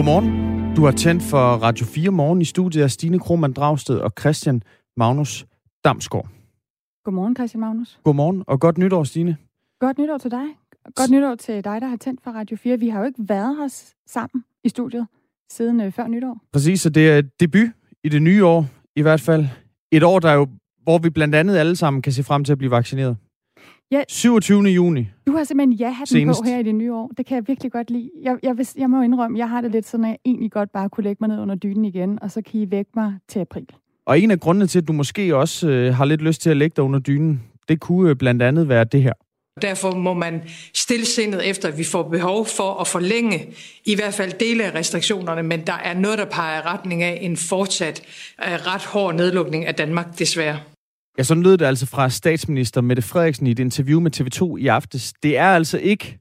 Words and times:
Godmorgen. 0.00 0.74
Du 0.76 0.84
har 0.84 0.92
tændt 0.92 1.22
for 1.22 1.38
Radio 1.38 1.86
4 1.86 2.10
morgen 2.10 2.40
i 2.40 2.44
studiet 2.44 2.82
af 2.82 2.90
Stine 2.90 3.18
Krohmann 3.18 3.52
Dragsted 3.52 3.98
og 3.98 4.12
Christian 4.20 4.62
Magnus 4.96 5.46
Damsgaard. 5.84 6.28
Godmorgen, 7.04 7.36
Christian 7.36 7.60
Magnus. 7.60 8.00
Godmorgen, 8.04 8.44
og 8.46 8.60
godt 8.60 8.78
nytår, 8.78 9.04
Stine. 9.04 9.36
Godt 9.80 9.98
nytår 9.98 10.18
til 10.18 10.30
dig. 10.30 10.44
Godt 10.96 11.10
nytår 11.10 11.34
til 11.34 11.64
dig, 11.64 11.80
der 11.80 11.86
har 11.86 11.96
tændt 11.96 12.20
for 12.24 12.30
Radio 12.30 12.56
4. 12.56 12.78
Vi 12.78 12.88
har 12.88 13.00
jo 13.00 13.06
ikke 13.06 13.28
været 13.28 13.56
her 13.56 13.68
sammen 14.06 14.44
i 14.64 14.68
studiet 14.68 15.06
siden 15.50 15.80
øh, 15.80 15.92
før 15.92 16.06
nytår. 16.06 16.38
Præcis, 16.52 16.80
så 16.80 16.90
det 16.90 17.10
er 17.10 17.22
debut 17.40 17.68
i 18.04 18.08
det 18.08 18.22
nye 18.22 18.44
år, 18.44 18.66
i 18.96 19.02
hvert 19.02 19.20
fald. 19.20 19.46
Et 19.92 20.02
år, 20.02 20.18
der 20.18 20.32
jo, 20.32 20.48
hvor 20.82 20.98
vi 20.98 21.10
blandt 21.10 21.34
andet 21.34 21.56
alle 21.56 21.76
sammen 21.76 22.02
kan 22.02 22.12
se 22.12 22.22
frem 22.22 22.44
til 22.44 22.52
at 22.52 22.58
blive 22.58 22.70
vaccineret. 22.70 23.16
Ja. 23.92 24.02
27. 24.08 24.62
juni. 24.62 25.08
Du 25.26 25.32
har 25.32 25.44
simpelthen 25.44 25.72
ja-hatten 25.72 26.28
på 26.28 26.42
her 26.44 26.58
i 26.58 26.62
det 26.62 26.74
nye 26.74 26.94
år. 26.94 27.10
Det 27.16 27.26
kan 27.26 27.34
jeg 27.34 27.48
virkelig 27.48 27.72
godt 27.72 27.90
lide. 27.90 28.10
Jeg, 28.22 28.36
jeg, 28.42 28.58
vil, 28.58 28.68
jeg 28.76 28.90
må 28.90 29.02
indrømme, 29.02 29.38
jeg 29.38 29.48
har 29.48 29.60
det 29.60 29.72
lidt 29.72 29.86
sådan, 29.86 30.04
at 30.04 30.08
jeg 30.08 30.18
egentlig 30.24 30.52
godt 30.52 30.72
bare 30.72 30.88
kunne 30.88 31.04
lægge 31.04 31.16
mig 31.20 31.28
ned 31.28 31.38
under 31.38 31.54
dynen 31.54 31.84
igen, 31.84 32.18
og 32.22 32.30
så 32.30 32.42
kan 32.42 32.60
I 32.60 32.70
vække 32.70 32.90
mig 32.96 33.14
til 33.28 33.40
april. 33.40 33.66
Og 34.06 34.20
en 34.20 34.30
af 34.30 34.40
grundene 34.40 34.66
til, 34.66 34.78
at 34.78 34.88
du 34.88 34.92
måske 34.92 35.36
også 35.36 35.68
øh, 35.68 35.94
har 35.94 36.04
lidt 36.04 36.22
lyst 36.22 36.42
til 36.42 36.50
at 36.50 36.56
lægge 36.56 36.74
dig 36.76 36.84
under 36.84 36.98
dynen, 36.98 37.42
det 37.68 37.80
kunne 37.80 38.10
øh, 38.10 38.16
blandt 38.16 38.42
andet 38.42 38.68
være 38.68 38.84
det 38.84 39.02
her. 39.02 39.12
Derfor 39.62 39.94
må 39.94 40.14
man 40.14 40.42
stillesindet 40.74 41.48
efter, 41.50 41.68
at 41.68 41.78
vi 41.78 41.84
får 41.84 42.08
behov 42.08 42.46
for 42.46 42.80
at 42.80 42.86
forlænge 42.86 43.54
i 43.84 43.94
hvert 43.94 44.14
fald 44.14 44.32
dele 44.32 44.64
af 44.64 44.74
restriktionerne, 44.74 45.42
men 45.42 45.66
der 45.66 45.72
er 45.84 45.94
noget, 45.94 46.18
der 46.18 46.24
peger 46.24 46.58
i 46.58 46.60
retning 46.60 47.02
af 47.02 47.18
en 47.22 47.36
fortsat 47.36 48.02
uh, 48.38 48.52
ret 48.52 48.84
hård 48.84 49.14
nedlukning 49.14 49.66
af 49.66 49.74
Danmark, 49.74 50.18
desværre. 50.18 50.58
Ja, 51.18 51.22
sådan 51.22 51.42
lød 51.42 51.58
det 51.58 51.64
altså 51.64 51.86
fra 51.86 52.08
statsminister 52.08 52.80
Mette 52.80 53.02
Frederiksen 53.02 53.46
i 53.46 53.50
et 53.50 53.58
interview 53.58 54.00
med 54.00 54.16
TV2 54.16 54.56
i 54.56 54.66
aftes. 54.66 55.12
Det 55.22 55.38
er 55.38 55.46
altså 55.46 55.78
ikke 55.78 56.18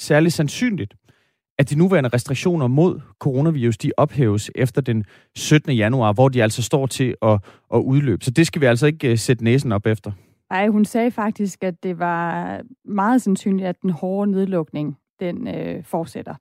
særlig 0.00 0.32
sandsynligt, 0.32 0.94
at 1.58 1.70
de 1.70 1.78
nuværende 1.78 2.10
restriktioner 2.12 2.66
mod 2.66 3.00
coronavirus, 3.20 3.78
de 3.78 3.92
ophæves 3.96 4.50
efter 4.54 4.80
den 4.80 5.04
17. 5.36 5.72
januar, 5.72 6.12
hvor 6.12 6.28
de 6.28 6.42
altså 6.42 6.62
står 6.62 6.86
til 6.86 7.14
at, 7.22 7.38
at 7.74 7.78
udløbe. 7.78 8.24
Så 8.24 8.30
det 8.30 8.46
skal 8.46 8.60
vi 8.60 8.66
altså 8.66 8.86
ikke 8.86 9.10
uh, 9.10 9.18
sætte 9.18 9.44
næsen 9.44 9.72
op 9.72 9.86
efter. 9.86 10.12
Nej, 10.50 10.68
hun 10.68 10.84
sagde 10.84 11.10
faktisk, 11.10 11.64
at 11.64 11.82
det 11.82 11.98
var 11.98 12.60
meget 12.84 13.22
sandsynligt, 13.22 13.68
at 13.68 13.82
den 13.82 13.90
hårde 13.90 14.30
nedlukning, 14.30 14.96
den 15.20 15.48
øh, 15.48 15.84
fortsætter. 15.84 16.34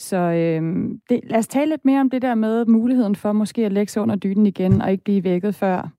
Så 0.00 0.16
øh, 0.16 0.62
det, 1.10 1.20
lad 1.24 1.38
os 1.38 1.48
tale 1.48 1.68
lidt 1.68 1.84
mere 1.84 2.00
om 2.00 2.10
det 2.10 2.22
der 2.22 2.34
med 2.34 2.64
muligheden 2.66 3.16
for 3.16 3.32
måske 3.32 3.66
at 3.66 3.72
lægge 3.72 3.92
sig 3.92 4.02
under 4.02 4.16
dynen 4.16 4.46
igen 4.46 4.82
og 4.82 4.92
ikke 4.92 5.04
blive 5.04 5.24
vækket 5.24 5.54
før. 5.54 5.95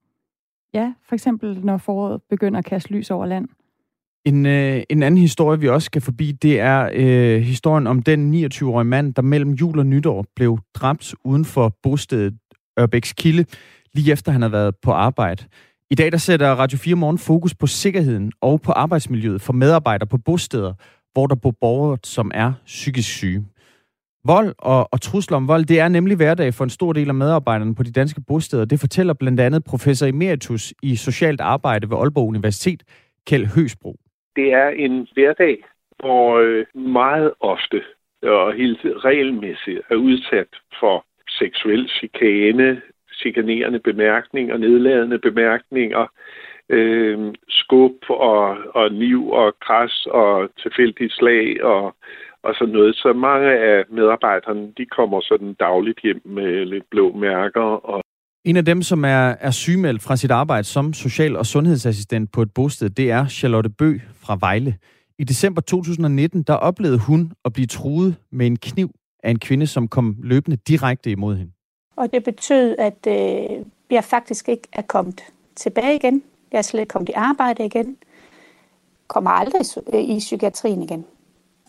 Ja, 0.78 0.94
for 1.08 1.16
eksempel 1.16 1.59
når 1.64 1.78
foråret 1.78 2.22
begynder 2.30 2.59
at 2.59 2.66
kaste 2.66 2.92
lys 2.92 3.11
over 3.11 3.25
land. 3.25 3.47
En, 4.25 4.45
øh, 4.45 4.84
en 4.89 5.03
anden 5.03 5.17
historie, 5.17 5.59
vi 5.59 5.69
også 5.69 5.86
skal 5.86 6.02
forbi, 6.02 6.31
det 6.31 6.59
er 6.59 6.89
øh, 6.94 7.42
historien 7.42 7.88
om 7.88 8.03
den 8.03 8.45
29-årige 8.45 8.86
mand, 8.86 9.14
der 9.14 9.22
mellem 9.22 9.52
jul 9.52 9.80
og 9.80 9.86
nytår 9.86 10.25
blev 10.36 10.59
dræbt 10.73 11.16
uden 11.23 11.45
for 11.45 11.75
bostedet 11.84 12.38
Ørbæks 12.80 13.14
Kilde, 13.14 13.45
lige 13.94 14.11
efter 14.11 14.31
han 14.31 14.42
havde 14.42 14.52
været 14.52 14.75
på 14.81 14.92
arbejde. 14.92 15.44
I 15.92 15.95
dag 15.95 16.11
der 16.11 16.17
sætter 16.17 16.52
Radio 16.52 16.78
4 16.78 16.95
Morgen 16.95 17.17
fokus 17.17 17.56
på 17.56 17.67
sikkerheden 17.67 18.31
og 18.41 18.62
på 18.62 18.72
arbejdsmiljøet 18.72 19.41
for 19.41 19.53
medarbejdere 19.53 20.08
på 20.08 20.17
bosteder, 20.17 20.73
hvor 21.14 21.28
der 21.28 21.36
bor 21.36 21.53
borgere, 21.62 21.97
som 22.03 22.31
er 22.34 22.53
psykisk 22.66 23.09
syge. 23.09 23.45
Vold 24.28 24.53
og, 24.58 24.89
og 24.92 25.02
trusler 25.02 25.38
om 25.38 25.47
vold, 25.47 25.66
det 25.66 25.80
er 25.80 25.88
nemlig 25.88 26.17
hverdag 26.17 26.53
for 26.53 26.64
en 26.64 26.70
stor 26.70 26.94
del 26.94 27.09
af 27.09 27.16
medarbejderne 27.16 27.75
på 27.75 27.83
de 27.83 27.92
danske 27.92 28.22
bosteder. 28.28 28.66
Det 28.66 28.80
fortæller 28.80 29.14
blandt 29.14 29.39
andet 29.39 29.64
professor 29.64 30.08
emeritus 30.08 30.73
i 30.84 30.95
socialt 30.95 31.42
arbejde 31.42 31.89
ved 31.89 31.97
Aalborg 31.97 32.28
Universitet, 32.28 32.84
Kjeld 33.28 33.45
Høsbro. 33.56 33.95
Det 34.36 34.53
er 34.53 34.69
en 34.69 35.08
hverdag, 35.14 35.58
hvor 36.00 36.39
øh, 36.39 36.66
meget 36.75 37.34
ofte 37.39 37.81
og 38.23 38.53
helt 38.53 38.80
regelmæssigt 38.84 39.81
er 39.90 39.96
udsat 39.96 40.47
for 40.80 41.06
seksuel 41.30 41.90
chikane, 41.90 42.81
chikanerende 43.13 43.80
bemærkninger, 43.80 44.57
nedladende 44.57 45.19
bemærkninger, 45.19 46.07
øh, 46.69 47.34
skub 47.50 48.09
og, 48.09 48.57
og 48.74 48.91
niv 48.91 49.30
og 49.30 49.56
kras 49.59 50.07
og 50.12 50.50
tilfældige 50.62 51.09
slag 51.09 51.63
og, 51.63 51.96
og 52.47 52.53
sådan 52.56 52.74
noget. 52.74 52.96
Så 52.96 53.13
mange 53.13 53.50
af 53.72 53.84
medarbejderne, 53.97 54.63
de 54.78 54.85
kommer 54.85 55.22
sådan 55.22 55.53
dagligt 55.53 56.00
hjem 56.03 56.22
med 56.25 56.66
lidt 56.66 56.84
blå 56.90 57.16
mærker. 57.16 57.68
Og 57.91 58.02
En 58.46 58.58
af 58.58 58.66
dem, 58.66 58.81
som 58.81 59.06
er, 59.06 59.25
er 59.47 59.52
sygemeldt 59.52 60.02
fra 60.03 60.16
sit 60.16 60.31
arbejde 60.31 60.63
som 60.63 60.94
social- 60.94 61.36
og 61.36 61.46
sundhedsassistent 61.46 62.31
på 62.31 62.41
et 62.41 62.53
bosted, 62.53 62.90
det 62.90 63.12
er 63.12 63.28
Charlotte 63.28 63.69
Bø 63.69 63.97
fra 64.24 64.38
Vejle. 64.40 64.75
I 65.19 65.24
december 65.24 65.62
2019, 65.62 66.44
der 66.44 66.53
oplevede 66.53 67.00
hun 67.00 67.31
at 67.46 67.53
blive 67.53 67.68
truet 67.68 68.16
med 68.31 68.47
en 68.47 68.57
kniv 68.57 68.90
af 69.24 69.30
en 69.30 69.40
kvinde, 69.40 69.68
som 69.68 69.88
kom 69.88 70.16
løbende 70.24 70.57
direkte 70.57 71.12
imod 71.12 71.36
hende. 71.36 71.52
Og 71.96 72.13
det 72.13 72.24
betød, 72.24 72.75
at 72.80 73.07
øh, 73.07 73.66
jeg 73.90 74.03
faktisk 74.03 74.50
ikke 74.50 74.68
er 74.74 74.81
kommet 74.81 75.22
tilbage 75.56 75.96
igen. 75.96 76.24
Jeg 76.52 76.57
er 76.57 76.62
slet 76.62 76.81
ikke 76.81 76.91
kommet 76.91 77.09
i 77.09 77.13
arbejde 77.16 77.66
igen. 77.66 77.97
Kommer 79.07 79.31
aldrig 79.31 79.62
i, 79.94 80.16
i 80.16 80.19
psykiatrien 80.19 80.81
igen. 80.84 81.06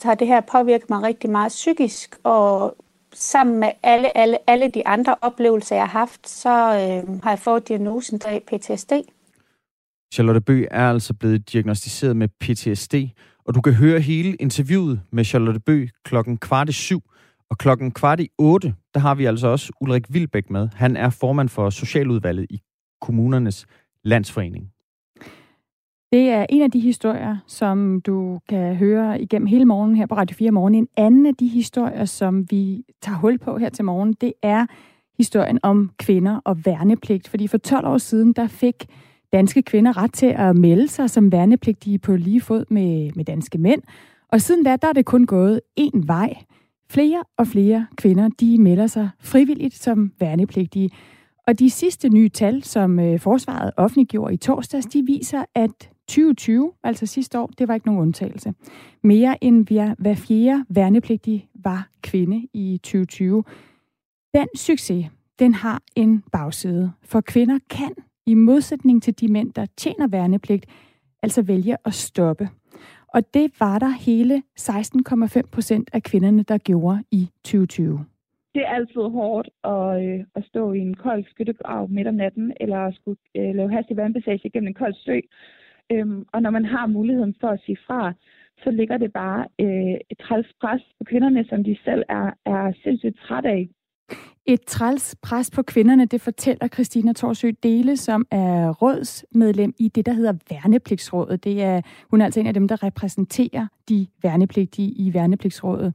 Så 0.00 0.08
har 0.08 0.14
det 0.14 0.26
her 0.26 0.40
påvirket 0.40 0.90
mig 0.90 1.02
rigtig 1.02 1.30
meget 1.30 1.48
psykisk, 1.48 2.16
og 2.24 2.76
sammen 3.14 3.60
med 3.60 3.70
alle, 3.82 4.16
alle, 4.16 4.38
alle 4.46 4.70
de 4.70 4.86
andre 4.86 5.16
oplevelser, 5.20 5.76
jeg 5.76 5.84
har 5.84 5.98
haft, 5.98 6.28
så 6.28 6.48
øh, 6.48 7.22
har 7.22 7.30
jeg 7.30 7.38
fået 7.38 7.68
diagnosen 7.68 8.20
af 8.26 8.42
PTSD. 8.46 8.92
Charlotte 10.14 10.40
Bø 10.40 10.64
er 10.70 10.90
altså 10.90 11.14
blevet 11.14 11.52
diagnostiseret 11.52 12.16
med 12.16 12.28
PTSD, 12.28 12.94
og 13.44 13.54
du 13.54 13.60
kan 13.60 13.72
høre 13.72 14.00
hele 14.00 14.34
interviewet 14.34 15.00
med 15.10 15.24
Charlotte 15.24 15.60
Bø 15.60 15.86
klokken 16.04 16.36
kvart 16.38 16.68
i 16.68 16.72
syv. 16.72 17.02
Og 17.50 17.58
klokken 17.58 17.90
kvart 17.90 18.20
i 18.20 18.28
otte, 18.38 18.74
der 18.94 19.00
har 19.00 19.14
vi 19.14 19.24
altså 19.24 19.48
også 19.48 19.72
Ulrik 19.80 20.04
Vilbæk 20.08 20.50
med. 20.50 20.68
Han 20.74 20.96
er 20.96 21.10
formand 21.10 21.48
for 21.48 21.70
Socialudvalget 21.70 22.46
i 22.50 22.60
Kommunernes 23.00 23.66
Landsforening. 24.04 24.72
Det 26.12 26.28
er 26.28 26.46
en 26.48 26.62
af 26.62 26.70
de 26.70 26.80
historier, 26.80 27.36
som 27.46 28.00
du 28.00 28.40
kan 28.48 28.74
høre 28.76 29.22
igennem 29.22 29.46
hele 29.46 29.64
morgenen 29.64 29.96
her 29.96 30.06
på 30.06 30.14
Radio 30.14 30.34
4 30.34 30.50
Morgen. 30.50 30.74
En 30.74 30.88
anden 30.96 31.26
af 31.26 31.34
de 31.34 31.48
historier, 31.48 32.04
som 32.04 32.50
vi 32.50 32.84
tager 33.02 33.18
hul 33.18 33.38
på 33.38 33.58
her 33.58 33.68
til 33.68 33.84
morgen, 33.84 34.12
det 34.12 34.32
er 34.42 34.66
historien 35.18 35.58
om 35.62 35.90
kvinder 35.98 36.40
og 36.44 36.66
værnepligt. 36.66 37.28
Fordi 37.28 37.46
for 37.46 37.58
12 37.58 37.86
år 37.86 37.98
siden, 37.98 38.32
der 38.32 38.46
fik 38.46 38.86
danske 39.32 39.62
kvinder 39.62 39.96
ret 39.96 40.12
til 40.12 40.26
at 40.26 40.56
melde 40.56 40.88
sig 40.88 41.10
som 41.10 41.32
værnepligtige 41.32 41.98
på 41.98 42.16
lige 42.16 42.40
fod 42.40 42.64
med, 42.70 43.10
med 43.14 43.24
danske 43.24 43.58
mænd. 43.58 43.82
Og 44.32 44.40
siden 44.40 44.64
da, 44.64 44.76
der 44.76 44.88
er 44.88 44.92
det 44.92 45.04
kun 45.04 45.26
gået 45.26 45.60
én 45.80 46.06
vej. 46.06 46.34
Flere 46.90 47.24
og 47.38 47.46
flere 47.46 47.86
kvinder, 47.96 48.28
de 48.40 48.58
melder 48.58 48.86
sig 48.86 49.10
frivilligt 49.20 49.74
som 49.74 50.12
værnepligtige. 50.20 50.90
Og 51.46 51.58
de 51.58 51.70
sidste 51.70 52.08
nye 52.08 52.28
tal, 52.28 52.62
som 52.62 52.98
øh, 52.98 53.20
forsvaret 53.20 53.70
offentliggjorde 53.76 54.34
i 54.34 54.36
torsdags, 54.36 54.86
de 54.86 55.02
viser, 55.06 55.44
at 55.54 55.90
2020, 56.08 56.72
altså 56.82 57.06
sidste 57.06 57.38
år, 57.38 57.46
det 57.58 57.68
var 57.68 57.74
ikke 57.74 57.86
nogen 57.86 58.02
undtagelse. 58.02 58.54
Mere 59.02 59.44
end 59.44 59.66
hver, 59.66 59.94
hver 59.98 60.14
fjerde 60.14 60.64
værnepligtige 60.68 61.48
var 61.54 61.88
kvinde 62.02 62.48
i 62.54 62.80
2020. 62.82 63.44
Den 64.34 64.48
succes, 64.56 65.06
den 65.38 65.54
har 65.54 65.82
en 65.96 66.22
bagside, 66.32 66.92
for 67.02 67.20
kvinder 67.20 67.58
kan, 67.70 67.94
i 68.26 68.34
modsætning 68.34 69.02
til 69.02 69.20
de 69.20 69.32
mænd, 69.32 69.52
der 69.52 69.66
tjener 69.76 70.08
værnepligt, 70.08 70.66
altså 71.22 71.42
vælge 71.42 71.76
at 71.84 71.94
stoppe. 71.94 72.48
Og 73.14 73.34
det 73.34 73.60
var 73.60 73.78
der 73.78 73.88
hele 73.88 74.42
16,5 74.60 75.50
procent 75.52 75.90
af 75.92 76.02
kvinderne, 76.02 76.42
der 76.42 76.58
gjorde 76.58 77.04
i 77.10 77.30
2020. 77.44 78.04
Det 78.54 78.62
er 78.66 78.68
altid 78.68 79.00
hårdt 79.00 79.48
at, 79.64 80.04
øh, 80.04 80.24
at 80.34 80.44
stå 80.44 80.72
i 80.72 80.78
en 80.78 80.94
kold 80.94 81.24
skyttegrav 81.30 81.88
midt 81.90 82.08
om 82.08 82.14
natten, 82.14 82.52
eller 82.60 82.78
at 82.78 82.94
skulle 82.94 83.18
øh, 83.36 83.54
lave 83.54 83.72
hastig 83.72 83.96
vandpassage 83.96 84.50
gennem 84.50 84.68
en 84.68 84.74
kold 84.74 84.94
sø. 84.94 85.20
Øhm, 85.92 86.24
og 86.32 86.42
når 86.42 86.50
man 86.50 86.64
har 86.64 86.86
muligheden 86.86 87.34
for 87.40 87.48
at 87.48 87.60
sige 87.64 87.78
fra, 87.86 88.12
så 88.62 88.70
ligger 88.70 88.96
det 88.98 89.12
bare 89.12 89.46
øh, 89.60 89.96
et 90.10 90.18
træls 90.28 90.46
pres 90.60 90.82
på 90.98 91.04
kvinderne, 91.04 91.44
som 91.48 91.64
de 91.64 91.78
selv 91.84 92.02
er, 92.08 92.30
er 92.46 92.72
sindssygt 92.82 93.18
træt 93.26 93.44
af. 93.44 93.68
Et 94.46 94.60
træls 94.66 95.16
pres 95.22 95.50
på 95.50 95.62
kvinderne, 95.62 96.06
det 96.06 96.20
fortæller 96.20 96.68
Christina 96.68 97.12
Torsø 97.12 97.50
Dele, 97.62 97.96
som 97.96 98.26
er 98.30 98.70
rådsmedlem 98.70 99.74
i 99.78 99.88
det, 99.88 100.06
der 100.06 100.12
hedder 100.12 100.32
Værnepligtsrådet. 100.50 101.44
Det 101.44 101.62
er, 101.62 101.80
hun 102.10 102.20
er 102.20 102.24
altså 102.24 102.40
en 102.40 102.46
af 102.46 102.54
dem, 102.54 102.68
der 102.68 102.82
repræsenterer 102.82 103.66
de 103.88 104.06
værnepligtige 104.22 104.90
i 104.90 105.14
Værnepligtsrådet. 105.14 105.94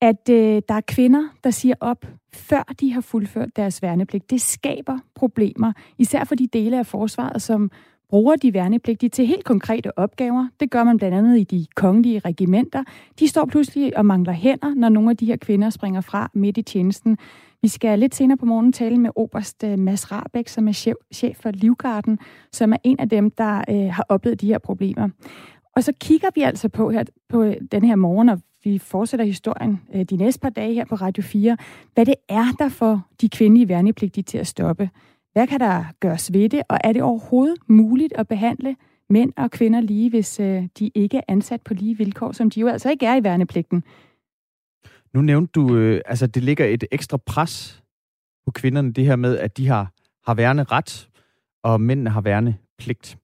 At 0.00 0.28
øh, 0.30 0.62
der 0.68 0.74
er 0.74 0.80
kvinder, 0.88 1.28
der 1.44 1.50
siger 1.50 1.74
op, 1.80 2.06
før 2.34 2.62
de 2.80 2.92
har 2.92 3.00
fuldført 3.00 3.56
deres 3.56 3.82
værnepligt, 3.82 4.30
det 4.30 4.40
skaber 4.40 4.98
problemer, 5.14 5.72
især 5.98 6.24
for 6.24 6.34
de 6.34 6.46
dele 6.46 6.78
af 6.78 6.86
forsvaret, 6.86 7.42
som 7.42 7.70
bruger 8.12 8.36
de 8.36 8.54
værnepligtige 8.54 9.10
til 9.10 9.26
helt 9.26 9.44
konkrete 9.44 9.98
opgaver. 9.98 10.48
Det 10.60 10.70
gør 10.70 10.84
man 10.84 10.96
blandt 10.96 11.16
andet 11.16 11.38
i 11.38 11.44
de 11.44 11.66
kongelige 11.76 12.18
regimenter. 12.18 12.84
De 13.18 13.28
står 13.28 13.44
pludselig 13.44 13.96
og 13.96 14.06
mangler 14.06 14.32
hænder, 14.32 14.74
når 14.74 14.88
nogle 14.88 15.10
af 15.10 15.16
de 15.16 15.26
her 15.26 15.36
kvinder 15.36 15.70
springer 15.70 16.00
fra 16.00 16.30
midt 16.34 16.58
i 16.58 16.62
tjenesten. 16.62 17.18
Vi 17.62 17.68
skal 17.68 17.98
lidt 17.98 18.14
senere 18.14 18.36
på 18.36 18.46
morgen 18.46 18.72
tale 18.72 18.98
med 18.98 19.10
Oberst 19.16 19.64
øh, 19.64 19.78
Mads 19.78 20.12
Rabeck, 20.12 20.48
som 20.48 20.68
er 20.68 20.72
chef, 20.72 20.94
chef 21.14 21.36
for 21.36 21.50
Livgarden, 21.50 22.18
som 22.52 22.72
er 22.72 22.76
en 22.84 23.00
af 23.00 23.08
dem, 23.08 23.30
der 23.30 23.64
øh, 23.70 23.92
har 23.92 24.06
oplevet 24.08 24.40
de 24.40 24.46
her 24.46 24.58
problemer. 24.58 25.08
Og 25.76 25.84
så 25.84 25.92
kigger 26.00 26.28
vi 26.34 26.40
altså 26.40 26.68
på 26.68 26.90
her 26.90 27.04
på 27.28 27.42
øh, 27.42 27.56
den 27.72 27.84
her 27.84 27.96
morgen, 27.96 28.28
og 28.28 28.40
vi 28.64 28.78
fortsætter 28.78 29.26
historien 29.26 29.80
øh, 29.94 30.04
de 30.04 30.16
næste 30.16 30.40
par 30.40 30.50
dage 30.50 30.74
her 30.74 30.84
på 30.84 30.94
Radio 30.94 31.22
4. 31.22 31.56
Hvad 31.94 32.06
det 32.06 32.14
er, 32.28 32.44
der 32.58 32.68
får 32.68 33.00
de 33.20 33.28
kvindelige 33.28 33.68
værnepligtige 33.68 34.24
til 34.24 34.38
at 34.38 34.46
stoppe? 34.46 34.90
Hvad 35.32 35.46
kan 35.46 35.60
der 35.60 35.84
gøres 36.00 36.32
ved 36.32 36.48
det? 36.48 36.62
Og 36.68 36.78
er 36.84 36.92
det 36.92 37.02
overhovedet 37.02 37.58
muligt 37.68 38.12
at 38.16 38.28
behandle 38.28 38.76
mænd 39.10 39.32
og 39.36 39.50
kvinder 39.50 39.80
lige, 39.80 40.10
hvis 40.10 40.40
øh, 40.40 40.68
de 40.78 40.90
ikke 40.94 41.16
er 41.16 41.22
ansat 41.28 41.60
på 41.60 41.74
lige 41.74 41.98
vilkår, 41.98 42.32
som 42.32 42.50
de 42.50 42.60
jo 42.60 42.68
altså 42.68 42.90
ikke 42.90 43.06
er 43.06 43.16
i 43.16 43.24
værnepligten? 43.24 43.84
Nu 45.14 45.20
nævnte 45.20 45.52
du, 45.52 45.76
øh, 45.76 46.00
altså 46.06 46.26
det 46.26 46.42
ligger 46.42 46.64
et 46.64 46.84
ekstra 46.90 47.16
pres 47.16 47.82
på 48.44 48.50
kvinderne, 48.50 48.92
det 48.92 49.04
her 49.04 49.16
med, 49.16 49.38
at 49.38 49.56
de 49.56 49.68
har, 49.68 49.92
har 50.26 50.34
værne 50.34 50.62
ret, 50.62 51.08
og 51.62 51.80
mændene 51.80 52.10
har 52.10 52.20
værne 52.20 52.56
pligt. 52.78 53.18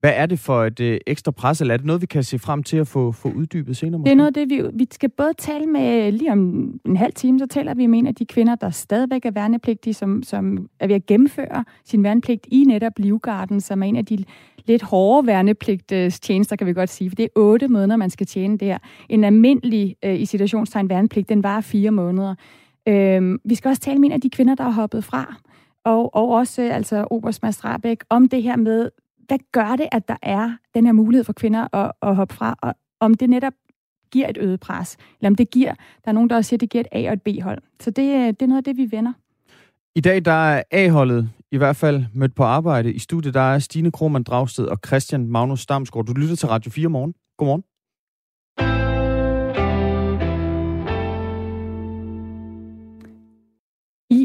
Hvad 0.00 0.12
er 0.14 0.26
det 0.26 0.38
for 0.38 0.64
et 0.64 0.80
øh, 0.80 0.98
ekstra 1.06 1.30
pres, 1.30 1.60
eller 1.60 1.74
er 1.74 1.76
det 1.76 1.86
noget, 1.86 2.02
vi 2.02 2.06
kan 2.06 2.22
se 2.22 2.38
frem 2.38 2.62
til 2.62 2.76
at 2.76 2.86
få, 2.86 3.12
få 3.12 3.28
uddybet 3.28 3.76
senere? 3.76 3.98
Måske? 3.98 4.04
Det 4.04 4.12
er 4.12 4.16
noget 4.16 4.34
det, 4.34 4.50
vi, 4.50 4.62
vi 4.72 4.86
skal 4.90 5.08
både 5.08 5.32
tale 5.38 5.66
med, 5.66 6.06
øh, 6.06 6.12
lige 6.12 6.32
om 6.32 6.40
en 6.86 6.96
halv 6.96 7.12
time, 7.12 7.38
så 7.38 7.46
taler 7.46 7.74
vi 7.74 7.86
med 7.86 7.98
en 7.98 8.06
af 8.06 8.14
de 8.14 8.26
kvinder, 8.26 8.54
der 8.54 8.70
stadigvæk 8.70 9.24
er 9.24 9.30
værnepligtige, 9.30 9.94
som, 9.94 10.22
som 10.22 10.68
er 10.80 10.86
ved 10.86 10.94
at 10.94 11.06
gennemføre 11.06 11.64
sin 11.84 12.02
værnepligt 12.02 12.46
i 12.50 12.64
netop 12.64 12.92
Livgarden, 12.96 13.60
som 13.60 13.82
er 13.82 13.86
en 13.86 13.96
af 13.96 14.04
de 14.04 14.24
lidt 14.66 14.82
hårde 14.82 15.26
værnepligtstjenester, 15.26 16.56
kan 16.56 16.66
vi 16.66 16.72
godt 16.72 16.90
sige, 16.90 17.10
for 17.10 17.14
det 17.14 17.24
er 17.24 17.28
otte 17.36 17.68
måneder, 17.68 17.96
man 17.96 18.10
skal 18.10 18.26
tjene 18.26 18.58
der. 18.58 18.78
En 19.08 19.24
almindelig, 19.24 19.96
øh, 20.04 20.20
i 20.20 20.24
situationstegn, 20.24 20.88
værnepligt, 20.88 21.28
den 21.28 21.42
var 21.42 21.60
fire 21.60 21.90
måneder. 21.90 22.34
Øh, 22.88 23.38
vi 23.44 23.54
skal 23.54 23.68
også 23.68 23.82
tale 23.82 23.98
med 23.98 24.08
en 24.08 24.12
af 24.12 24.20
de 24.20 24.30
kvinder, 24.30 24.54
der 24.54 24.64
er 24.64 24.72
hoppet 24.72 25.04
fra, 25.04 25.34
og, 25.84 26.14
og 26.14 26.28
også 26.28 26.62
øh, 26.62 26.76
altså 26.76 27.06
Oberst 27.10 27.42
Mads 27.42 27.64
Rabeck, 27.64 28.04
om 28.10 28.28
det 28.28 28.42
her 28.42 28.56
med, 28.56 28.90
hvad 29.30 29.38
gør 29.52 29.76
det, 29.76 29.88
at 29.92 30.08
der 30.08 30.16
er 30.22 30.56
den 30.74 30.86
her 30.86 30.92
mulighed 30.92 31.24
for 31.24 31.32
kvinder 31.32 31.74
at, 31.76 31.92
at 32.02 32.16
hoppe 32.16 32.34
fra, 32.34 32.54
og 32.62 32.74
om 33.00 33.14
det 33.14 33.30
netop 33.30 33.52
giver 34.10 34.28
et 34.28 34.38
øget 34.40 34.60
pres, 34.60 34.96
eller 35.20 35.30
om 35.30 35.34
det 35.34 35.50
giver, 35.50 35.74
der 35.74 36.08
er 36.08 36.12
nogen, 36.12 36.30
der 36.30 36.36
også 36.36 36.48
siger, 36.48 36.56
at 36.56 36.60
det 36.60 36.70
giver 36.70 36.84
et 36.84 36.88
A- 36.92 37.08
og 37.08 37.12
et 37.12 37.22
B-hold. 37.22 37.58
Så 37.80 37.90
det, 37.90 38.14
øh, 38.14 38.26
det 38.26 38.42
er 38.42 38.46
noget 38.46 38.58
af 38.58 38.64
det, 38.64 38.76
vi 38.76 38.88
vender. 38.90 39.12
I 39.94 40.00
dag 40.00 40.24
der 40.24 40.32
er 40.32 40.62
A-holdet 40.70 41.30
i 41.52 41.56
hvert 41.56 41.76
fald 41.76 42.04
mødt 42.14 42.34
på 42.34 42.42
arbejde. 42.42 42.92
I 42.92 42.98
studiet 42.98 43.34
der 43.34 43.40
er 43.40 43.58
Stine 43.58 43.92
Krohmann 43.92 44.24
Dragsted 44.24 44.64
og 44.64 44.78
Christian 44.86 45.26
Magnus 45.26 45.60
Stamsgaard. 45.60 46.06
Du 46.06 46.12
lytter 46.12 46.36
til 46.36 46.48
Radio 46.48 46.70
4 46.70 46.88
morgen. 46.88 47.14
Godmorgen. 47.38 48.89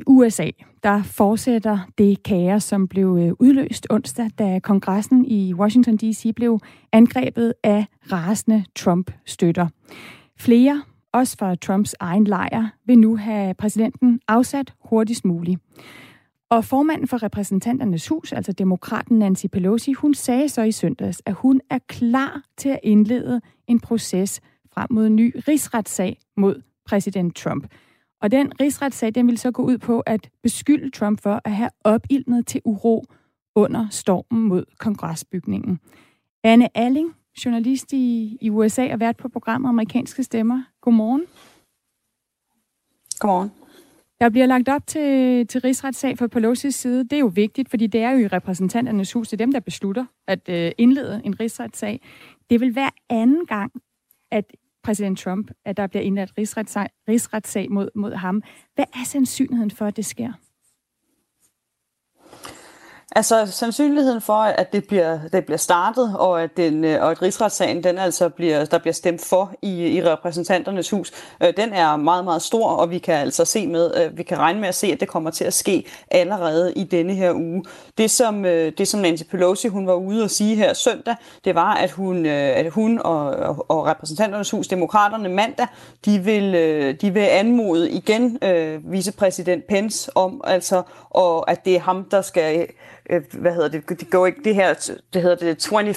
USA, 0.08 0.50
der 0.84 1.04
fortsætter 1.04 1.80
det 1.98 2.24
kaos, 2.24 2.64
som 2.64 2.88
blev 2.88 3.18
øh, 3.22 3.34
udløst 3.40 3.88
onsdag, 3.90 4.30
da 4.40 4.60
kongressen 4.60 5.26
i 5.26 5.54
Washington 5.54 5.98
D.C. 5.98 6.34
blev 6.36 6.60
angrebet 6.92 7.54
af 7.64 7.86
rasende 8.12 8.66
Trump-støtter. 8.76 9.68
Flere, 10.40 10.84
også 11.12 11.38
fra 11.38 11.56
Trumps 11.56 11.96
egen 12.00 12.24
lejr, 12.24 12.70
vil 12.86 13.00
nu 13.00 13.18
have 13.18 13.54
præsidenten 13.54 14.20
afsat 14.28 14.74
hurtigst 14.80 15.26
muligt. 15.26 15.60
Og 16.50 16.66
formanden 16.66 17.08
for 17.08 17.24
repræsentanternes 17.24 18.08
hus, 18.08 18.32
altså 18.32 18.52
demokraten 18.52 19.20
Nancy 19.20 19.46
Pelosi, 19.52 19.94
hun 19.94 20.14
sagde 20.14 20.50
så 20.50 20.62
i 20.62 20.72
søndags, 20.72 21.22
at 21.26 21.34
hun 21.34 21.62
er 21.70 21.80
klar 21.88 22.42
til 22.58 22.70
at 22.70 22.80
indlede 22.84 23.42
en 23.68 23.80
proces 23.80 24.42
frem 24.74 24.88
mod 24.90 25.08
en 25.08 25.16
ny 25.16 25.36
rigsretssag 25.48 26.20
mod 26.38 26.62
præsident 26.86 27.36
Trump. 27.36 27.68
Og 28.26 28.32
den 28.32 28.52
rigsretssag, 28.60 29.16
den 29.16 29.28
vil 29.28 29.38
så 29.38 29.52
gå 29.52 29.64
ud 29.64 29.78
på 29.78 30.00
at 30.00 30.30
beskylde 30.44 30.90
Trump 30.92 31.22
for 31.22 31.42
at 31.46 31.52
have 31.52 31.70
opildnet 31.84 32.48
til 32.48 32.62
uro 32.66 33.06
under 33.56 33.88
stormen 33.90 34.44
mod 34.44 34.66
kongresbygningen. 34.78 35.80
Anne 36.44 36.78
Alling, 36.78 37.16
journalist 37.46 37.94
i, 37.94 38.38
i 38.42 38.50
USA 38.50 38.94
og 38.94 39.00
vært 39.00 39.18
på 39.18 39.30
programmet 39.30 39.70
Amerikanske 39.70 40.24
Stemmer. 40.24 40.64
Godmorgen. 40.82 41.24
Godmorgen. 43.20 43.52
Der 44.22 44.30
bliver 44.30 44.46
lagt 44.46 44.70
op 44.70 44.88
til, 44.88 45.48
til 45.48 45.62
rigsretssag 45.62 46.18
fra 46.18 46.28
Pelosi's 46.36 46.70
side. 46.70 47.04
Det 47.04 47.14
er 47.14 47.20
jo 47.20 47.32
vigtigt, 47.36 47.70
fordi 47.70 47.88
det 47.88 48.02
er 48.02 48.12
jo 48.12 48.18
i 48.18 48.28
repræsentanternes 48.28 49.14
hus. 49.14 49.28
Det 49.28 49.34
er 49.34 49.46
dem, 49.46 49.52
der 49.52 49.60
beslutter 49.60 50.06
at 50.28 50.50
øh, 50.50 50.72
indlede 50.78 51.22
en 51.24 51.40
rigsretssag. 51.40 52.02
Det 52.50 52.60
vil 52.60 52.76
være 52.76 52.92
anden 53.10 53.46
gang, 53.46 53.72
at 54.32 54.46
præsident 54.86 55.20
Trump, 55.20 55.52
at 55.66 55.78
der 55.78 55.88
bliver 55.88 56.04
indladt 56.04 56.32
rigsretssag, 56.38 56.88
rigsretssag 57.10 57.72
mod, 57.72 57.90
mod 57.96 58.14
ham. 58.14 58.42
Hvad 58.76 58.86
er 58.94 59.04
sandsynligheden 59.06 59.72
for, 59.72 59.86
at 59.86 59.96
det 59.96 60.06
sker? 60.06 60.34
Altså 63.12 63.46
sandsynligheden 63.46 64.22
for, 64.22 64.34
at 64.34 64.74
det 64.74 64.88
bliver, 64.88 65.20
det 65.34 65.46
bliver 65.46 65.58
startet, 65.58 66.16
og 66.18 66.44
at, 66.44 66.58
den, 66.58 66.84
øh, 66.84 67.04
og 67.04 67.12
at 67.12 67.22
rigsretssagen 67.22 67.84
den 67.84 67.98
altså 67.98 68.30
bliver, 68.30 68.66
der 68.66 68.78
bliver 68.78 68.94
stemt 68.94 69.22
for 69.22 69.54
i, 69.62 69.88
i 69.88 70.04
repræsentanternes 70.04 70.90
hus, 70.90 71.12
øh, 71.44 71.54
den 71.58 71.74
er 71.74 71.96
meget, 71.96 72.24
meget 72.24 72.42
stor, 72.42 72.70
og 72.70 72.90
vi 72.90 72.98
kan 72.98 73.16
altså 73.16 73.46
se 73.46 73.68
med, 73.68 73.92
øh, 73.98 74.18
vi 74.18 74.24
kan 74.24 74.38
regne 74.38 74.60
med 74.60 74.68
at 74.68 74.76
se, 74.76 74.88
at 74.88 75.00
det 75.00 75.08
kommer 75.08 75.32
til 75.32 75.44
at 75.44 75.54
ske 75.54 75.86
allerede 76.12 76.74
i 76.74 76.84
denne 76.84 77.14
her 77.14 77.34
uge. 77.34 77.64
Det 77.98 78.12
som, 78.12 78.46
øh, 78.46 78.72
det 78.78 78.88
som 78.88 79.00
Nancy 79.00 79.24
Pelosi 79.24 79.68
hun 79.68 79.88
var 79.88 79.94
ude 79.94 80.24
og 80.24 80.30
sige 80.30 80.56
her 80.56 80.74
søndag, 80.74 81.16
det 81.46 81.56
var, 81.56 81.74
at 81.74 81.92
hun, 81.92 82.26
øh, 82.26 82.58
at 82.58 82.72
hun 82.72 83.00
og, 83.04 83.26
og, 83.26 83.66
og 83.70 83.86
repræsentanternes 83.86 84.52
hus, 84.52 84.68
demokraterne 84.68 85.30
mandag, 85.30 85.68
de 86.06 86.20
vil, 86.20 86.56
øh, 86.56 86.96
de 87.02 87.14
vil 87.14 87.22
anmode 87.22 87.92
igen 87.92 88.40
øh, 88.42 88.92
vicepræsident 88.92 89.68
Pence 89.68 90.12
om, 90.16 90.42
altså, 90.44 90.84
og 91.10 91.52
at 91.52 91.66
det 91.66 91.76
er 91.76 91.80
ham, 91.80 92.04
der 92.12 92.22
skal 92.22 92.68
øh, 93.10 93.22
hvad 93.32 93.54
hedder 93.54 93.68
det, 93.68 93.90
det 93.90 94.10
går 94.10 94.26
ikke, 94.26 94.42
det 94.44 94.56
her, 94.56 94.74
det 95.14 95.22
hedder 95.22 95.36
det 95.36 95.58
20, 95.58 95.94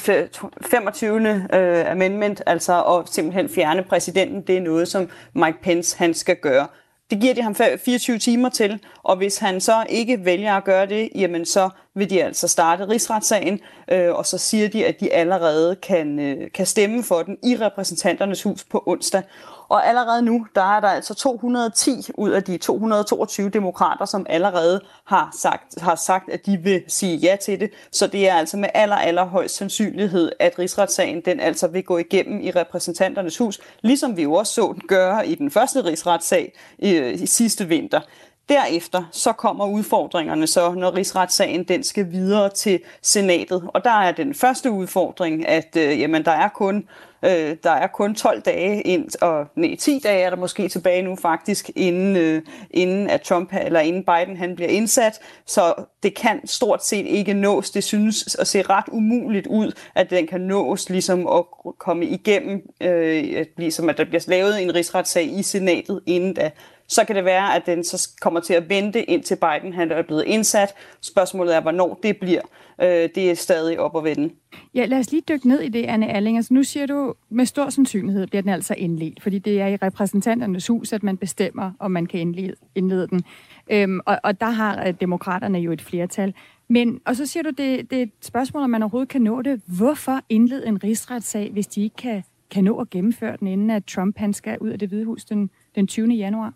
25. 0.60 1.48
Øh, 1.54 1.90
amendment, 1.90 2.42
altså 2.46 2.82
at 2.82 3.08
simpelthen 3.08 3.48
fjerne 3.48 3.82
præsidenten, 3.82 4.42
det 4.42 4.56
er 4.56 4.60
noget, 4.60 4.88
som 4.88 5.08
Mike 5.34 5.58
Pence 5.62 5.98
han 5.98 6.14
skal 6.14 6.36
gøre. 6.36 6.66
Det 7.10 7.20
giver 7.20 7.34
de 7.34 7.42
ham 7.42 7.54
24 7.54 8.18
timer 8.18 8.48
til, 8.48 8.80
og 9.02 9.16
hvis 9.16 9.38
han 9.38 9.60
så 9.60 9.86
ikke 9.88 10.24
vælger 10.24 10.54
at 10.54 10.64
gøre 10.64 10.86
det, 10.86 11.08
jamen 11.14 11.44
så 11.44 11.70
vil 11.94 12.10
de 12.10 12.24
altså 12.24 12.48
starte 12.48 12.88
rigsretssagen, 12.88 13.60
øh, 13.92 14.14
og 14.14 14.26
så 14.26 14.38
siger 14.38 14.68
de, 14.68 14.86
at 14.86 15.00
de 15.00 15.12
allerede 15.12 15.76
kan, 15.76 16.18
øh, 16.18 16.50
kan 16.54 16.66
stemme 16.66 17.02
for 17.02 17.22
den 17.22 17.36
i 17.44 17.56
repræsentanternes 17.56 18.42
hus 18.42 18.64
på 18.64 18.82
onsdag. 18.86 19.22
Og 19.68 19.88
allerede 19.88 20.22
nu, 20.22 20.46
der 20.54 20.76
er 20.76 20.80
der 20.80 20.88
altså 20.88 21.14
210 21.14 21.90
ud 22.14 22.30
af 22.30 22.42
de 22.42 22.58
222 22.58 23.48
demokrater, 23.48 24.04
som 24.04 24.26
allerede 24.28 24.80
har 25.04 25.30
sagt, 25.38 25.80
har 25.80 25.94
sagt, 25.94 26.30
at 26.30 26.46
de 26.46 26.56
vil 26.56 26.82
sige 26.88 27.16
ja 27.16 27.36
til 27.42 27.60
det. 27.60 27.70
Så 27.92 28.06
det 28.06 28.28
er 28.28 28.34
altså 28.34 28.56
med 28.56 28.68
aller, 28.74 28.96
aller 28.96 29.24
højst 29.24 29.56
sandsynlighed, 29.56 30.32
at 30.38 30.58
rigsretssagen 30.58 31.20
den 31.20 31.40
altså 31.40 31.68
vil 31.68 31.84
gå 31.84 31.98
igennem 31.98 32.40
i 32.40 32.50
repræsentanternes 32.50 33.38
hus, 33.38 33.60
ligesom 33.80 34.16
vi 34.16 34.22
jo 34.22 34.32
også 34.32 34.52
så 34.52 34.72
den 34.72 34.82
gøre 34.88 35.26
i 35.26 35.34
den 35.34 35.50
første 35.50 35.84
rigsretssag 35.84 36.52
i, 36.78 36.96
i 36.98 37.26
sidste 37.26 37.68
vinter. 37.68 38.00
Derefter 38.48 39.04
så 39.12 39.32
kommer 39.32 39.66
udfordringerne 39.66 40.46
så, 40.46 40.72
når 40.72 40.94
rigsretssagen 40.94 41.64
den 41.64 41.84
skal 41.84 42.10
videre 42.10 42.50
til 42.50 42.80
senatet. 43.02 43.62
Og 43.74 43.84
der 43.84 43.90
er 43.90 44.12
den 44.12 44.34
første 44.34 44.70
udfordring, 44.70 45.48
at 45.48 45.76
øh, 45.76 46.00
jamen, 46.00 46.24
der 46.24 46.32
er 46.32 46.48
kun 46.48 46.88
Øh, 47.24 47.56
der 47.62 47.70
er 47.70 47.86
kun 47.86 48.14
12 48.14 48.40
dage 48.40 48.82
ind, 48.82 49.22
og 49.22 49.46
nej, 49.56 49.76
10 49.78 50.00
dage 50.04 50.22
er 50.22 50.30
der 50.30 50.36
måske 50.36 50.68
tilbage 50.68 51.02
nu 51.02 51.16
faktisk, 51.16 51.70
inden, 51.76 52.16
øh, 52.16 52.42
inden 52.70 53.10
at 53.10 53.20
Trump 53.20 53.52
eller 53.52 53.80
inden 53.80 54.04
Biden 54.04 54.36
han 54.36 54.56
bliver 54.56 54.68
indsat. 54.68 55.20
Så 55.46 55.74
det 56.02 56.14
kan 56.14 56.46
stort 56.46 56.84
set 56.84 57.06
ikke 57.06 57.34
nås. 57.34 57.70
Det 57.70 57.84
synes 57.84 58.34
at 58.34 58.46
se 58.46 58.62
ret 58.62 58.88
umuligt 58.92 59.46
ud, 59.46 59.72
at 59.94 60.10
den 60.10 60.26
kan 60.26 60.40
nås 60.40 60.90
ligesom 60.90 61.26
at 61.26 61.44
komme 61.78 62.06
igennem, 62.06 62.62
øh, 62.80 63.46
ligesom 63.56 63.88
at 63.88 63.98
der 63.98 64.04
bliver 64.04 64.24
lavet 64.28 64.62
en 64.62 64.74
rigsretssag 64.74 65.38
i 65.38 65.42
senatet 65.42 66.00
inden 66.06 66.34
da 66.34 66.50
så 66.88 67.04
kan 67.04 67.16
det 67.16 67.24
være, 67.24 67.54
at 67.56 67.66
den 67.66 67.84
så 67.84 68.08
kommer 68.20 68.40
til 68.40 68.54
at 68.54 68.68
vente 68.68 69.02
indtil 69.02 69.36
Biden 69.36 69.72
han 69.72 69.92
er 69.92 70.02
blevet 70.02 70.24
indsat. 70.24 70.74
Spørgsmålet 71.00 71.56
er, 71.56 71.60
hvornår 71.60 71.98
det 72.02 72.16
bliver. 72.16 72.40
Øh, 72.82 73.08
det 73.14 73.30
er 73.30 73.34
stadig 73.34 73.80
op 73.80 73.96
at 73.96 74.04
vende. 74.04 74.34
Ja, 74.74 74.86
lad 74.86 74.98
os 74.98 75.10
lige 75.10 75.22
dykke 75.28 75.48
ned 75.48 75.60
i 75.60 75.68
det, 75.68 75.84
Anne 75.84 76.08
Erling. 76.08 76.36
Altså, 76.36 76.54
nu 76.54 76.62
siger 76.62 76.86
du, 76.86 77.14
med 77.28 77.46
stor 77.46 77.70
sandsynlighed 77.70 78.26
bliver 78.26 78.42
den 78.42 78.50
altså 78.50 78.74
indledt, 78.74 79.22
fordi 79.22 79.38
det 79.38 79.60
er 79.60 79.66
i 79.66 79.76
repræsentanternes 79.76 80.66
hus, 80.66 80.92
at 80.92 81.02
man 81.02 81.16
bestemmer, 81.16 81.72
om 81.78 81.90
man 81.90 82.06
kan 82.06 82.20
indlede, 82.20 82.54
indlede 82.74 83.08
den. 83.08 83.24
Øhm, 83.70 84.00
og, 84.06 84.20
og 84.22 84.40
der 84.40 84.50
har 84.50 84.86
øh, 84.86 84.94
demokraterne 85.00 85.58
jo 85.58 85.72
et 85.72 85.82
flertal. 85.82 86.34
Men, 86.68 87.00
og 87.06 87.16
så 87.16 87.26
siger 87.26 87.42
du, 87.42 87.50
det, 87.50 87.90
det 87.90 87.98
er 87.98 88.02
et 88.02 88.12
spørgsmål, 88.22 88.62
om 88.62 88.70
man 88.70 88.82
overhovedet 88.82 89.08
kan 89.08 89.22
nå 89.22 89.42
det. 89.42 89.60
Hvorfor 89.66 90.20
indlede 90.28 90.66
en 90.66 90.84
rigsretssag, 90.84 91.50
hvis 91.52 91.66
de 91.66 91.82
ikke 91.82 91.96
kan, 91.96 92.22
kan 92.50 92.64
nå 92.64 92.80
at 92.80 92.90
gennemføre 92.90 93.36
den, 93.36 93.46
inden 93.46 93.70
at 93.70 93.84
Trump 93.84 94.18
han 94.18 94.32
skal 94.32 94.58
ud 94.58 94.68
af 94.68 94.78
det 94.78 94.88
hvide 94.88 95.04
hus 95.04 95.24
den, 95.24 95.50
den 95.74 95.86
20. 95.86 96.08
januar? 96.08 96.52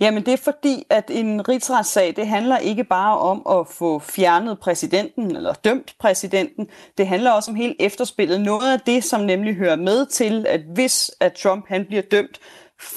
Jamen 0.00 0.26
det 0.26 0.32
er 0.32 0.36
fordi, 0.36 0.86
at 0.90 1.10
en 1.10 1.48
rigsretssag, 1.48 2.16
det 2.16 2.26
handler 2.26 2.58
ikke 2.58 2.84
bare 2.84 3.18
om 3.18 3.60
at 3.60 3.66
få 3.66 3.98
fjernet 3.98 4.58
præsidenten, 4.58 5.36
eller 5.36 5.52
dømt 5.52 5.94
præsidenten. 5.98 6.68
Det 6.98 7.06
handler 7.06 7.30
også 7.30 7.50
om 7.50 7.54
helt 7.54 7.76
efterspillet. 7.80 8.40
Noget 8.40 8.72
af 8.72 8.80
det, 8.80 9.04
som 9.04 9.20
nemlig 9.20 9.54
hører 9.54 9.76
med 9.76 10.06
til, 10.06 10.46
at 10.48 10.60
hvis 10.60 11.10
at 11.20 11.32
Trump 11.32 11.64
han 11.68 11.84
bliver 11.84 12.02
dømt, 12.02 12.38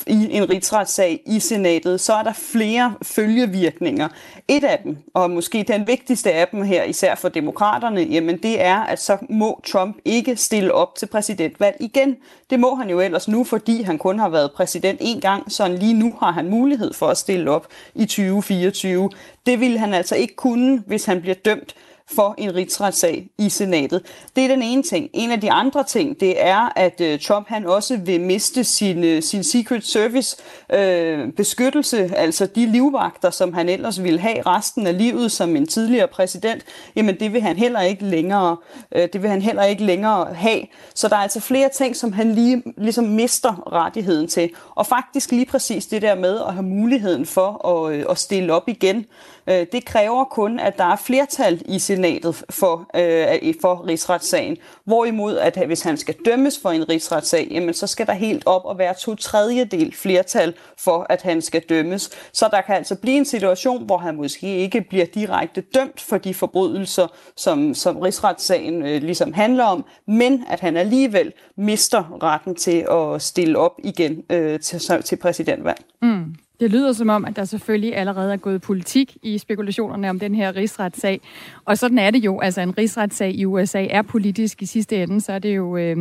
i 0.08 0.28
en 0.32 0.50
rigsretssag 0.50 1.22
i 1.26 1.40
senatet, 1.40 2.02
så 2.02 2.14
er 2.14 2.24
der 2.24 2.34
flere 2.34 2.94
følgevirkninger. 3.04 4.08
Et 4.48 4.64
af 4.64 4.80
dem, 4.84 4.98
og 5.14 5.30
måske 5.30 5.66
den 5.68 5.88
vigtigste 5.88 6.32
af 6.32 6.48
dem 6.48 6.64
her, 6.64 6.84
især 6.84 7.16
for 7.16 7.30
demokraterne, 7.30 8.02
jamen 8.02 8.38
det 8.38 8.62
er, 8.62 8.80
at 8.80 9.02
så 9.02 9.18
må 9.30 9.62
Trump 9.68 9.98
ikke 10.06 10.36
stille 10.36 10.74
op 10.74 10.96
til 10.96 11.06
præsidentvalg 11.06 11.78
igen. 11.80 12.18
Det 12.50 12.60
må 12.60 12.76
han 12.76 12.90
jo 12.90 13.00
ellers 13.00 13.28
nu, 13.28 13.44
fordi 13.44 13.82
han 13.82 13.98
kun 13.98 14.20
har 14.20 14.30
været 14.30 14.52
præsident 14.52 14.98
en 15.02 15.22
gang, 15.22 15.52
så 15.52 15.68
lige 15.68 15.94
nu 15.94 16.16
har 16.20 16.32
han 16.32 16.50
mulighed 16.50 16.94
for 16.94 17.08
at 17.08 17.18
stille 17.18 17.52
op 17.52 17.68
i 17.96 18.06
2024. 18.06 19.10
Det 19.46 19.60
ville 19.60 19.80
han 19.80 19.94
altså 19.94 20.16
ikke 20.16 20.36
kunne, 20.36 20.84
hvis 20.88 21.06
han 21.06 21.22
bliver 21.22 21.36
dømt 21.36 21.76
for 22.16 22.36
en 22.38 22.56
rigsretssag 22.56 23.30
i 23.38 23.50
senatet. 23.50 24.02
Det 24.36 24.44
er 24.44 24.48
den 24.48 24.62
ene 24.62 24.84
ting. 24.84 25.10
En 25.14 25.32
af 25.32 25.42
de 25.42 25.52
andre 25.52 25.84
ting, 25.84 26.20
det 26.20 26.46
er, 26.46 26.74
at 26.76 27.02
øh, 27.02 27.20
Trump 27.20 27.48
han 27.48 27.66
også 27.66 27.98
vil 27.98 28.22
miste 28.22 28.64
sin, 28.64 29.04
øh, 29.04 29.24
sin 29.24 29.44
Secret 29.44 29.86
Service 29.86 30.38
øh, 30.74 31.32
beskyttelse, 31.32 32.16
altså 32.16 32.46
de 32.46 32.66
livvagter, 32.66 33.30
som 33.30 33.54
han 33.54 33.70
ellers 33.70 34.04
ville 34.04 34.20
have 34.20 34.42
resten 34.42 34.88
af 34.88 34.98
livet 34.98 35.32
som 35.32 35.56
en 35.56 35.68
tidligere 35.68 36.08
præsident, 36.08 36.64
jamen 36.96 37.20
det 37.20 37.34
vil 37.34 37.42
han 37.42 37.58
heller 37.58 37.82
ikke 37.82 38.06
længere, 38.06 38.58
øh, 38.96 39.10
det 39.14 39.22
vil 39.22 39.30
han 39.30 39.42
heller 39.42 39.64
ikke 39.64 39.84
længere 39.84 40.34
have. 40.34 40.62
Så 40.96 41.08
der 41.08 41.16
er 41.16 41.22
altså 41.22 41.40
flere 41.40 41.70
ting, 41.70 41.96
som 41.96 42.14
han 42.14 42.36
lige 42.36 42.64
ligesom 42.78 43.06
mister 43.06 43.74
rettigheden 43.74 44.28
til. 44.28 44.50
Og 44.76 44.86
faktisk 44.86 45.32
lige 45.32 45.46
præcis 45.46 45.86
det 45.86 46.02
der 46.02 46.16
med 46.16 46.40
at 46.48 46.54
have 46.54 46.64
muligheden 46.64 47.26
for 47.26 47.68
at, 47.68 48.06
uh, 48.06 48.12
at 48.12 48.18
stille 48.18 48.54
op 48.54 48.70
igen, 48.70 49.06
Øh, 49.48 49.66
det 49.72 49.86
kræver 49.86 50.24
kun, 50.24 50.60
at 50.60 50.78
der 50.78 50.84
er 50.84 50.96
flertal 50.96 51.62
i 51.66 51.80
senatet 51.80 52.44
for, 52.50 52.90
øh, 52.96 53.54
for 53.62 53.88
rigsretssagen. 53.88 54.58
Hvorimod, 54.86 55.38
at 55.38 55.66
hvis 55.66 55.82
han 55.82 55.98
skal 55.98 56.16
dømmes 56.26 56.60
for 56.62 56.70
en 56.70 56.90
rigsretssag, 56.90 57.48
jamen, 57.52 57.74
så 57.74 57.88
skal 57.88 58.08
der 58.08 58.14
helt 58.14 58.44
op 58.46 58.66
og 58.66 58.78
være 58.78 58.94
to 58.94 59.16
tredjedel 59.16 59.96
flertal 59.96 60.54
for, 60.78 61.06
at 61.10 61.22
han 61.22 61.42
skal 61.42 61.62
dømmes. 61.70 62.10
Så 62.34 62.50
der 62.52 62.62
kan 62.62 62.76
altså 62.76 62.96
blive 62.96 63.18
en 63.18 63.26
situation, 63.26 63.86
hvor 63.86 63.98
han 63.98 64.16
måske 64.16 64.58
ikke 64.58 64.82
bliver 64.82 65.06
direkte 65.06 65.62
dømt 65.62 66.02
for 66.02 66.18
de 66.18 66.34
forbrydelser, 66.34 67.08
som, 67.36 67.74
som 67.74 67.98
rigsretssagen 67.98 68.86
øh, 68.86 69.02
ligesom 69.02 69.34
handler 69.34 69.64
om, 69.64 69.86
men 70.08 70.46
at 70.50 70.60
han 70.60 70.78
alligevel 70.78 71.34
mister 71.58 72.18
retten 72.24 72.56
til 72.56 72.86
at 72.92 73.22
stille 73.22 73.58
op 73.58 73.80
igen 73.84 74.24
øh, 74.30 74.60
til, 74.60 75.04
til 75.04 75.16
præsidentvalg. 75.16 75.82
Mm. 76.02 76.36
Det 76.62 76.72
lyder 76.72 76.94
som 76.94 77.10
om, 77.10 77.26
at 77.26 77.36
der 77.36 77.46
selvfølgelig 77.46 77.96
allerede 77.96 78.34
er 78.34 78.38
gået 78.38 78.62
politik 78.62 79.18
i 79.22 79.38
spekulationerne 79.38 80.10
om 80.10 80.20
den 80.20 80.36
her 80.36 80.56
rigsretssag. 80.56 81.22
Og 81.66 81.78
sådan 81.78 81.98
er 81.98 82.12
det 82.12 82.26
jo. 82.26 82.40
Altså 82.40 82.62
en 82.62 82.78
rigsretssag 82.78 83.36
i 83.36 83.46
USA 83.46 83.86
er 83.90 84.02
politisk 84.02 84.62
i 84.62 84.66
sidste 84.66 85.04
ende, 85.04 85.22
så 85.22 85.34
er 85.34 85.40
det 85.40 85.56
jo 85.56 85.78
øh, 85.78 85.98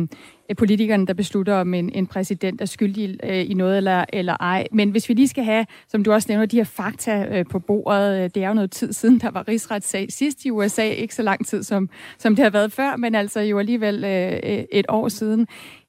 politikerne, 0.57 1.07
der 1.07 1.13
beslutter, 1.13 1.55
om 1.55 1.73
en, 1.73 1.89
en 1.93 2.07
præsident 2.07 2.61
er 2.61 2.65
skyldig 2.65 3.17
øh, 3.23 3.51
i 3.51 3.53
noget 3.53 3.77
eller, 3.77 4.05
eller 4.13 4.37
ej. 4.39 4.67
Men 4.71 4.89
hvis 4.89 5.09
vi 5.09 5.13
lige 5.13 5.27
skal 5.27 5.43
have, 5.43 5.65
som 5.87 6.03
du 6.03 6.13
også 6.13 6.25
nævner, 6.29 6.45
de 6.45 6.57
her 6.57 6.63
fakta 6.63 7.25
øh, 7.31 7.45
på 7.51 7.59
bordet. 7.59 8.23
Øh, 8.23 8.29
det 8.35 8.43
er 8.43 8.47
jo 8.47 8.53
noget 8.53 8.71
tid 8.71 8.93
siden, 8.93 9.19
der 9.19 9.31
var 9.31 9.47
rigsretssag 9.47 10.11
sidst 10.11 10.45
i 10.45 10.51
USA. 10.51 10.83
Ikke 10.83 11.15
så 11.15 11.23
lang 11.23 11.45
tid, 11.45 11.63
som, 11.63 11.89
som 12.17 12.35
det 12.35 12.43
har 12.43 12.49
været 12.49 12.71
før, 12.71 12.95
men 12.95 13.15
altså 13.15 13.39
jo 13.39 13.59
alligevel 13.59 14.03
øh, 14.03 14.39
øh 14.43 14.63
et 14.71 14.85
år 14.89 15.07
siden. 15.07 15.47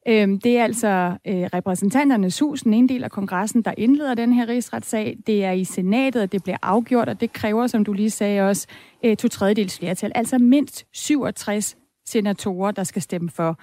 Øhm, 0.09 0.41
det 0.41 0.59
er 0.59 0.65
altså 0.65 1.17
øh, 1.27 1.43
repræsentanternes 1.55 2.39
hus, 2.39 2.63
en 2.63 2.89
del 2.89 3.05
af 3.05 3.11
kongressen, 3.11 3.63
der 3.63 3.75
indleder 3.79 4.15
den 4.15 4.33
her 4.33 4.49
rigsretssag. 4.49 5.17
Det 5.27 5.45
er 5.45 5.53
i 5.53 5.65
senatet, 5.65 6.21
at 6.21 6.33
det 6.33 6.43
bliver 6.43 6.57
afgjort, 6.63 7.09
og 7.09 7.21
det 7.21 7.33
kræver, 7.33 7.67
som 7.67 7.85
du 7.85 7.93
lige 7.93 8.11
sagde 8.11 8.49
også, 8.49 8.67
øh, 9.05 9.17
to 9.17 9.29
tredjedels 9.29 9.79
flertal. 9.79 10.13
Altså 10.15 10.39
mindst 10.39 10.87
67 10.93 11.77
senatorer, 12.07 12.71
der 12.71 12.85
skal 12.85 13.03
stemme 13.03 13.31
for. 13.31 13.61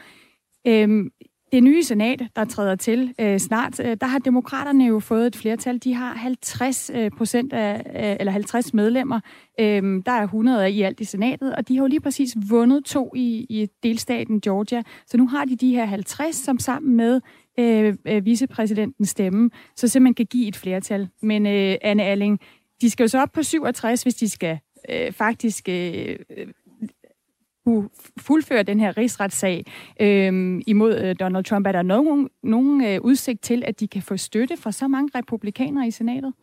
Øhm, 0.67 1.09
det 1.51 1.63
nye 1.63 1.83
senat, 1.83 2.21
der 2.35 2.45
træder 2.45 2.75
til 2.75 3.13
øh, 3.19 3.39
snart, 3.39 3.79
øh, 3.79 3.97
der 4.01 4.07
har 4.07 4.19
demokraterne 4.19 4.85
jo 4.85 4.99
fået 4.99 5.27
et 5.27 5.35
flertal. 5.35 5.77
De 5.77 5.93
har 5.93 6.13
50 6.13 6.91
øh, 6.93 7.11
procent 7.11 7.53
af, 7.53 7.75
øh, 7.75 8.17
eller 8.19 8.31
50 8.31 8.73
medlemmer. 8.73 9.19
Øh, 9.59 10.03
der 10.05 10.11
er 10.11 10.23
100 10.23 10.71
i 10.71 10.81
alt 10.81 10.99
i 10.99 11.03
senatet, 11.03 11.55
og 11.55 11.67
de 11.67 11.75
har 11.75 11.83
jo 11.83 11.87
lige 11.87 12.01
præcis 12.01 12.35
vundet 12.49 12.85
to 12.85 13.11
i, 13.15 13.45
i 13.49 13.67
delstaten 13.83 14.41
Georgia. 14.41 14.83
Så 15.07 15.17
nu 15.17 15.27
har 15.27 15.45
de 15.45 15.55
de 15.55 15.75
her 15.75 15.85
50, 15.85 16.35
som 16.35 16.59
sammen 16.59 16.95
med 16.95 17.21
øh, 17.59 17.95
øh, 18.05 18.25
vicepræsidentens 18.25 19.09
stemme, 19.09 19.49
så 19.75 19.87
simpelthen 19.87 20.13
kan 20.13 20.25
give 20.25 20.47
et 20.47 20.55
flertal. 20.55 21.09
Men 21.21 21.45
øh, 21.45 21.75
Anne 21.81 22.03
Alling, 22.03 22.39
de 22.81 22.89
skal 22.89 23.03
jo 23.03 23.07
så 23.07 23.21
op 23.21 23.31
på 23.31 23.43
67, 23.43 24.03
hvis 24.03 24.15
de 24.15 24.29
skal 24.29 24.59
øh, 24.89 25.11
faktisk 25.11 25.69
øh, 25.69 26.15
kunne 27.69 27.89
fuldføre 28.17 28.63
den 28.63 28.79
her 28.79 28.97
rigsretssag 28.97 29.65
øh, 30.01 30.61
imod 30.67 30.97
øh, 30.97 31.15
Donald 31.19 31.43
Trump. 31.43 31.67
Er 31.67 31.71
der 31.71 31.81
nogen, 31.81 32.29
nogen 32.43 32.83
øh, 32.85 33.01
udsigt 33.01 33.41
til, 33.41 33.63
at 33.65 33.79
de 33.79 33.87
kan 33.87 34.01
få 34.01 34.17
støtte 34.17 34.57
fra 34.57 34.71
så 34.71 34.87
mange 34.87 35.09
republikanere 35.15 35.87
i 35.87 35.91
senatet? 35.91 36.33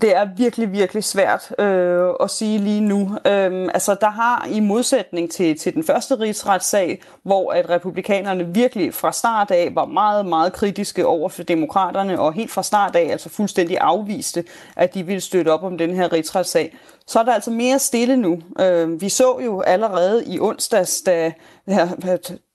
Det 0.00 0.16
er 0.16 0.28
virkelig, 0.36 0.72
virkelig 0.72 1.04
svært 1.04 1.54
øh, 1.58 2.10
at 2.20 2.30
sige 2.30 2.58
lige 2.58 2.80
nu. 2.80 3.18
Øhm, 3.26 3.68
altså, 3.74 3.96
der 4.00 4.10
har 4.10 4.48
i 4.50 4.60
modsætning 4.60 5.30
til, 5.30 5.58
til 5.58 5.74
den 5.74 5.84
første 5.84 6.20
rigsretssag, 6.20 7.02
hvor 7.22 7.52
at 7.52 7.70
republikanerne 7.70 8.54
virkelig 8.54 8.94
fra 8.94 9.12
start 9.12 9.50
af 9.50 9.70
var 9.74 9.84
meget, 9.84 10.26
meget 10.26 10.52
kritiske 10.52 11.06
over 11.06 11.28
for 11.28 11.42
demokraterne, 11.42 12.20
og 12.20 12.32
helt 12.32 12.50
fra 12.50 12.62
start 12.62 12.96
af 12.96 13.08
altså 13.10 13.28
fuldstændig 13.28 13.78
afviste, 13.80 14.44
at 14.76 14.94
de 14.94 15.06
ville 15.06 15.20
støtte 15.20 15.48
op 15.48 15.62
om 15.62 15.78
den 15.78 15.94
her 15.94 16.12
rigsretssag, 16.12 16.76
så 17.06 17.18
er 17.18 17.24
der 17.24 17.32
altså 17.32 17.50
mere 17.50 17.78
stille 17.78 18.16
nu. 18.16 18.40
Øh, 18.60 19.00
vi 19.00 19.08
så 19.08 19.38
jo 19.44 19.60
allerede 19.60 20.24
i 20.26 20.40
onsdags, 20.40 21.02
da, 21.02 21.32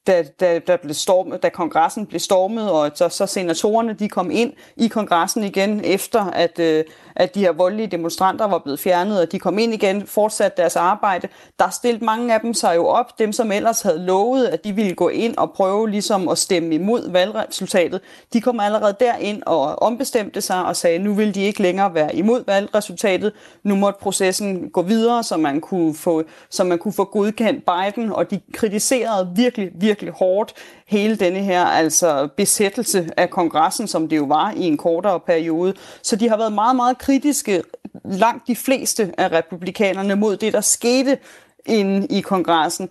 da, 0.07 0.23
da, 0.39 0.59
da, 0.59 0.75
blev 0.75 0.93
stormet, 0.93 1.43
da 1.43 1.49
kongressen 1.49 2.05
blev 2.05 2.19
stormet, 2.19 2.71
og 2.71 2.91
så, 2.95 3.09
så 3.09 3.25
senatorerne 3.25 3.93
de 3.93 4.09
kom 4.09 4.31
ind 4.31 4.53
i 4.75 4.87
kongressen 4.87 5.43
igen, 5.43 5.81
efter 5.83 6.25
at, 6.25 6.59
øh, 6.59 6.83
at 7.19 7.35
de 7.35 7.39
her 7.39 7.51
voldelige 7.51 7.87
demonstranter 7.87 8.45
var 8.47 8.57
blevet 8.57 8.79
fjernet, 8.79 9.21
og 9.21 9.31
de 9.31 9.39
kom 9.39 9.59
ind 9.59 9.73
igen, 9.73 10.07
fortsatte 10.07 10.61
deres 10.61 10.75
arbejde. 10.75 11.27
Der 11.59 11.69
stillede 11.69 12.05
mange 12.05 12.33
af 12.33 12.41
dem 12.41 12.53
sig 12.53 12.75
jo 12.75 12.85
op, 12.85 13.19
dem 13.19 13.33
som 13.33 13.51
ellers 13.51 13.81
havde 13.81 14.05
lovet, 14.05 14.45
at 14.45 14.63
de 14.63 14.73
ville 14.73 14.95
gå 14.95 15.09
ind 15.09 15.37
og 15.37 15.51
prøve 15.51 15.89
ligesom 15.89 16.27
at 16.27 16.37
stemme 16.37 16.75
imod 16.75 17.11
valgresultatet. 17.11 18.01
De 18.33 18.41
kom 18.41 18.59
allerede 18.59 18.95
derind 18.99 19.43
og 19.45 19.81
ombestemte 19.81 20.41
sig 20.41 20.65
og 20.65 20.75
sagde, 20.75 20.99
nu 20.99 21.13
vil 21.13 21.35
de 21.35 21.41
ikke 21.41 21.61
længere 21.61 21.93
være 21.93 22.15
imod 22.15 22.43
valgresultatet. 22.47 23.33
Nu 23.63 23.75
måtte 23.75 23.99
processen 23.99 24.69
gå 24.69 24.81
videre, 24.81 25.23
så 25.23 25.37
man 25.37 25.61
kunne 25.61 25.95
få, 25.95 26.23
så 26.49 26.63
man 26.63 26.77
kunne 26.77 26.93
få 26.93 27.03
godkendt 27.03 27.63
Biden, 27.65 28.11
og 28.11 28.31
de 28.31 28.39
kritiserede 28.53 29.31
virkelig, 29.35 29.69
virkelig 29.75 30.13
hårdt 30.13 30.53
hele 30.87 31.15
denne 31.15 31.39
her 31.39 31.65
altså 31.65 32.27
besættelse 32.37 33.09
af 33.17 33.29
kongressen, 33.29 33.87
som 33.87 34.09
det 34.09 34.17
jo 34.17 34.23
var 34.23 34.51
i 34.51 34.63
en 34.63 34.77
kortere 34.77 35.19
periode. 35.19 35.73
Så 36.01 36.15
de 36.15 36.29
har 36.29 36.37
været 36.37 36.53
meget, 36.53 36.75
meget 36.75 36.97
kritiske, 36.97 37.63
langt 38.05 38.47
de 38.47 38.55
fleste 38.55 39.13
af 39.17 39.31
republikanerne, 39.31 40.15
mod 40.15 40.37
det, 40.37 40.53
der 40.53 40.61
skete 40.61 41.17
inde 41.65 42.07
i 42.07 42.21
kongressen. 42.21 42.89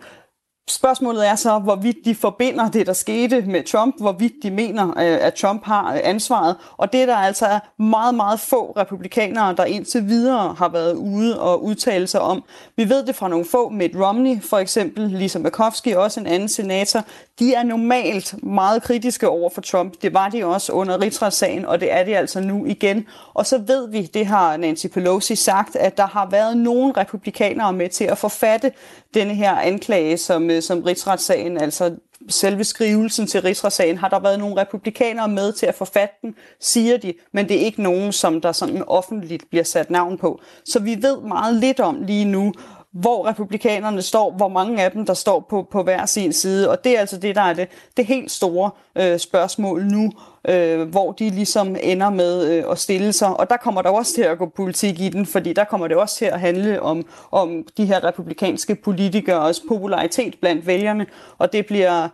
Spørgsmålet 0.70 1.28
er 1.28 1.34
så, 1.34 1.58
hvorvidt 1.58 1.96
de 2.04 2.14
forbinder 2.14 2.70
det, 2.70 2.86
der 2.86 2.92
skete 2.92 3.40
med 3.40 3.64
Trump, 3.64 4.00
hvorvidt 4.00 4.32
de 4.42 4.50
mener, 4.50 4.88
øh, 4.88 5.26
at 5.26 5.34
Trump 5.34 5.64
har 5.64 5.94
øh, 5.94 6.00
ansvaret. 6.04 6.56
Og 6.76 6.92
det 6.92 7.08
der 7.08 7.16
altså 7.16 7.58
meget, 7.78 8.14
meget 8.14 8.40
få 8.40 8.72
republikanere, 8.76 9.54
der 9.56 9.64
indtil 9.64 10.08
videre 10.08 10.54
har 10.58 10.68
været 10.68 10.94
ude 10.94 11.40
og 11.40 11.64
udtale 11.64 12.06
sig 12.06 12.20
om. 12.20 12.44
Vi 12.76 12.88
ved 12.88 13.06
det 13.06 13.14
fra 13.14 13.28
nogle 13.28 13.44
få, 13.44 13.68
Mitt 13.68 13.96
Romney 13.96 14.42
for 14.42 14.58
eksempel, 14.58 15.10
Lisa 15.10 15.38
Murkowski, 15.38 15.92
også 15.92 16.20
en 16.20 16.26
anden 16.26 16.48
senator. 16.48 17.04
De 17.38 17.54
er 17.54 17.62
normalt 17.62 18.34
meget 18.42 18.82
kritiske 18.82 19.28
over 19.28 19.50
for 19.50 19.60
Trump. 19.60 19.94
Det 20.02 20.14
var 20.14 20.28
de 20.28 20.44
også 20.44 20.72
under 20.72 21.00
rigsretssagen, 21.00 21.66
og 21.66 21.80
det 21.80 21.92
er 21.92 22.04
de 22.04 22.16
altså 22.16 22.40
nu 22.40 22.64
igen. 22.64 23.06
Og 23.34 23.46
så 23.46 23.58
ved 23.58 23.90
vi, 23.90 24.02
det 24.02 24.26
har 24.26 24.56
Nancy 24.56 24.86
Pelosi 24.86 25.34
sagt, 25.34 25.76
at 25.76 25.96
der 25.96 26.06
har 26.06 26.28
været 26.30 26.56
nogle 26.56 26.92
republikanere 26.96 27.72
med 27.72 27.88
til 27.88 28.04
at 28.04 28.18
forfatte 28.18 28.72
denne 29.14 29.34
her 29.34 29.56
anklage, 29.56 30.16
som, 30.16 30.50
øh, 30.56 30.62
som 30.62 30.82
rigsretssagen, 30.82 31.58
altså 31.58 31.96
selve 32.28 32.64
skrivelsen 32.64 33.26
til 33.26 33.42
rigsretssagen, 33.42 33.98
har 33.98 34.08
der 34.08 34.20
været 34.20 34.38
nogle 34.38 34.60
republikanere 34.60 35.28
med 35.28 35.52
til 35.52 35.66
at 35.66 35.74
forfatte 35.74 36.14
den, 36.22 36.34
siger 36.60 36.96
de, 36.96 37.14
men 37.32 37.48
det 37.48 37.56
er 37.56 37.64
ikke 37.64 37.82
nogen, 37.82 38.12
som 38.12 38.40
der 38.40 38.52
sådan 38.52 38.82
offentligt 38.86 39.50
bliver 39.50 39.64
sat 39.64 39.90
navn 39.90 40.18
på. 40.18 40.40
Så 40.64 40.78
vi 40.78 40.96
ved 41.02 41.20
meget 41.20 41.54
lidt 41.54 41.80
om 41.80 42.02
lige 42.02 42.24
nu, 42.24 42.52
hvor 42.92 43.26
republikanerne 43.26 44.02
står, 44.02 44.32
hvor 44.32 44.48
mange 44.48 44.82
af 44.82 44.92
dem, 44.92 45.06
der 45.06 45.14
står 45.14 45.46
på, 45.50 45.68
på 45.70 45.82
hver 45.82 46.06
sin 46.06 46.32
side. 46.32 46.70
Og 46.70 46.84
det 46.84 46.96
er 46.96 47.00
altså 47.00 47.16
det, 47.16 47.34
der 47.34 47.42
er 47.42 47.54
det, 47.54 47.68
det 47.96 48.06
helt 48.06 48.30
store 48.30 48.70
øh, 48.98 49.18
spørgsmål 49.18 49.84
nu, 49.84 50.12
øh, 50.48 50.88
hvor 50.88 51.12
de 51.12 51.30
ligesom 51.30 51.76
ender 51.80 52.10
med 52.10 52.50
øh, 52.50 52.64
at 52.70 52.78
stille 52.78 53.12
sig. 53.12 53.40
Og 53.40 53.50
der 53.50 53.56
kommer 53.56 53.82
der 53.82 53.90
også 53.90 54.14
til 54.14 54.22
at 54.22 54.38
gå 54.38 54.46
politik 54.46 55.00
i 55.00 55.08
den, 55.08 55.26
fordi 55.26 55.52
der 55.52 55.64
kommer 55.64 55.88
det 55.88 55.96
også 55.96 56.16
til 56.16 56.24
at 56.24 56.40
handle 56.40 56.82
om, 56.82 57.06
om 57.30 57.64
de 57.76 57.86
her 57.86 58.04
republikanske 58.04 58.74
politikers 58.74 59.60
popularitet 59.68 60.34
blandt 60.40 60.66
vælgerne. 60.66 61.06
Og 61.38 61.52
det 61.52 61.66
bliver... 61.66 62.08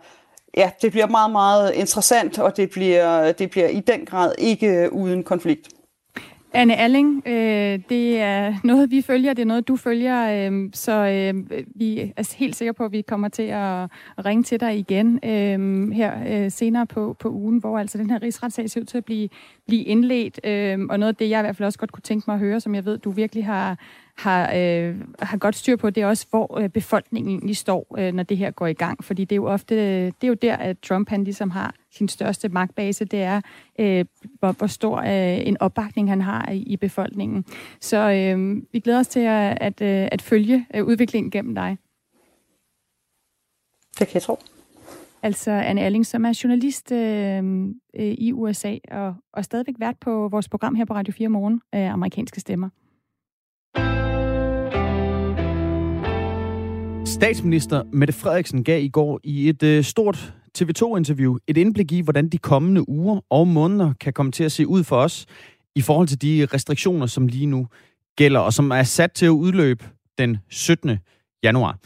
Ja, 0.57 0.71
det 0.81 0.91
bliver 0.91 1.07
meget, 1.07 1.31
meget 1.31 1.73
interessant, 1.73 2.39
og 2.39 2.57
det 2.57 2.69
bliver, 2.69 3.31
det 3.31 3.49
bliver 3.49 3.67
i 3.67 3.79
den 3.79 4.05
grad 4.05 4.33
ikke 4.37 4.89
uden 4.91 5.23
konflikt. 5.23 5.67
Anne 6.55 6.75
Alling, 6.75 7.23
øh, 7.25 7.79
det 7.89 8.19
er 8.19 8.53
noget, 8.63 8.91
vi 8.91 9.01
følger, 9.01 9.33
det 9.33 9.41
er 9.41 9.45
noget, 9.45 9.67
du 9.67 9.75
følger, 9.75 10.51
øh, 10.51 10.69
så 10.73 10.91
øh, 10.91 11.63
vi 11.75 12.13
er 12.17 12.35
helt 12.37 12.55
sikre 12.55 12.73
på, 12.73 12.85
at 12.85 12.91
vi 12.91 13.01
kommer 13.01 13.27
til 13.27 13.43
at 13.43 13.89
ringe 14.25 14.43
til 14.43 14.59
dig 14.59 14.77
igen 14.77 15.19
øh, 15.25 15.91
her 15.91 16.13
øh, 16.27 16.51
senere 16.51 16.85
på, 16.85 17.15
på 17.19 17.29
ugen, 17.29 17.57
hvor 17.57 17.79
altså 17.79 17.97
den 17.97 18.09
her 18.09 18.21
rigsretssag 18.21 18.69
ser 18.69 18.81
ud 18.81 18.85
til 18.85 18.97
at 18.97 19.05
blive, 19.05 19.29
blive 19.67 19.83
indledt, 19.83 20.39
øh, 20.43 20.79
og 20.89 20.99
noget 20.99 21.13
af 21.13 21.15
det, 21.15 21.29
jeg 21.29 21.39
i 21.39 21.43
hvert 21.43 21.55
fald 21.55 21.67
også 21.67 21.79
godt 21.79 21.91
kunne 21.91 22.01
tænke 22.01 22.23
mig 22.27 22.33
at 22.33 22.39
høre, 22.39 22.59
som 22.59 22.75
jeg 22.75 22.85
ved, 22.85 22.97
du 22.97 23.11
virkelig 23.11 23.45
har, 23.45 23.77
har, 24.17 24.53
øh, 24.55 24.95
har 25.19 25.37
godt 25.37 25.55
styr 25.55 25.75
på, 25.75 25.89
det 25.89 26.03
er 26.03 26.07
også, 26.07 26.25
hvor 26.29 26.59
øh, 26.59 26.69
befolkningen 26.69 27.31
egentlig 27.31 27.57
står, 27.57 27.95
øh, 27.97 28.13
når 28.13 28.23
det 28.23 28.37
her 28.37 28.51
går 28.51 28.67
i 28.67 28.73
gang. 28.73 29.03
Fordi 29.03 29.25
det 29.25 29.31
er 29.31 29.35
jo 29.35 29.45
ofte, 29.45 29.75
det 30.05 30.23
er 30.23 30.27
jo 30.27 30.33
der, 30.33 30.55
at 30.55 30.79
Trump 30.79 31.09
han 31.09 31.23
ligesom 31.23 31.49
har 31.49 31.75
sin 31.91 32.07
største 32.07 32.49
magtbase, 32.49 33.05
det 33.05 33.21
er, 33.21 33.41
øh, 33.79 34.05
hvor, 34.39 34.51
hvor 34.51 34.67
stor 34.67 34.97
øh, 34.97 35.47
en 35.47 35.57
opbakning 35.61 36.09
han 36.09 36.21
har 36.21 36.51
i, 36.51 36.57
i 36.57 36.77
befolkningen. 36.77 37.45
Så 37.81 37.97
øh, 37.97 38.61
vi 38.71 38.79
glæder 38.79 38.99
os 38.99 39.07
til 39.07 39.19
at, 39.19 39.57
at, 39.61 39.81
øh, 39.81 40.07
at 40.11 40.21
følge 40.21 40.65
øh, 40.75 40.85
udviklingen 40.85 41.31
gennem 41.31 41.55
dig. 41.55 41.77
Det 43.99 44.07
kan 44.07 44.13
jeg 44.13 44.21
tro. 44.21 44.39
Altså 45.23 45.51
Anne 45.51 45.81
Erling, 45.81 46.05
som 46.05 46.25
er 46.25 46.39
journalist 46.43 46.91
øh, 46.91 47.43
øh, 47.95 48.05
i 48.17 48.33
USA 48.33 48.77
og, 48.91 49.15
og 49.33 49.45
stadigvæk 49.45 49.75
vært 49.79 49.95
på 50.01 50.27
vores 50.27 50.49
program 50.49 50.75
her 50.75 50.85
på 50.85 50.93
Radio 50.93 51.13
4 51.13 51.29
Morgen, 51.29 51.61
øh, 51.75 51.93
Amerikanske 51.93 52.39
Stemmer. 52.39 52.69
Statsminister 57.05 57.83
Mette 57.91 58.13
Frederiksen 58.13 58.63
gav 58.63 58.83
i 58.83 58.87
går 58.87 59.19
i 59.23 59.49
et 59.49 59.63
øh, 59.63 59.83
stort 59.83 60.33
TV2-interview 60.57 61.37
et 61.47 61.57
indblik 61.57 61.91
i, 61.91 62.01
hvordan 62.01 62.29
de 62.29 62.37
kommende 62.37 62.89
uger 62.89 63.19
og 63.29 63.47
måneder 63.47 63.93
kan 63.99 64.13
komme 64.13 64.31
til 64.31 64.43
at 64.43 64.51
se 64.51 64.67
ud 64.67 64.83
for 64.83 64.97
os 64.97 65.25
i 65.75 65.81
forhold 65.81 66.07
til 66.07 66.21
de 66.21 66.47
restriktioner, 66.53 67.05
som 67.05 67.27
lige 67.27 67.45
nu 67.45 67.67
gælder, 68.17 68.39
og 68.39 68.53
som 68.53 68.71
er 68.71 68.83
sat 68.83 69.11
til 69.11 69.25
at 69.25 69.29
udløbe 69.29 69.85
den 70.17 70.37
17. 70.49 70.97
januar. 71.43 71.77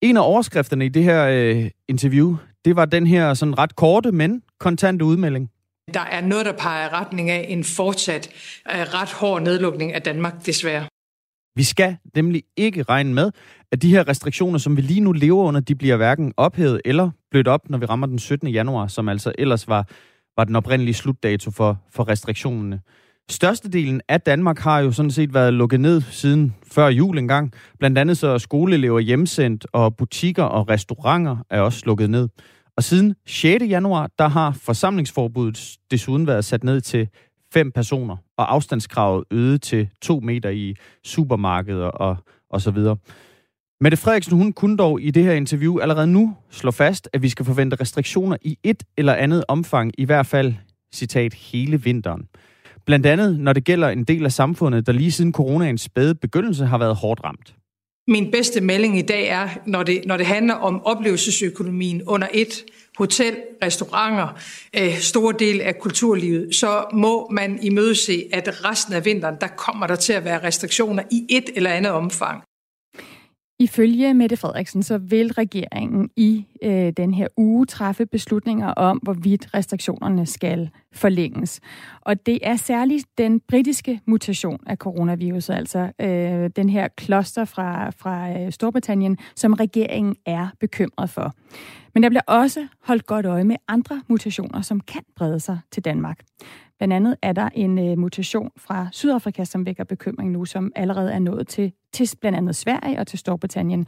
En 0.00 0.16
af 0.16 0.22
overskrifterne 0.22 0.86
i 0.86 0.88
det 0.88 1.04
her 1.04 1.26
øh, 1.26 1.70
interview, 1.88 2.36
det 2.64 2.76
var 2.76 2.84
den 2.84 3.06
her 3.06 3.34
sådan 3.34 3.58
ret 3.58 3.76
korte, 3.76 4.12
men 4.12 4.42
kontante 4.58 5.04
udmelding. 5.04 5.50
Der 5.94 6.00
er 6.00 6.20
noget, 6.20 6.46
der 6.46 6.52
peger 6.52 6.86
i 6.86 6.88
retning 6.88 7.30
af 7.30 7.46
en 7.48 7.64
fortsat 7.64 8.30
øh, 8.72 8.80
ret 8.80 9.12
hård 9.12 9.42
nedlukning 9.42 9.94
af 9.94 10.02
Danmark, 10.02 10.46
desværre. 10.46 10.86
Vi 11.60 11.64
skal 11.64 11.96
nemlig 12.16 12.42
ikke 12.56 12.82
regne 12.82 13.14
med, 13.14 13.30
at 13.72 13.82
de 13.82 13.90
her 13.90 14.08
restriktioner, 14.08 14.58
som 14.58 14.76
vi 14.76 14.82
lige 14.82 15.00
nu 15.00 15.12
lever 15.12 15.44
under, 15.44 15.60
de 15.60 15.74
bliver 15.74 15.96
hverken 15.96 16.32
ophævet 16.36 16.80
eller 16.84 17.10
blødt 17.30 17.48
op, 17.48 17.70
når 17.70 17.78
vi 17.78 17.86
rammer 17.86 18.06
den 18.06 18.18
17. 18.18 18.48
januar, 18.48 18.86
som 18.86 19.08
altså 19.08 19.32
ellers 19.38 19.68
var, 19.68 19.88
var 20.36 20.44
den 20.44 20.56
oprindelige 20.56 20.94
slutdato 20.94 21.50
for, 21.50 21.78
for 21.92 22.08
restriktionerne. 22.08 22.80
Størstedelen 23.30 24.00
af 24.08 24.20
Danmark 24.20 24.58
har 24.58 24.80
jo 24.80 24.92
sådan 24.92 25.10
set 25.10 25.34
været 25.34 25.54
lukket 25.54 25.80
ned 25.80 26.00
siden 26.00 26.54
før 26.72 26.88
jul 26.88 27.18
engang. 27.18 27.52
Blandt 27.78 27.98
andet 27.98 28.18
så 28.18 28.28
er 28.28 28.38
skoleelever 28.38 29.00
hjemsendt, 29.00 29.66
og 29.72 29.96
butikker 29.96 30.44
og 30.44 30.68
restauranter 30.68 31.36
er 31.50 31.60
også 31.60 31.82
lukket 31.86 32.10
ned. 32.10 32.28
Og 32.76 32.82
siden 32.82 33.14
6. 33.26 33.64
januar, 33.64 34.10
der 34.18 34.28
har 34.28 34.52
forsamlingsforbuddet 34.52 35.76
desuden 35.90 36.26
været 36.26 36.44
sat 36.44 36.64
ned 36.64 36.80
til 36.80 37.08
fem 37.52 37.72
personer, 37.72 38.16
og 38.36 38.54
afstandskravet 38.54 39.24
øget 39.30 39.62
til 39.62 39.88
to 40.02 40.20
meter 40.20 40.50
i 40.50 40.74
supermarkeder 41.04 41.86
og, 41.86 42.16
og 42.50 42.60
så 42.60 42.70
videre. 42.70 42.96
Mette 43.80 43.96
Frederiksen, 43.96 44.36
hun 44.36 44.52
kunne 44.52 44.76
dog 44.76 45.02
i 45.02 45.10
det 45.10 45.24
her 45.24 45.32
interview 45.32 45.78
allerede 45.78 46.06
nu 46.06 46.36
slå 46.50 46.70
fast, 46.70 47.08
at 47.12 47.22
vi 47.22 47.28
skal 47.28 47.46
forvente 47.46 47.76
restriktioner 47.80 48.36
i 48.42 48.58
et 48.62 48.82
eller 48.96 49.14
andet 49.14 49.44
omfang, 49.48 49.92
i 49.98 50.04
hvert 50.04 50.26
fald, 50.26 50.54
citat, 50.94 51.34
hele 51.34 51.82
vinteren. 51.82 52.28
Blandt 52.86 53.06
andet, 53.06 53.40
når 53.40 53.52
det 53.52 53.64
gælder 53.64 53.88
en 53.88 54.04
del 54.04 54.24
af 54.24 54.32
samfundet, 54.32 54.86
der 54.86 54.92
lige 54.92 55.12
siden 55.12 55.32
coronaens 55.32 55.80
spæde 55.80 56.14
begyndelse 56.14 56.66
har 56.66 56.78
været 56.78 56.96
hårdt 56.96 57.24
ramt. 57.24 57.54
Min 58.08 58.30
bedste 58.30 58.60
melding 58.60 58.98
i 58.98 59.02
dag 59.02 59.28
er, 59.28 59.48
når 59.66 59.82
det, 59.82 60.02
når 60.06 60.16
det 60.16 60.26
handler 60.26 60.54
om 60.54 60.82
oplevelsesøkonomien 60.84 62.02
under 62.06 62.28
et, 62.34 62.64
hotel, 62.98 63.36
restauranter, 63.62 64.28
øh, 64.76 64.98
store 64.98 65.34
del 65.38 65.60
af 65.60 65.78
kulturlivet, 65.78 66.54
så 66.54 66.84
må 66.92 67.28
man 67.30 67.58
imødese, 67.62 68.24
at 68.32 68.64
resten 68.64 68.94
af 68.94 69.04
vinteren, 69.04 69.36
der 69.40 69.46
kommer 69.46 69.86
der 69.86 69.96
til 69.96 70.12
at 70.12 70.24
være 70.24 70.42
restriktioner 70.42 71.02
i 71.10 71.26
et 71.28 71.50
eller 71.56 71.70
andet 71.70 71.92
omfang. 71.92 72.42
Ifølge 73.60 74.14
Mette 74.14 74.36
Frederiksen, 74.36 74.82
så 74.82 74.98
vil 74.98 75.32
regeringen 75.32 76.10
i 76.16 76.46
øh, 76.62 76.92
den 76.96 77.14
her 77.14 77.26
uge 77.36 77.66
træffe 77.66 78.06
beslutninger 78.06 78.68
om, 78.68 78.98
hvorvidt 78.98 79.54
restriktionerne 79.54 80.26
skal 80.26 80.70
forlænges. 80.92 81.60
Og 82.00 82.26
det 82.26 82.38
er 82.42 82.56
særligt 82.56 83.06
den 83.18 83.40
britiske 83.40 84.00
mutation 84.06 84.58
af 84.66 84.76
coronavirus, 84.76 85.50
altså 85.50 85.92
øh, 86.00 86.50
den 86.56 86.70
her 86.70 86.88
kloster 86.88 87.44
fra, 87.44 87.90
fra 87.90 88.40
øh, 88.40 88.52
Storbritannien, 88.52 89.18
som 89.36 89.52
regeringen 89.52 90.16
er 90.26 90.48
bekymret 90.60 91.10
for. 91.10 91.34
Men 91.94 92.02
der 92.02 92.08
bliver 92.08 92.22
også 92.26 92.66
holdt 92.84 93.06
godt 93.06 93.26
øje 93.26 93.44
med 93.44 93.56
andre 93.68 94.02
mutationer, 94.08 94.62
som 94.62 94.80
kan 94.80 95.02
brede 95.16 95.40
sig 95.40 95.58
til 95.72 95.84
Danmark. 95.84 96.20
Blandt 96.78 96.94
andet 96.94 97.16
er 97.22 97.32
der 97.32 97.48
en 97.54 97.78
øh, 97.78 97.98
mutation 97.98 98.50
fra 98.56 98.88
Sydafrika, 98.92 99.44
som 99.44 99.66
vækker 99.66 99.84
bekymring 99.84 100.30
nu, 100.30 100.44
som 100.44 100.72
allerede 100.76 101.12
er 101.12 101.18
nået 101.18 101.48
til, 101.48 101.72
til 101.92 102.10
blandt 102.20 102.38
andet 102.38 102.56
Sverige 102.56 102.98
og 102.98 103.06
til 103.06 103.18
Storbritannien. 103.18 103.86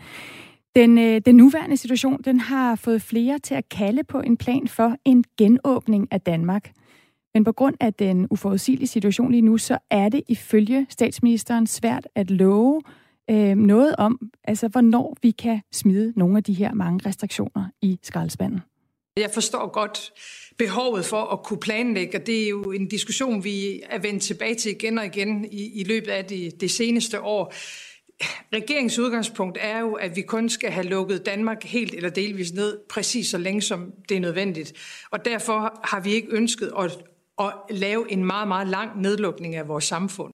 Den, 0.76 0.98
øh, 0.98 1.20
den 1.26 1.36
nuværende 1.36 1.76
situation 1.76 2.22
den 2.24 2.40
har 2.40 2.76
fået 2.76 3.02
flere 3.02 3.38
til 3.38 3.54
at 3.54 3.68
kalde 3.68 4.04
på 4.04 4.20
en 4.20 4.36
plan 4.36 4.68
for 4.68 4.96
en 5.04 5.24
genåbning 5.38 6.08
af 6.10 6.20
Danmark. 6.20 6.72
Men 7.34 7.44
på 7.44 7.52
grund 7.52 7.76
af 7.80 7.94
den 7.94 8.26
uforudsigelige 8.30 8.88
situation 8.88 9.30
lige 9.30 9.42
nu, 9.42 9.58
så 9.58 9.78
er 9.90 10.08
det 10.08 10.22
ifølge 10.28 10.86
statsministeren 10.90 11.66
svært 11.66 12.08
at 12.14 12.30
love 12.30 12.82
øh, 13.30 13.56
noget 13.56 13.96
om, 13.96 14.30
altså 14.44 14.68
hvornår 14.68 15.16
vi 15.22 15.30
kan 15.30 15.60
smide 15.72 16.12
nogle 16.16 16.36
af 16.36 16.44
de 16.44 16.52
her 16.52 16.74
mange 16.74 17.08
restriktioner 17.08 17.64
i 17.82 17.98
skraldespanden. 18.02 18.60
Jeg 19.16 19.30
forstår 19.34 19.70
godt 19.72 20.12
behovet 20.58 21.04
for 21.04 21.22
at 21.22 21.42
kunne 21.42 21.60
planlægge, 21.60 22.18
og 22.18 22.26
det 22.26 22.44
er 22.44 22.48
jo 22.48 22.62
en 22.62 22.88
diskussion, 22.88 23.44
vi 23.44 23.82
er 23.90 23.98
vendt 23.98 24.22
tilbage 24.22 24.54
til 24.54 24.72
igen 24.72 24.98
og 24.98 25.06
igen 25.06 25.44
i, 25.44 25.80
i 25.80 25.84
løbet 25.84 26.08
af 26.08 26.24
det, 26.24 26.60
det 26.60 26.70
seneste 26.70 27.20
år. 27.20 27.52
Regeringens 28.52 28.98
udgangspunkt 28.98 29.58
er 29.60 29.80
jo, 29.80 29.92
at 29.92 30.16
vi 30.16 30.22
kun 30.22 30.48
skal 30.48 30.70
have 30.70 30.86
lukket 30.86 31.26
Danmark 31.26 31.64
helt 31.64 31.94
eller 31.94 32.10
delvis 32.10 32.52
ned, 32.52 32.78
præcis 32.90 33.28
så 33.28 33.38
længe 33.38 33.62
som 33.62 33.92
det 34.08 34.16
er 34.16 34.20
nødvendigt. 34.20 34.72
Og 35.10 35.24
derfor 35.24 35.80
har 35.84 36.00
vi 36.00 36.10
ikke 36.10 36.28
ønsket 36.30 36.72
at, 36.78 36.98
at 37.38 37.52
lave 37.70 38.12
en 38.12 38.24
meget, 38.24 38.48
meget 38.48 38.68
lang 38.68 39.00
nedlukning 39.00 39.54
af 39.56 39.68
vores 39.68 39.84
samfund. 39.84 40.32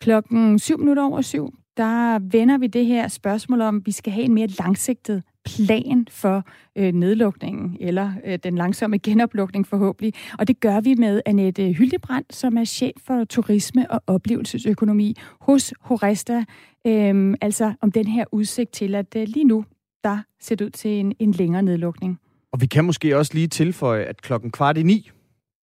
Klokken 0.00 0.58
7 0.58 0.78
minutter 0.78 1.02
over 1.02 1.20
syv, 1.20 1.54
der 1.76 2.18
vender 2.18 2.58
vi 2.58 2.66
det 2.66 2.86
her 2.86 3.08
spørgsmål 3.08 3.60
om, 3.60 3.86
vi 3.86 3.92
skal 3.92 4.12
have 4.12 4.24
en 4.24 4.34
mere 4.34 4.46
langsigtet 4.46 5.22
plan 5.44 6.06
for 6.10 6.44
øh, 6.76 6.92
nedlukningen, 6.92 7.76
eller 7.80 8.12
øh, 8.24 8.38
den 8.42 8.56
langsomme 8.56 8.98
genoplukning 8.98 9.66
forhåbentlig. 9.66 10.12
Og 10.38 10.48
det 10.48 10.60
gør 10.60 10.80
vi 10.80 10.94
med 10.94 11.22
Annette 11.26 11.72
Hyldebrand, 11.72 12.24
som 12.30 12.56
er 12.56 12.64
chef 12.64 12.92
for 13.06 13.24
turisme 13.24 13.90
og 13.90 14.02
oplevelsesøkonomi 14.06 15.14
hos 15.40 15.74
Horesta. 15.80 16.44
Øhm, 16.86 17.34
altså 17.40 17.72
om 17.80 17.92
den 17.92 18.06
her 18.06 18.24
udsigt 18.32 18.72
til, 18.72 18.94
at 18.94 19.16
øh, 19.16 19.28
lige 19.28 19.44
nu, 19.44 19.64
der 20.04 20.18
ser 20.40 20.54
det 20.54 20.64
ud 20.64 20.70
til 20.70 20.90
en, 20.90 21.14
en 21.18 21.32
længere 21.32 21.62
nedlukning. 21.62 22.20
Og 22.52 22.60
vi 22.60 22.66
kan 22.66 22.84
måske 22.84 23.16
også 23.16 23.34
lige 23.34 23.46
tilføje, 23.46 24.04
at 24.04 24.22
klokken 24.22 24.50
kvart 24.50 24.76
i 24.76 24.82
ni, 24.82 25.10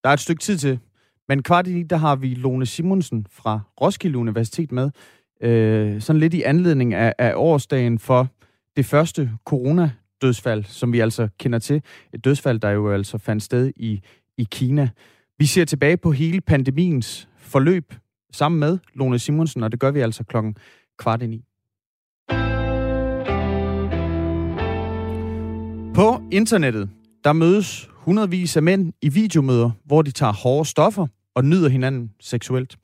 der 0.03 0.09
er 0.09 0.13
et 0.13 0.19
stykke 0.19 0.41
tid 0.41 0.57
til, 0.57 0.79
men 1.27 1.43
kvart 1.43 1.67
i 1.67 1.73
ni, 1.73 1.83
der 1.83 1.97
har 1.97 2.15
vi 2.15 2.33
Lone 2.33 2.65
Simonsen 2.65 3.27
fra 3.31 3.59
Roskilde 3.81 4.17
Universitet 4.17 4.71
med, 4.71 4.91
øh, 5.41 6.01
sådan 6.01 6.19
lidt 6.19 6.33
i 6.33 6.41
anledning 6.41 6.93
af, 6.93 7.13
af 7.17 7.33
årsdagen 7.35 7.99
for 7.99 8.27
det 8.75 8.85
første 8.85 9.31
corona-dødsfald, 9.45 10.63
som 10.63 10.93
vi 10.93 10.99
altså 10.99 11.27
kender 11.39 11.59
til. 11.59 11.81
Et 12.13 12.25
dødsfald, 12.25 12.59
der 12.59 12.69
jo 12.69 12.91
altså 12.91 13.17
fandt 13.17 13.43
sted 13.43 13.71
i, 13.75 14.01
i 14.37 14.47
Kina. 14.51 14.89
Vi 15.39 15.45
ser 15.45 15.65
tilbage 15.65 15.97
på 15.97 16.11
hele 16.11 16.41
pandemiens 16.41 17.29
forløb 17.37 17.93
sammen 18.31 18.59
med 18.59 18.77
Lone 18.93 19.19
Simonsen, 19.19 19.63
og 19.63 19.71
det 19.71 19.79
gør 19.79 19.91
vi 19.91 19.99
altså 19.99 20.23
klokken 20.23 20.55
kvart 20.97 21.21
i 21.21 21.27
ni. 21.27 21.45
På 25.95 26.21
internettet, 26.31 26.89
der 27.23 27.33
mødes 27.33 27.89
hundredvis 27.91 28.57
af 28.57 28.63
mænd 28.63 28.93
i 29.01 29.09
videomøder, 29.09 29.71
hvor 29.85 30.01
de 30.01 30.11
tager 30.11 30.33
hårde 30.33 30.69
stoffer 30.69 31.07
og 31.35 31.45
nyder 31.45 31.69
hinanden 31.69 32.11
seksuelt. 32.19 32.77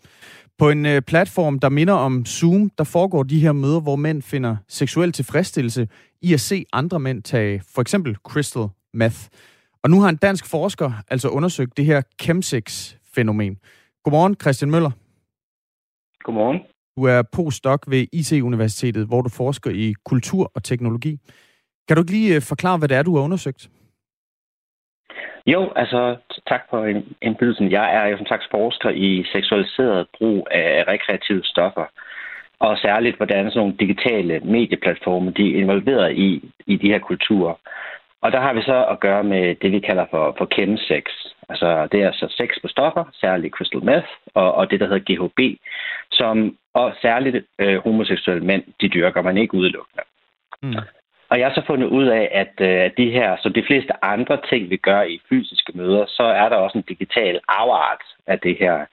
På 0.57 0.69
en 0.69 0.85
øh, 0.85 1.01
platform, 1.01 1.59
der 1.59 1.69
minder 1.69 1.93
om 1.93 2.25
Zoom, 2.25 2.69
der 2.77 2.83
foregår 2.83 3.23
de 3.23 3.39
her 3.39 3.51
møder, 3.51 3.79
hvor 3.79 3.95
mænd 3.95 4.21
finder 4.21 4.55
seksuel 4.67 5.11
tilfredsstillelse 5.11 5.87
i 6.21 6.33
at 6.33 6.39
se 6.39 6.65
andre 6.73 6.99
mænd 6.99 7.23
tage 7.23 7.61
for 7.75 7.81
eksempel 7.81 8.15
crystal 8.15 8.67
meth. 8.93 9.27
Og 9.83 9.89
nu 9.89 10.01
har 10.01 10.09
en 10.09 10.15
dansk 10.15 10.45
forsker 10.45 10.91
altså 11.07 11.29
undersøgt 11.29 11.77
det 11.77 11.85
her 11.85 12.01
chemsex-fænomen. 12.21 13.57
Godmorgen, 14.03 14.35
Christian 14.41 14.71
Møller. 14.71 14.91
Godmorgen. 16.23 16.59
Du 16.97 17.03
er 17.03 17.21
postdoc 17.35 17.81
ved 17.87 18.07
IT-universitetet, 18.13 19.07
hvor 19.07 19.21
du 19.21 19.29
forsker 19.29 19.71
i 19.71 19.93
kultur 20.05 20.51
og 20.55 20.63
teknologi. 20.63 21.17
Kan 21.87 21.95
du 21.95 22.01
ikke 22.01 22.11
lige 22.11 22.35
øh, 22.35 22.41
forklare, 22.41 22.77
hvad 22.77 22.87
det 22.87 22.97
er, 22.97 23.03
du 23.03 23.15
har 23.15 23.23
undersøgt? 23.23 23.69
Jo, 25.47 25.71
altså 25.75 26.15
tak 26.47 26.61
for 26.69 27.01
indbydelsen. 27.21 27.71
Jeg 27.71 27.95
er 27.95 28.07
jo 28.07 28.17
som 28.17 28.25
sagt 28.25 28.43
forsker 28.51 28.89
i 28.89 29.23
seksualiseret 29.33 30.07
brug 30.17 30.47
af 30.51 30.83
rekreative 30.87 31.43
stoffer, 31.43 31.85
og 32.59 32.77
særligt 32.77 33.17
hvordan 33.17 33.51
sådan 33.51 33.59
nogle 33.59 33.77
digitale 33.79 34.39
medieplatforme 34.39 35.31
de 35.31 35.53
er 35.53 35.59
involveret 35.59 36.17
i, 36.17 36.51
i 36.67 36.75
de 36.75 36.87
her 36.87 36.99
kulturer. 36.99 37.55
Og 38.21 38.31
der 38.31 38.41
har 38.41 38.53
vi 38.53 38.61
så 38.61 38.85
at 38.85 38.99
gøre 38.99 39.23
med 39.23 39.55
det, 39.55 39.71
vi 39.71 39.79
kalder 39.79 40.05
for, 40.11 40.35
for 40.37 40.47
chemsex. 40.53 41.03
Altså 41.49 41.87
det 41.91 42.01
er 42.01 42.07
altså 42.07 42.27
sex 42.37 42.49
på 42.61 42.67
stoffer, 42.67 43.03
særligt 43.13 43.53
crystal 43.53 43.83
meth, 43.83 44.07
og, 44.33 44.53
og 44.53 44.71
det, 44.71 44.79
der 44.79 44.87
hedder 44.87 45.07
GHB, 45.09 45.39
som 46.11 46.57
og 46.73 46.93
særligt 47.01 47.45
øh, 47.59 47.77
homoseksuelle 47.83 48.45
mænd, 48.45 48.63
de 48.81 48.87
dyrker 48.89 49.21
man 49.21 49.37
ikke 49.37 49.53
udelukkende. 49.53 50.03
Mm. 50.63 50.75
Og 51.29 51.39
jeg 51.39 51.47
har 51.47 51.53
så 51.53 51.63
fundet 51.67 51.87
ud 51.87 52.07
af, 52.07 52.29
at 52.31 52.53
øh, 52.69 52.91
de 52.97 53.11
her, 53.11 53.37
så 53.41 53.49
de 53.49 53.63
fleste 53.67 54.05
andre 54.05 54.37
ting, 54.49 54.69
vi 54.69 54.77
gør 54.77 55.01
i 55.01 55.21
fysiske 55.29 55.71
møder, 55.75 56.05
så 56.07 56.23
er 56.23 56.49
der 56.49 56.55
også 56.55 56.77
en 56.77 56.83
digital 56.93 57.39
afart 57.47 58.03
af 58.27 58.39
det 58.39 58.57
her. 58.59 58.85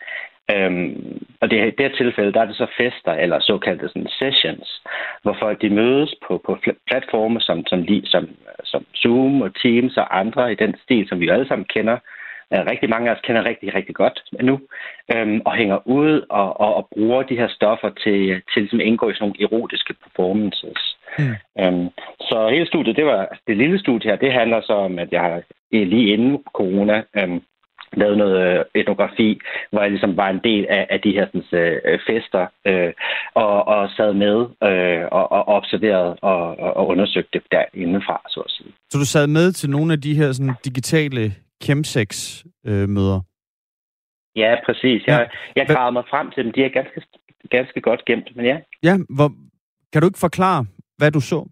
Øhm, 0.51 1.27
og 1.41 1.51
det, 1.51 1.57
i 1.57 1.71
det 1.71 1.91
her 1.91 1.97
tilfælde, 1.97 2.33
der 2.33 2.41
er 2.41 2.47
det 2.47 2.57
så 2.57 2.67
fester, 2.77 3.13
eller 3.13 3.41
såkaldte 3.41 3.89
sådan, 3.89 4.09
sessions, 4.09 4.83
hvor 5.23 5.37
folk 5.41 5.63
de 5.63 5.71
mødes 5.71 6.15
på, 6.27 6.43
på 6.47 6.59
platforme 6.87 7.41
som, 7.41 7.67
som, 7.67 7.87
som, 8.05 8.29
som 8.65 8.87
Zoom 8.97 9.43
og 9.43 9.55
Teams 9.63 9.97
og 9.97 10.19
andre 10.19 10.53
i 10.53 10.55
den 10.55 10.75
stil, 10.85 11.09
som 11.09 11.21
vi 11.21 11.29
alle 11.29 11.49
sammen 11.49 11.67
kender, 11.75 11.99
rigtig 12.53 12.91
mange 12.91 13.11
af 13.11 13.15
os 13.15 13.21
kender 13.25 13.45
rigtig, 13.45 13.75
rigtig 13.75 13.95
godt 13.95 14.23
nu, 14.43 14.61
øhm, 15.15 15.41
og 15.45 15.55
hænger 15.55 15.89
ud 15.89 16.27
og, 16.29 16.61
og, 16.61 16.75
og 16.75 16.89
bruger 16.95 17.23
de 17.23 17.37
her 17.37 17.49
stoffer 17.49 17.91
til, 18.05 18.43
til 18.53 18.63
ligesom 18.63 18.81
at 18.81 18.87
indgå 18.87 19.11
i 19.11 19.15
sådan 19.15 19.25
nogle 19.29 19.43
erotiske 19.43 19.95
performances. 20.03 20.97
Mm. 21.19 21.35
Øhm, 21.61 21.89
så 22.21 22.49
hele 22.51 22.67
studiet, 22.67 22.97
det 22.97 23.07
var 23.07 23.39
det 23.47 23.57
lille 23.57 23.79
studie 23.79 24.11
her, 24.11 24.17
det 24.17 24.33
handler 24.33 24.61
så 24.61 24.73
om, 24.73 24.99
at 24.99 25.13
jeg 25.13 25.43
lige 25.73 26.13
inden 26.13 26.45
corona 26.55 27.03
øhm, 27.19 27.43
lavet 27.93 28.19
noget 28.19 28.59
øh, 28.59 28.65
etnografi, 28.75 29.41
hvor 29.71 29.81
jeg 29.81 29.91
ligesom 29.91 30.17
var 30.17 30.29
en 30.29 30.41
del 30.45 30.67
af, 30.69 30.87
af 30.91 31.01
de 31.01 31.13
her 31.13 31.27
sådan, 31.27 31.59
øh, 31.85 31.99
fester, 32.07 32.47
øh, 32.67 32.93
og, 33.35 33.69
og 33.69 33.91
sad 33.97 34.13
med 34.13 34.37
øh, 34.69 35.05
og, 35.13 35.33
og 35.33 35.49
observerede 35.49 36.15
og, 36.15 36.59
og 36.59 36.87
undersøgte 36.87 37.31
det 37.33 37.43
derindefra, 37.53 38.21
så 38.29 38.41
at 38.41 38.51
sige. 38.51 38.73
Så 38.91 38.99
du 38.99 39.05
sad 39.05 39.27
med 39.27 39.53
til 39.53 39.71
nogle 39.71 39.93
af 39.93 40.01
de 40.01 40.15
her 40.15 40.33
sådan, 40.33 40.55
digitale 40.65 41.35
chemsex-møder? 41.65 43.21
Øh, 43.21 44.41
ja, 44.41 44.57
præcis. 44.67 45.07
Jeg, 45.07 45.31
ja. 45.57 45.61
jeg 45.61 45.67
gravede 45.67 45.93
mig 45.93 46.05
frem 46.11 46.31
til 46.31 46.45
dem. 46.45 46.53
De 46.53 46.65
er 46.65 46.69
ganske, 46.69 47.03
ganske 47.51 47.81
godt 47.81 48.05
gemt, 48.05 48.37
men 48.37 48.45
ja. 48.45 48.59
Ja, 48.83 48.99
hvor, 49.17 49.33
kan 49.93 50.03
du 50.03 50.09
ikke 50.09 50.19
forklare, 50.19 50.67
hvad 50.97 51.11
du 51.11 51.21
så? 51.21 51.49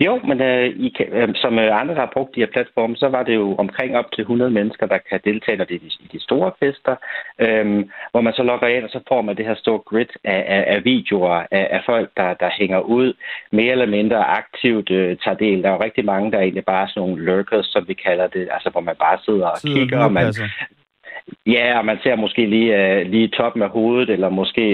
Jo, 0.00 0.20
men 0.28 0.42
øh, 0.42 0.66
I 0.66 0.88
kan, 0.88 1.06
øh, 1.12 1.28
som 1.34 1.58
øh, 1.58 1.80
andre 1.80 1.94
har 1.94 2.10
brugt 2.12 2.34
de 2.34 2.40
her 2.40 2.46
platforme, 2.46 2.96
så 2.96 3.08
var 3.08 3.22
det 3.22 3.34
jo 3.34 3.54
omkring 3.54 3.96
op 3.96 4.12
til 4.12 4.22
100 4.22 4.50
mennesker, 4.50 4.86
der 4.86 4.98
kan 4.98 5.20
deltage 5.24 5.56
når 5.56 5.64
det 5.64 5.74
er 5.74 5.86
i 6.00 6.08
de 6.12 6.20
store 6.20 6.52
fester, 6.60 6.96
øh, 7.38 7.84
hvor 8.10 8.20
man 8.20 8.32
så 8.32 8.42
logger 8.42 8.68
ind, 8.68 8.84
og 8.84 8.90
så 8.90 9.00
får 9.08 9.22
man 9.22 9.36
det 9.36 9.46
her 9.46 9.54
store 9.54 9.78
grid 9.78 10.12
af, 10.24 10.44
af, 10.48 10.64
af 10.74 10.84
videoer 10.84 11.44
af, 11.50 11.68
af 11.70 11.82
folk, 11.86 12.10
der, 12.16 12.34
der 12.34 12.50
hænger 12.58 12.80
ud, 12.80 13.12
mere 13.52 13.72
eller 13.72 13.86
mindre 13.86 14.24
aktivt 14.24 14.90
øh, 14.90 15.16
tager 15.24 15.36
del. 15.36 15.62
Der 15.62 15.68
er 15.68 15.72
jo 15.72 15.82
rigtig 15.82 16.04
mange, 16.04 16.30
der 16.32 16.38
er 16.38 16.42
egentlig 16.42 16.64
bare 16.64 16.88
sådan 16.88 17.00
nogle 17.00 17.24
lurkers, 17.24 17.66
som 17.66 17.88
vi 17.88 17.94
kalder 17.94 18.26
det, 18.26 18.48
altså 18.50 18.70
hvor 18.70 18.80
man 18.80 18.96
bare 18.96 19.18
sidder 19.24 19.46
og 19.46 19.58
sidder 19.58 19.76
kigger, 19.76 20.04
og 20.04 20.12
man. 20.12 20.34
Ja, 21.46 21.78
og 21.78 21.84
man 21.84 21.98
ser 22.02 22.16
måske 22.16 22.46
lige, 22.46 22.70
uh, 22.74 23.10
lige 23.10 23.28
toppen 23.28 23.62
af 23.62 23.68
hovedet, 23.70 24.10
eller 24.10 24.28
måske 24.28 24.64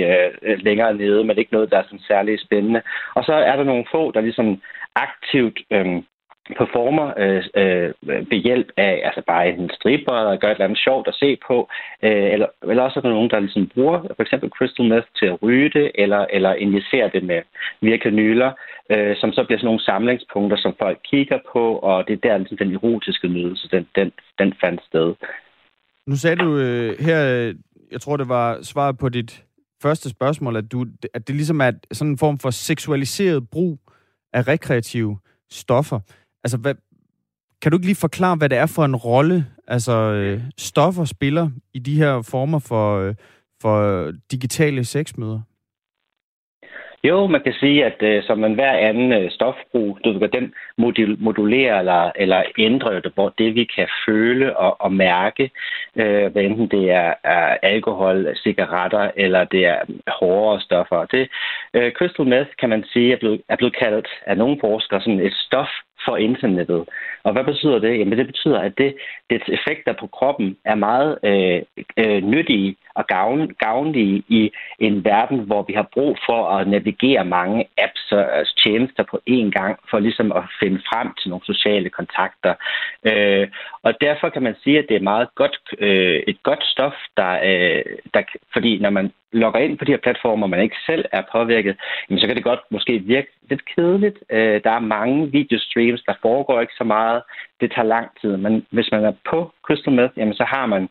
uh, 0.43 0.59
længere 0.65 0.95
nede, 0.95 1.25
men 1.25 1.39
ikke 1.39 1.53
noget, 1.53 1.71
der 1.71 1.79
er 1.79 1.83
sådan 1.83 2.09
særlig 2.09 2.41
spændende. 2.41 2.83
Og 3.15 3.25
så 3.25 3.33
er 3.33 3.57
der 3.57 3.65
nogle 3.65 3.85
få, 3.93 4.11
der 4.11 4.21
ligesom 4.21 4.61
aktivt 4.95 5.59
øh, 5.71 6.03
performer 6.59 7.07
øh, 7.23 7.43
øh, 7.63 7.93
ved 8.31 8.39
hjælp 8.47 8.69
af 8.77 9.03
altså 9.05 9.23
bare 9.27 9.49
en 9.49 9.71
stripper, 9.75 10.13
og 10.13 10.39
gør 10.39 10.49
et 10.49 10.53
eller 10.53 10.65
andet 10.65 10.85
sjovt 10.87 11.09
at 11.09 11.15
se 11.15 11.39
på, 11.49 11.69
øh, 12.03 12.33
eller, 12.35 12.47
eller 12.71 12.83
også 12.83 12.99
er 12.99 13.03
der 13.03 13.09
nogen, 13.09 13.31
der 13.31 13.41
ligesom 13.41 13.71
bruger 13.75 14.01
for 14.17 14.23
eksempel 14.23 14.51
crystal 14.51 14.89
meth 14.89 15.07
til 15.19 15.27
at 15.27 15.43
ryge 15.43 15.71
det, 15.79 15.93
eller, 15.95 16.27
eller 16.31 16.55
injicere 16.55 17.11
det 17.15 17.23
med 17.25 17.43
virkanyler, 17.81 18.53
øh, 18.91 19.17
som 19.17 19.33
så 19.33 19.45
bliver 19.45 19.59
sådan 19.59 19.67
nogle 19.67 19.85
samlingspunkter, 19.85 20.57
som 20.57 20.75
folk 20.79 20.99
kigger 21.11 21.39
på, 21.53 21.77
og 21.77 22.09
det 22.09 22.13
er 22.13 22.29
der 22.29 22.39
ligesom, 22.39 22.57
den 22.57 22.75
erotiske 22.75 23.29
nydelse, 23.29 23.69
den, 23.69 23.87
den, 23.97 24.13
den 24.39 24.55
fandt 24.61 24.81
sted. 24.89 25.15
Nu 26.07 26.17
sagde 26.17 26.37
du 26.37 26.59
øh, 26.59 26.99
her, 27.01 27.21
jeg 27.93 28.01
tror 28.01 28.17
det 28.17 28.29
var 28.29 28.59
svaret 28.63 28.99
på 28.99 29.09
dit 29.09 29.45
første 29.83 30.11
spørgsmål, 30.11 30.57
at, 30.57 30.73
du, 30.73 30.87
at 31.15 31.29
det 31.29 31.35
ligesom 31.37 31.61
er 31.61 31.73
sådan 31.93 32.11
en 32.11 32.19
form 32.19 32.39
for 32.39 32.51
seksualiseret 32.51 33.51
brug 33.51 33.79
af 34.35 34.49
rekreative 34.49 35.19
stoffer. 35.51 36.01
Altså, 36.45 36.59
hvad, 36.59 36.75
kan 37.63 37.71
du 37.71 37.77
ikke 37.77 37.87
lige 37.87 38.07
forklare, 38.07 38.37
hvad 38.37 38.49
det 38.49 38.59
er 38.59 38.67
for 38.77 38.85
en 38.85 38.97
rolle, 38.97 39.47
altså 39.69 39.93
øh, 39.93 40.41
stoffer 40.59 41.05
spiller 41.05 41.51
i 41.75 41.79
de 41.79 41.95
her 41.95 42.29
former 42.31 42.59
for, 42.59 42.87
øh, 43.01 43.15
for 43.63 43.77
digitale 44.31 44.85
sexmøder? 44.85 45.41
Jo, 47.05 47.27
man 47.27 47.43
kan 47.45 47.53
sige, 47.53 47.85
at 47.85 48.03
øh, 48.03 48.23
som 48.23 48.45
en 48.45 48.55
hver 48.55 48.73
anden 48.89 49.13
øh, 49.13 49.31
stofbrug, 49.31 49.99
du 50.05 50.19
ved, 50.19 50.29
den 50.29 50.55
modulere 51.19 51.79
eller, 51.79 52.13
eller 52.17 52.43
ændre 52.59 52.95
det, 52.95 53.13
hvor 53.15 53.35
det 53.39 53.55
vi 53.55 53.65
kan 53.65 53.89
føle 54.07 54.57
og, 54.57 54.81
og 54.81 54.93
mærke, 54.93 55.51
øh, 55.97 56.33
hvad 56.33 56.43
enten 56.43 56.69
det 56.69 56.91
er, 56.91 57.15
er 57.25 57.57
alkohol, 57.63 58.37
cigaretter 58.37 59.11
eller 59.17 59.45
det 59.45 59.67
er 59.67 59.79
hårdere 60.09 60.61
stoffer. 60.61 61.05
Det, 61.05 61.29
øh, 61.75 61.93
crystal 61.93 62.27
meth, 62.27 62.51
kan 62.61 62.69
man 62.69 62.85
sige, 62.93 63.13
er 63.13 63.17
blevet, 63.17 63.41
er 63.49 63.57
blevet 63.57 63.77
kaldt 63.77 64.09
af 64.27 64.39
nogle 64.39 64.57
forskere 64.61 65.01
sådan 65.01 65.21
et 65.21 65.35
stof 65.35 65.69
for 66.05 66.17
internettet. 66.17 66.85
Og 67.25 67.33
hvad 67.33 67.45
betyder 67.45 67.79
det? 67.79 67.99
Jamen 67.99 68.19
det 68.19 68.27
betyder, 68.27 68.59
at 68.59 68.79
det, 68.79 68.97
dets 69.31 69.49
effekter 69.49 69.93
på 70.01 70.07
kroppen 70.07 70.57
er 70.65 70.75
meget 70.75 71.19
øh, 71.23 71.63
øh, 71.97 72.23
nyttige 72.23 72.77
og 72.95 73.07
gavn, 73.07 73.55
gavnlige 73.59 74.23
i 74.29 74.51
en 74.79 75.05
verden, 75.05 75.39
hvor 75.39 75.63
vi 75.63 75.73
har 75.73 75.89
brug 75.93 76.19
for 76.27 76.49
at 76.49 76.69
navigere 76.69 77.25
mange 77.25 77.69
apps 77.79 78.13
og 78.13 78.25
øh, 78.39 78.47
tjenester 78.63 79.05
på 79.11 79.21
én 79.31 79.51
gang, 79.51 79.79
for 79.91 79.99
ligesom 79.99 80.33
at 80.33 80.45
finde 80.61 80.81
frem 80.91 81.09
til 81.21 81.31
nogle 81.31 81.45
sociale 81.45 81.91
kontakter. 81.91 82.55
Øh, 83.05 83.49
og 83.83 83.93
derfor 84.01 84.29
kan 84.29 84.43
man 84.43 84.57
sige, 84.63 84.79
at 84.79 84.87
det 84.89 84.97
er 84.97 85.11
meget 85.13 85.29
godt, 85.35 85.59
øh, 85.79 86.23
et 86.27 86.43
godt 86.43 86.65
stof, 86.65 86.95
der, 87.17 87.33
øh, 87.49 87.85
der, 88.15 88.23
fordi 88.53 88.79
når 88.79 88.91
man 88.91 89.13
logger 89.33 89.61
ind 89.61 89.79
på 89.79 89.85
de 89.85 89.93
her 89.93 89.99
platformer, 90.07 90.47
og 90.47 90.51
man 90.51 90.63
ikke 90.63 90.77
selv 90.87 91.05
er 91.13 91.23
påvirket, 91.33 91.77
jamen, 92.09 92.21
så 92.21 92.27
kan 92.27 92.37
det 92.37 92.45
godt 92.45 92.61
måske 92.71 92.99
virke 92.99 93.29
lidt 93.51 93.65
kedeligt. 93.75 94.19
Øh, 94.31 94.61
der 94.65 94.71
er 94.71 94.91
mange 94.97 95.31
videostreams, 95.31 96.03
der 96.03 96.15
foregår 96.23 96.61
ikke 96.61 96.79
så 96.79 96.85
meget. 96.85 97.23
Det 97.61 97.73
tager 97.73 97.89
lang 97.89 98.09
tid. 98.21 98.37
Men 98.37 98.67
hvis 98.71 98.89
man 98.93 99.05
er 99.05 99.13
på 99.31 99.53
Crystal 99.63 99.93
Meth, 99.93 100.13
jamen, 100.17 100.35
så 100.35 100.45
har 100.45 100.67
man 100.67 100.89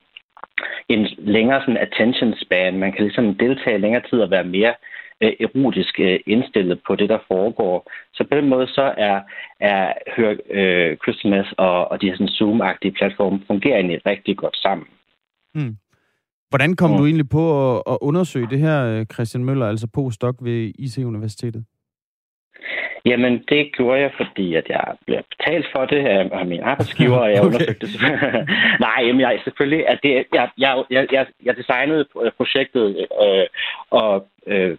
en 0.90 1.08
længere 1.18 1.62
sådan 1.62 1.78
attention 1.78 2.34
span. 2.38 2.78
Man 2.78 2.92
kan 2.92 3.02
ligesom 3.02 3.36
deltage 3.36 3.78
længere 3.78 4.04
tid 4.10 4.22
og 4.22 4.32
være 4.32 4.44
mere 4.44 4.74
øh, 5.22 5.34
erotisk 5.40 6.00
øh, 6.00 6.20
indstillet 6.28 6.82
på 6.88 6.96
det, 6.96 7.10
der 7.10 7.20
foregår. 7.28 7.92
Så 8.14 8.24
på 8.24 8.38
den 8.38 8.50
måde 8.50 8.68
så 8.68 8.94
er, 8.98 9.22
er 9.60 9.94
hør, 10.16 10.36
øh, 10.50 10.98
Crystal 10.98 11.32
Meth 11.32 11.50
og, 11.58 11.92
og 11.92 12.02
de 12.02 12.10
her 12.10 12.16
sådan 12.18 12.36
Zoom-agtige 12.40 12.98
platforme 12.98 13.42
fungerer 13.48 13.76
egentlig 13.76 14.06
rigtig 14.06 14.38
godt 14.38 14.58
sammen. 14.58 14.88
Mm. 15.56 15.76
Hvordan 16.54 16.76
kom 16.76 16.92
ja. 16.92 16.98
du 16.98 17.06
egentlig 17.06 17.30
på 17.30 17.44
at, 17.66 17.84
at 17.88 17.98
undersøge 18.02 18.48
det 18.50 18.60
her, 18.60 18.78
øh, 18.86 19.06
Christian 19.14 19.44
Møller, 19.46 19.68
altså 19.68 19.88
postdoc 19.94 20.36
ved 20.42 20.72
IC-universitetet? 20.80 21.64
Jamen, 23.06 23.44
det 23.50 23.72
gjorde 23.76 24.02
jeg, 24.02 24.12
fordi 24.18 24.56
at 24.56 24.66
jeg 24.70 24.84
blev 25.06 25.20
betalt 25.38 25.68
for 25.76 25.86
det 25.86 26.06
af 26.40 26.46
min 26.46 26.62
arbejdsgiver, 26.62 27.18
og 27.18 27.30
jeg 27.32 27.42
okay. 27.46 27.48
undersøgte 27.48 27.88
det. 27.88 28.02
Nej, 28.86 29.00
jamen, 29.06 29.22
jeg, 29.22 29.40
selvfølgelig, 29.44 29.90
at 29.90 30.00
det, 30.04 30.26
jeg, 30.34 30.50
jeg, 30.58 30.84
jeg, 30.90 31.26
jeg 31.44 31.58
designede 31.58 32.06
projektet, 32.38 33.08
øh, 33.24 33.46
og 33.90 34.28
øh, 34.48 34.78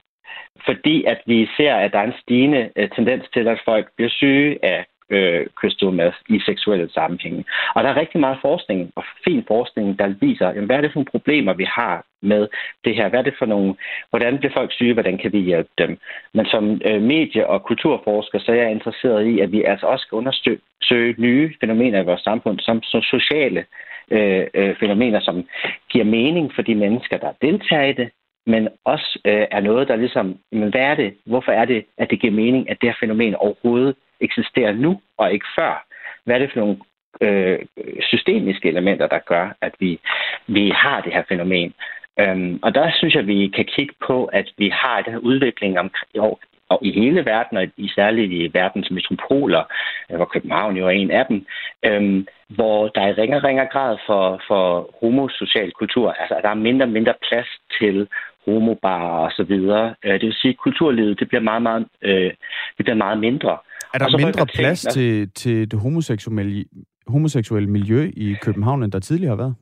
fordi 0.66 1.04
at 1.04 1.20
vi 1.26 1.48
ser, 1.56 1.74
at 1.74 1.92
der 1.92 1.98
er 1.98 2.06
en 2.06 2.20
stigende 2.22 2.70
øh, 2.76 2.88
tendens 2.96 3.24
til, 3.34 3.48
at 3.48 3.58
folk 3.64 3.86
bliver 3.96 4.10
syge 4.10 4.64
af 4.64 4.86
øh, 5.10 5.46
crystal 5.54 5.92
meth 5.92 6.16
i 6.28 6.40
seksuelle 6.40 6.90
sammenhænge. 6.90 7.44
Og 7.74 7.84
der 7.84 7.90
er 7.90 8.00
rigtig 8.00 8.20
meget 8.20 8.38
forskning, 8.42 8.92
og 8.96 9.04
fin 9.24 9.44
forskning, 9.48 9.98
der 9.98 10.14
viser, 10.20 10.48
jamen, 10.48 10.66
hvad 10.66 10.76
er 10.76 10.80
det 10.80 10.92
for 10.92 10.98
nogle 10.98 11.14
problemer, 11.16 11.52
vi 11.52 11.64
har 11.64 12.04
med 12.22 12.48
det 12.84 12.94
her? 12.96 13.08
Hvad 13.08 13.18
er 13.18 13.24
det 13.24 13.34
for 13.38 13.46
nogle, 13.46 13.74
hvordan 14.10 14.38
bliver 14.38 14.52
folk 14.52 14.72
syge? 14.72 14.92
Hvordan 14.92 15.18
kan 15.18 15.32
vi 15.32 15.38
hjælpe 15.38 15.70
dem? 15.78 15.98
Men 16.34 16.46
som 16.46 16.80
øh, 16.84 17.02
medie- 17.02 17.46
og 17.46 17.62
kulturforsker, 17.64 18.38
så 18.38 18.52
er 18.52 18.56
jeg 18.56 18.70
interesseret 18.70 19.26
i, 19.26 19.40
at 19.40 19.52
vi 19.52 19.62
altså 19.62 19.86
også 19.86 20.02
skal 20.02 20.16
undersøge 20.16 21.14
nye 21.18 21.54
fænomener 21.60 22.02
i 22.02 22.04
vores 22.04 22.20
samfund, 22.20 22.58
som, 22.58 22.82
som 22.82 23.02
sociale 23.02 23.64
øh, 24.10 24.46
øh, 24.54 24.76
fænomener, 24.80 25.20
som 25.20 25.44
giver 25.90 26.04
mening 26.04 26.52
for 26.54 26.62
de 26.62 26.74
mennesker, 26.74 27.16
der 27.16 27.32
deltager 27.42 27.84
i 27.84 27.92
det, 27.92 28.10
men 28.46 28.68
også 28.84 29.18
øh, 29.24 29.46
er 29.50 29.60
noget, 29.60 29.88
der 29.88 29.96
ligesom, 29.96 30.38
men 30.52 30.68
hvad 30.70 30.80
er 30.80 30.94
det? 30.94 31.14
Hvorfor 31.26 31.52
er 31.52 31.64
det, 31.64 31.84
at 31.98 32.10
det 32.10 32.20
giver 32.20 32.32
mening, 32.32 32.70
at 32.70 32.76
det 32.80 32.88
her 32.88 32.96
fænomen 33.00 33.34
overhovedet 33.34 33.94
eksisterer 34.24 34.72
nu 34.72 35.00
og 35.18 35.32
ikke 35.32 35.46
før? 35.58 35.86
Hvad 36.24 36.34
er 36.34 36.38
det 36.38 36.50
for 36.52 36.60
nogle 36.60 36.76
øh, 37.20 37.58
systemiske 38.00 38.68
elementer, 38.68 39.06
der 39.06 39.18
gør, 39.18 39.56
at 39.60 39.74
vi, 39.80 40.00
vi 40.46 40.70
har 40.70 41.00
det 41.00 41.12
her 41.12 41.22
fænomen? 41.28 41.74
Øhm, 42.20 42.58
og 42.62 42.74
der 42.74 42.90
synes 42.98 43.14
jeg, 43.14 43.20
at 43.20 43.26
vi 43.26 43.52
kan 43.56 43.64
kigge 43.64 43.94
på, 44.06 44.24
at 44.24 44.48
vi 44.58 44.68
har 44.68 45.02
den 45.02 45.12
her 45.12 45.20
udvikling 45.20 45.78
om, 45.78 45.90
jo, 46.16 46.38
og 46.68 46.78
i 46.82 46.92
hele 46.92 47.24
verden, 47.24 47.56
og 47.56 47.66
i 47.76 47.88
særligt 47.88 48.32
i 48.32 48.50
verdens 48.52 48.90
metropoler, 48.90 49.62
øh, 50.10 50.16
hvor 50.16 50.24
København 50.24 50.76
jo 50.76 50.86
er 50.86 50.90
en 50.90 51.10
af 51.10 51.26
dem, 51.26 51.46
øhm, 51.84 52.26
hvor 52.48 52.88
der 52.88 53.00
er 53.00 53.18
ringer 53.18 53.44
ringer 53.44 53.64
grad 53.64 53.96
for, 54.06 54.40
for 54.48 54.90
homosocial 55.00 55.70
kultur. 55.72 56.12
Altså, 56.12 56.40
der 56.42 56.48
er 56.48 56.54
mindre 56.54 56.86
og 56.86 56.90
mindre 56.90 57.14
plads 57.28 57.48
til 57.78 58.08
homobarer 58.44 59.24
og 59.26 59.32
så 59.32 59.42
videre. 59.42 59.94
Øh, 60.04 60.12
det 60.12 60.22
vil 60.22 60.34
sige, 60.34 60.52
at 60.52 60.56
kulturlivet 60.56 61.20
det 61.20 61.28
bliver 61.28 61.42
meget, 61.42 61.62
meget, 61.62 61.86
øh, 62.02 62.32
det 62.76 62.84
bliver 62.84 63.04
meget 63.04 63.18
mindre. 63.18 63.58
Er 63.94 63.98
der 63.98 64.18
mindre 64.18 64.46
plads 64.46 64.80
ting, 64.82 64.92
til, 64.92 65.30
til 65.30 65.70
det 65.70 65.78
homoseksuelle, 65.80 66.64
homoseksuelle 67.06 67.70
miljø 67.70 68.10
i 68.16 68.36
København, 68.42 68.82
end 68.82 68.92
der 68.92 68.98
tidligere 68.98 69.30
har 69.30 69.36
været? 69.36 69.54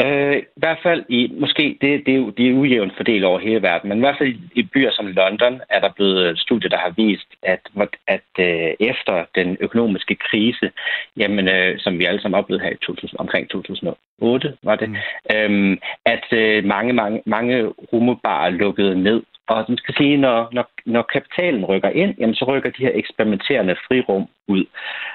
Øh, 0.00 0.36
I 0.38 0.42
hvert 0.56 0.78
fald 0.82 1.04
i, 1.08 1.32
måske, 1.40 1.78
det, 1.80 2.06
det, 2.06 2.16
er, 2.16 2.30
det 2.30 2.48
er 2.48 2.54
ujævnt 2.54 2.96
fordelt 2.96 3.24
over 3.24 3.38
hele 3.38 3.62
verden, 3.62 3.88
men 3.88 3.98
i 3.98 4.00
hvert 4.00 4.18
fald 4.18 4.34
i, 4.54 4.62
byer 4.62 4.90
som 4.92 5.06
London 5.06 5.60
er 5.70 5.80
der 5.80 5.92
blevet 5.96 6.38
studier, 6.38 6.70
der 6.70 6.78
har 6.78 6.92
vist, 6.96 7.26
at, 7.42 7.60
at 8.06 8.30
øh, 8.38 8.74
efter 8.80 9.24
den 9.34 9.56
økonomiske 9.60 10.14
krise, 10.14 10.70
jamen, 11.16 11.48
øh, 11.48 11.78
som 11.78 11.98
vi 11.98 12.04
alle 12.04 12.20
sammen 12.20 12.38
oplevede 12.38 12.64
her 12.64 12.70
i 12.70 12.84
2000, 12.86 13.18
omkring 13.18 13.50
2008, 13.50 14.56
var 14.62 14.76
det, 14.76 14.88
mm. 14.88 14.96
øh, 15.34 15.76
at 16.04 16.26
øh, 16.32 16.64
mange, 16.64 16.92
mange, 16.92 17.22
mange 17.26 17.66
rumebarer 17.92 18.50
lukkede 18.50 19.02
ned. 19.02 19.22
Og 19.48 19.64
man 19.68 19.78
skal 19.78 19.94
sige, 19.94 20.16
når, 20.16 20.48
når, 20.52 20.70
når 20.86 21.02
kapitalen 21.02 21.64
rykker 21.64 21.88
ind, 21.88 22.14
jamen, 22.18 22.34
så 22.34 22.44
rykker 22.44 22.70
de 22.70 22.82
her 22.82 22.92
eksperimenterende 22.94 23.76
frirum 23.88 24.28
ud. 24.48 24.64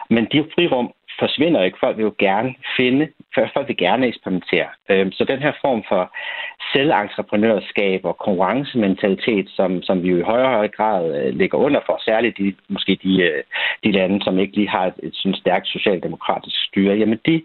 Men 0.10 0.28
de 0.32 0.46
frirum 0.56 0.94
forsvinder 1.20 1.64
ikke. 1.64 1.78
Folk 1.80 1.98
vil 1.98 2.04
jo 2.04 2.16
gerne 2.20 2.56
finde, 2.78 3.08
folk 3.54 3.68
vil 3.68 3.78
gerne 3.78 4.08
eksperimentere. 4.08 4.68
Øhm, 4.90 5.12
så 5.12 5.24
den 5.24 5.40
her 5.40 5.54
form 5.62 5.84
for 5.90 6.12
selventreprenørskab 6.74 8.06
og 8.06 8.18
konkurrencementalitet, 8.18 9.50
som, 9.50 9.82
som 9.82 10.04
vi 10.04 10.10
jo 10.10 10.18
i 10.18 10.30
højere 10.32 10.48
og 10.48 10.54
højere 10.54 10.76
grad 10.78 11.02
øh, 11.18 11.34
ligger 11.36 11.58
under 11.58 11.82
for, 11.86 12.02
særligt 12.06 12.38
de, 12.38 12.56
måske 12.70 13.00
de, 13.04 13.22
øh, 13.22 13.44
de 13.84 13.92
lande, 13.92 14.24
som 14.24 14.40
ikke 14.40 14.56
lige 14.56 14.70
har 14.70 14.86
et, 14.86 14.94
et 15.04 15.16
sådan 15.16 15.36
stærkt 15.36 15.68
socialdemokratisk 15.68 16.56
styre, 16.68 16.96
jamen 16.96 17.20
de, 17.26 17.44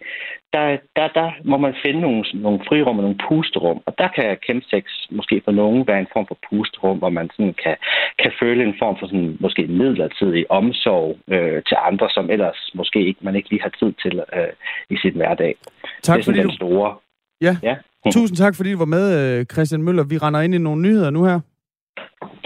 der, 0.52 0.76
der, 0.96 1.08
der 1.18 1.28
må 1.44 1.56
man 1.56 1.74
finde 1.84 2.00
nogle, 2.00 2.24
nogle 2.34 2.60
frirum 2.68 2.98
og 2.98 3.02
nogle 3.02 3.18
pusterum, 3.28 3.82
og 3.86 3.94
der 3.98 4.08
kan 4.16 4.36
chemsex 4.44 4.84
måske 5.10 5.42
for 5.44 5.52
nogen 5.52 5.86
være 5.86 6.00
en 6.00 6.12
form 6.12 6.26
for 6.28 6.38
pusterum, 6.48 6.98
hvor 6.98 7.12
man 7.18 7.30
sådan 7.36 7.54
kan, 7.64 7.76
kan 8.22 8.32
føle 8.40 8.64
en 8.64 8.74
form 8.78 8.96
for 9.00 9.06
sådan, 9.06 9.36
måske 9.40 9.62
midlertidig 9.66 10.50
omsorg 10.50 11.18
øh, 11.34 11.62
til 11.68 11.76
andre, 11.88 12.10
som 12.10 12.30
ellers 12.30 12.70
måske 12.74 13.06
ikke, 13.08 13.20
man 13.22 13.36
ikke 13.36 13.50
lige 13.50 13.62
har 13.62 13.72
tid 13.80 13.92
til 14.02 14.14
øh, 14.36 14.52
i 14.90 14.96
sit 15.02 15.14
hverdag. 15.14 15.54
Tak 16.02 16.16
det 16.16 16.22
er 16.22 16.24
fordi 16.30 16.42
du... 16.42 16.54
store. 16.54 16.96
Ja. 17.40 17.56
ja. 17.62 17.76
Tusind 18.12 18.36
tak, 18.36 18.56
fordi 18.56 18.72
du 18.72 18.78
var 18.78 18.92
med, 18.96 19.04
øh, 19.20 19.46
Christian 19.52 19.82
Møller. 19.82 20.04
Vi 20.04 20.18
render 20.18 20.40
ind 20.40 20.54
i 20.54 20.58
nogle 20.58 20.82
nyheder 20.82 21.10
nu 21.10 21.24
her. 21.24 21.40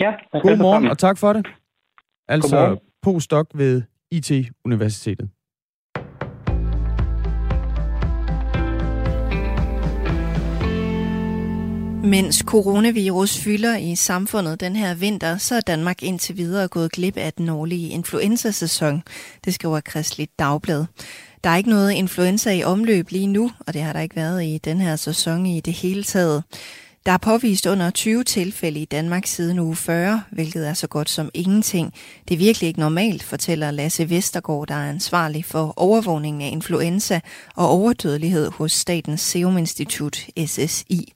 Ja. 0.00 0.12
God 0.32 0.56
morgen, 0.56 0.86
og 0.86 0.98
tak 0.98 1.18
for 1.18 1.32
det. 1.32 1.46
Altså 2.28 2.76
postdoc 3.02 3.46
ved 3.54 3.82
IT-universitetet. 4.10 5.30
Mens 12.06 12.36
coronavirus 12.36 13.38
fylder 13.38 13.76
i 13.76 13.94
samfundet 13.94 14.60
den 14.60 14.76
her 14.76 14.94
vinter, 14.94 15.38
så 15.38 15.54
er 15.54 15.60
Danmark 15.60 16.02
indtil 16.02 16.36
videre 16.36 16.68
gået 16.68 16.92
glip 16.92 17.16
af 17.16 17.32
den 17.32 17.48
årlige 17.48 17.88
influenzasæson. 17.88 19.02
Det 19.44 19.54
skriver 19.54 19.80
Kristeligt 19.80 20.38
Dagblad. 20.38 20.84
Der 21.44 21.50
er 21.50 21.56
ikke 21.56 21.70
noget 21.70 21.92
influenza 21.92 22.52
i 22.52 22.62
omløb 22.62 23.10
lige 23.10 23.26
nu, 23.26 23.50
og 23.66 23.74
det 23.74 23.82
har 23.82 23.92
der 23.92 24.00
ikke 24.00 24.16
været 24.16 24.44
i 24.44 24.58
den 24.58 24.80
her 24.80 24.96
sæson 24.96 25.46
i 25.46 25.60
det 25.60 25.72
hele 25.72 26.04
taget. 26.04 26.44
Der 27.06 27.12
er 27.12 27.18
påvist 27.18 27.66
under 27.66 27.90
20 27.90 28.24
tilfælde 28.24 28.80
i 28.80 28.84
Danmark 28.84 29.26
siden 29.26 29.58
uge 29.58 29.76
40, 29.76 30.22
hvilket 30.32 30.68
er 30.68 30.74
så 30.74 30.86
godt 30.86 31.10
som 31.10 31.30
ingenting. 31.34 31.94
Det 32.28 32.34
er 32.34 32.38
virkelig 32.38 32.66
ikke 32.68 32.80
normalt, 32.80 33.22
fortæller 33.22 33.70
Lasse 33.70 34.10
Vestergaard, 34.10 34.66
der 34.66 34.74
er 34.74 34.88
ansvarlig 34.88 35.44
for 35.44 35.74
overvågningen 35.76 36.42
af 36.42 36.48
influenza 36.52 37.20
og 37.56 37.68
overdødelighed 37.68 38.50
hos 38.50 38.72
Statens 38.72 39.20
Serum 39.20 39.58
Institut, 39.58 40.26
SSI. 40.46 41.12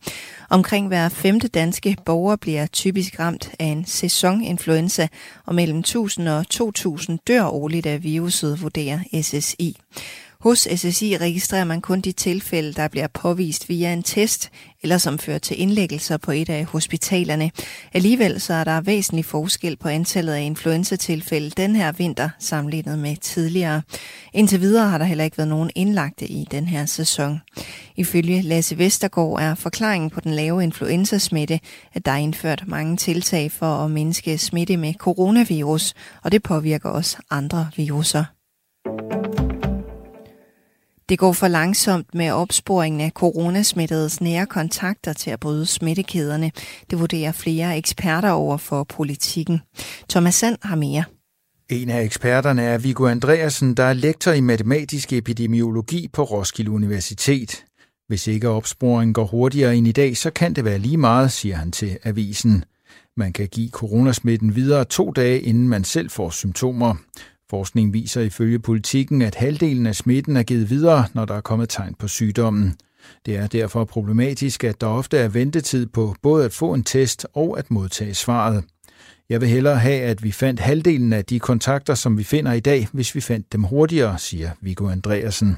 Omkring 0.52 0.88
hver 0.88 1.08
femte 1.08 1.48
danske 1.48 1.96
borger 2.04 2.36
bliver 2.36 2.66
typisk 2.66 3.20
ramt 3.20 3.50
af 3.58 3.64
en 3.64 3.84
sæsoninfluenza, 3.84 5.08
og 5.46 5.54
mellem 5.54 5.78
1000 5.78 6.28
og 6.28 6.48
2000 6.48 7.18
dør 7.26 7.44
årligt 7.44 7.86
af 7.86 8.02
viruset, 8.04 8.62
vurderer 8.62 8.98
SSI. 9.22 9.76
Hos 10.40 10.68
SSI 10.76 11.16
registrerer 11.16 11.64
man 11.64 11.80
kun 11.80 12.00
de 12.00 12.12
tilfælde, 12.12 12.72
der 12.72 12.88
bliver 12.88 13.06
påvist 13.06 13.68
via 13.68 13.92
en 13.92 14.02
test, 14.02 14.50
eller 14.82 14.98
som 14.98 15.18
fører 15.18 15.38
til 15.38 15.60
indlæggelser 15.60 16.16
på 16.16 16.30
et 16.30 16.50
af 16.50 16.64
hospitalerne. 16.64 17.50
Alligevel 17.92 18.40
så 18.40 18.54
er 18.54 18.64
der 18.64 18.80
væsentlig 18.80 19.24
forskel 19.24 19.76
på 19.76 19.88
antallet 19.88 20.32
af 20.32 20.42
influenzatilfælde 20.42 21.50
den 21.50 21.76
her 21.76 21.92
vinter 21.92 22.28
sammenlignet 22.38 22.98
med 22.98 23.16
tidligere. 23.16 23.82
Indtil 24.32 24.60
videre 24.60 24.88
har 24.88 24.98
der 24.98 25.04
heller 25.04 25.24
ikke 25.24 25.38
været 25.38 25.48
nogen 25.48 25.70
indlagte 25.74 26.26
i 26.26 26.46
den 26.50 26.66
her 26.66 26.86
sæson. 26.86 27.40
Ifølge 27.96 28.42
Lasse 28.42 28.78
Vestergaard 28.78 29.40
er 29.40 29.54
forklaringen 29.54 30.10
på 30.10 30.20
den 30.20 30.34
lave 30.34 30.62
influenzasmitte, 30.62 31.60
at 31.94 32.06
der 32.06 32.12
er 32.12 32.16
indført 32.16 32.64
mange 32.66 32.96
tiltag 32.96 33.52
for 33.52 33.84
at 33.84 33.90
mindske 33.90 34.38
smitte 34.38 34.76
med 34.76 34.94
coronavirus, 34.94 35.94
og 36.22 36.32
det 36.32 36.42
påvirker 36.42 36.88
også 36.88 37.16
andre 37.30 37.68
viruser. 37.76 38.24
Det 41.10 41.18
går 41.18 41.32
for 41.32 41.48
langsomt 41.48 42.14
med 42.14 42.30
opsporingen 42.30 43.00
af 43.00 43.10
coronasmittedes 43.10 44.20
nære 44.20 44.46
kontakter 44.46 45.12
til 45.12 45.30
at 45.30 45.40
bryde 45.40 45.66
smittekæderne. 45.66 46.52
Det 46.90 47.00
vurderer 47.00 47.32
flere 47.32 47.76
eksperter 47.76 48.30
over 48.30 48.56
for 48.56 48.84
politikken. 48.84 49.60
Thomas 50.08 50.34
Sand 50.34 50.56
har 50.62 50.76
mere. 50.76 51.04
En 51.68 51.88
af 51.88 52.02
eksperterne 52.02 52.62
er 52.62 52.78
Viggo 52.78 53.06
Andreasen, 53.06 53.74
der 53.74 53.84
er 53.84 53.92
lektor 53.92 54.32
i 54.32 54.40
matematisk 54.40 55.12
epidemiologi 55.12 56.08
på 56.12 56.22
Roskilde 56.22 56.70
Universitet. 56.70 57.64
Hvis 58.08 58.26
ikke 58.26 58.48
opsporingen 58.48 59.14
går 59.14 59.24
hurtigere 59.24 59.76
end 59.76 59.86
i 59.86 59.92
dag, 59.92 60.16
så 60.16 60.30
kan 60.30 60.52
det 60.52 60.64
være 60.64 60.78
lige 60.78 60.96
meget, 60.96 61.32
siger 61.32 61.56
han 61.56 61.72
til 61.72 61.98
avisen. 62.04 62.64
Man 63.16 63.32
kan 63.32 63.48
give 63.48 63.70
coronasmitten 63.70 64.54
videre 64.56 64.84
to 64.84 65.10
dage, 65.10 65.40
inden 65.40 65.68
man 65.68 65.84
selv 65.84 66.10
får 66.10 66.30
symptomer. 66.30 66.94
Forskning 67.50 67.92
viser 67.92 68.20
ifølge 68.20 68.58
politikken, 68.58 69.22
at 69.22 69.34
halvdelen 69.34 69.86
af 69.86 69.96
smitten 69.96 70.36
er 70.36 70.42
givet 70.42 70.70
videre, 70.70 71.04
når 71.14 71.24
der 71.24 71.34
er 71.34 71.40
kommet 71.40 71.68
tegn 71.68 71.94
på 71.94 72.08
sygdommen. 72.08 72.76
Det 73.26 73.36
er 73.36 73.46
derfor 73.46 73.84
problematisk, 73.84 74.64
at 74.64 74.80
der 74.80 74.86
ofte 74.86 75.18
er 75.18 75.28
ventetid 75.28 75.86
på 75.86 76.14
både 76.22 76.44
at 76.44 76.52
få 76.52 76.74
en 76.74 76.84
test 76.84 77.26
og 77.34 77.58
at 77.58 77.70
modtage 77.70 78.14
svaret. 78.14 78.64
Jeg 79.28 79.40
vil 79.40 79.48
hellere 79.48 79.76
have, 79.76 80.00
at 80.00 80.22
vi 80.22 80.32
fandt 80.32 80.60
halvdelen 80.60 81.12
af 81.12 81.24
de 81.24 81.40
kontakter, 81.40 81.94
som 81.94 82.18
vi 82.18 82.24
finder 82.24 82.52
i 82.52 82.60
dag, 82.60 82.88
hvis 82.92 83.14
vi 83.14 83.20
fandt 83.20 83.52
dem 83.52 83.62
hurtigere, 83.62 84.18
siger 84.18 84.50
Viggo 84.60 84.88
Andreasen. 84.88 85.56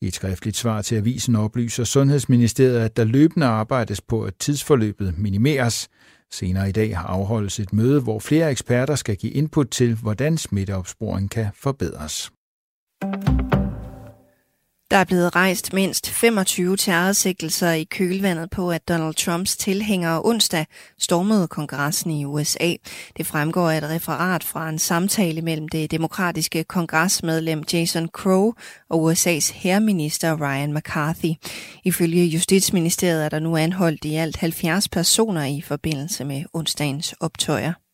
I 0.00 0.06
et 0.06 0.14
skriftligt 0.14 0.56
svar 0.56 0.82
til 0.82 0.96
avisen 0.96 1.36
oplyser 1.36 1.84
Sundhedsministeriet, 1.84 2.78
at 2.78 2.96
der 2.96 3.04
løbende 3.04 3.46
arbejdes 3.46 4.00
på, 4.00 4.22
at 4.22 4.34
tidsforløbet 4.38 5.18
minimeres. 5.18 5.88
Senere 6.32 6.68
i 6.68 6.72
dag 6.72 6.96
har 6.96 7.06
afholdes 7.06 7.60
et 7.60 7.72
møde, 7.72 8.00
hvor 8.00 8.18
flere 8.18 8.50
eksperter 8.50 8.94
skal 8.94 9.16
give 9.16 9.32
input 9.32 9.68
til, 9.70 9.94
hvordan 9.94 10.38
smitteopsporing 10.38 11.30
kan 11.30 11.46
forbedres. 11.54 12.32
Der 14.90 14.96
er 14.96 15.04
blevet 15.04 15.36
rejst 15.36 15.72
mindst 15.72 16.10
25 16.10 16.76
terrorsigtelser 16.76 17.70
i 17.70 17.84
kølvandet 17.84 18.50
på, 18.50 18.70
at 18.70 18.88
Donald 18.88 19.14
Trumps 19.14 19.56
tilhængere 19.56 20.22
onsdag 20.24 20.66
stormede 20.98 21.48
kongressen 21.48 22.10
i 22.10 22.24
USA. 22.24 22.74
Det 23.16 23.26
fremgår 23.26 23.70
af 23.70 23.78
et 23.78 23.90
referat 23.90 24.44
fra 24.44 24.68
en 24.68 24.78
samtale 24.78 25.42
mellem 25.42 25.68
det 25.68 25.90
demokratiske 25.90 26.64
kongresmedlem 26.64 27.64
Jason 27.72 28.08
Crow 28.08 28.52
og 28.90 29.12
USA's 29.12 29.52
herreminister 29.54 30.36
Ryan 30.40 30.74
McCarthy. 30.74 31.32
Ifølge 31.84 32.24
Justitsministeriet 32.24 33.24
er 33.24 33.28
der 33.28 33.38
nu 33.38 33.56
anholdt 33.56 34.04
i 34.04 34.14
alt 34.14 34.36
70 34.36 34.88
personer 34.88 35.44
i 35.44 35.60
forbindelse 35.60 36.24
med 36.24 36.44
onsdagens 36.52 37.14
optøjer. 37.20 37.87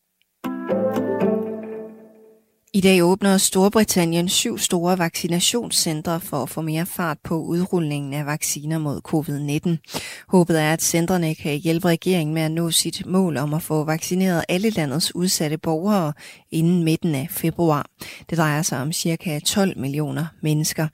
I 2.75 2.81
dag 2.81 3.05
åbner 3.05 3.39
Storbritannien 3.39 4.29
syv 4.29 4.59
store 4.59 4.99
vaccinationscentre 4.99 6.21
for 6.21 6.43
at 6.43 6.51
få 6.51 6.61
mere 6.61 6.87
fart 6.87 7.19
på 7.25 7.43
udrulningen 7.43 8.15
af 8.15 8.27
vacciner 8.27 8.79
mod 8.79 9.01
covid-19. 9.09 9.95
Håbet 10.29 10.61
er, 10.61 10.73
at 10.73 10.83
centrene 10.83 11.35
kan 11.35 11.57
hjælpe 11.57 11.89
regeringen 11.89 12.35
med 12.35 12.43
at 12.43 12.51
nå 12.51 12.71
sit 12.71 13.07
mål 13.07 13.37
om 13.37 13.55
at 13.55 13.63
få 13.63 13.85
vaccineret 13.85 14.45
alle 14.49 14.71
landets 14.71 15.15
udsatte 15.15 15.59
borgere 15.59 16.13
inden 16.51 16.85
midten 16.85 17.15
af 17.15 17.29
februar. 17.31 17.87
Det 18.31 18.39
drejer 18.39 18.63
sig 18.63 18.81
om 18.83 18.93
ca. 18.93 19.39
12 19.39 19.79
millioner 19.79 20.27
mennesker. 20.43 20.89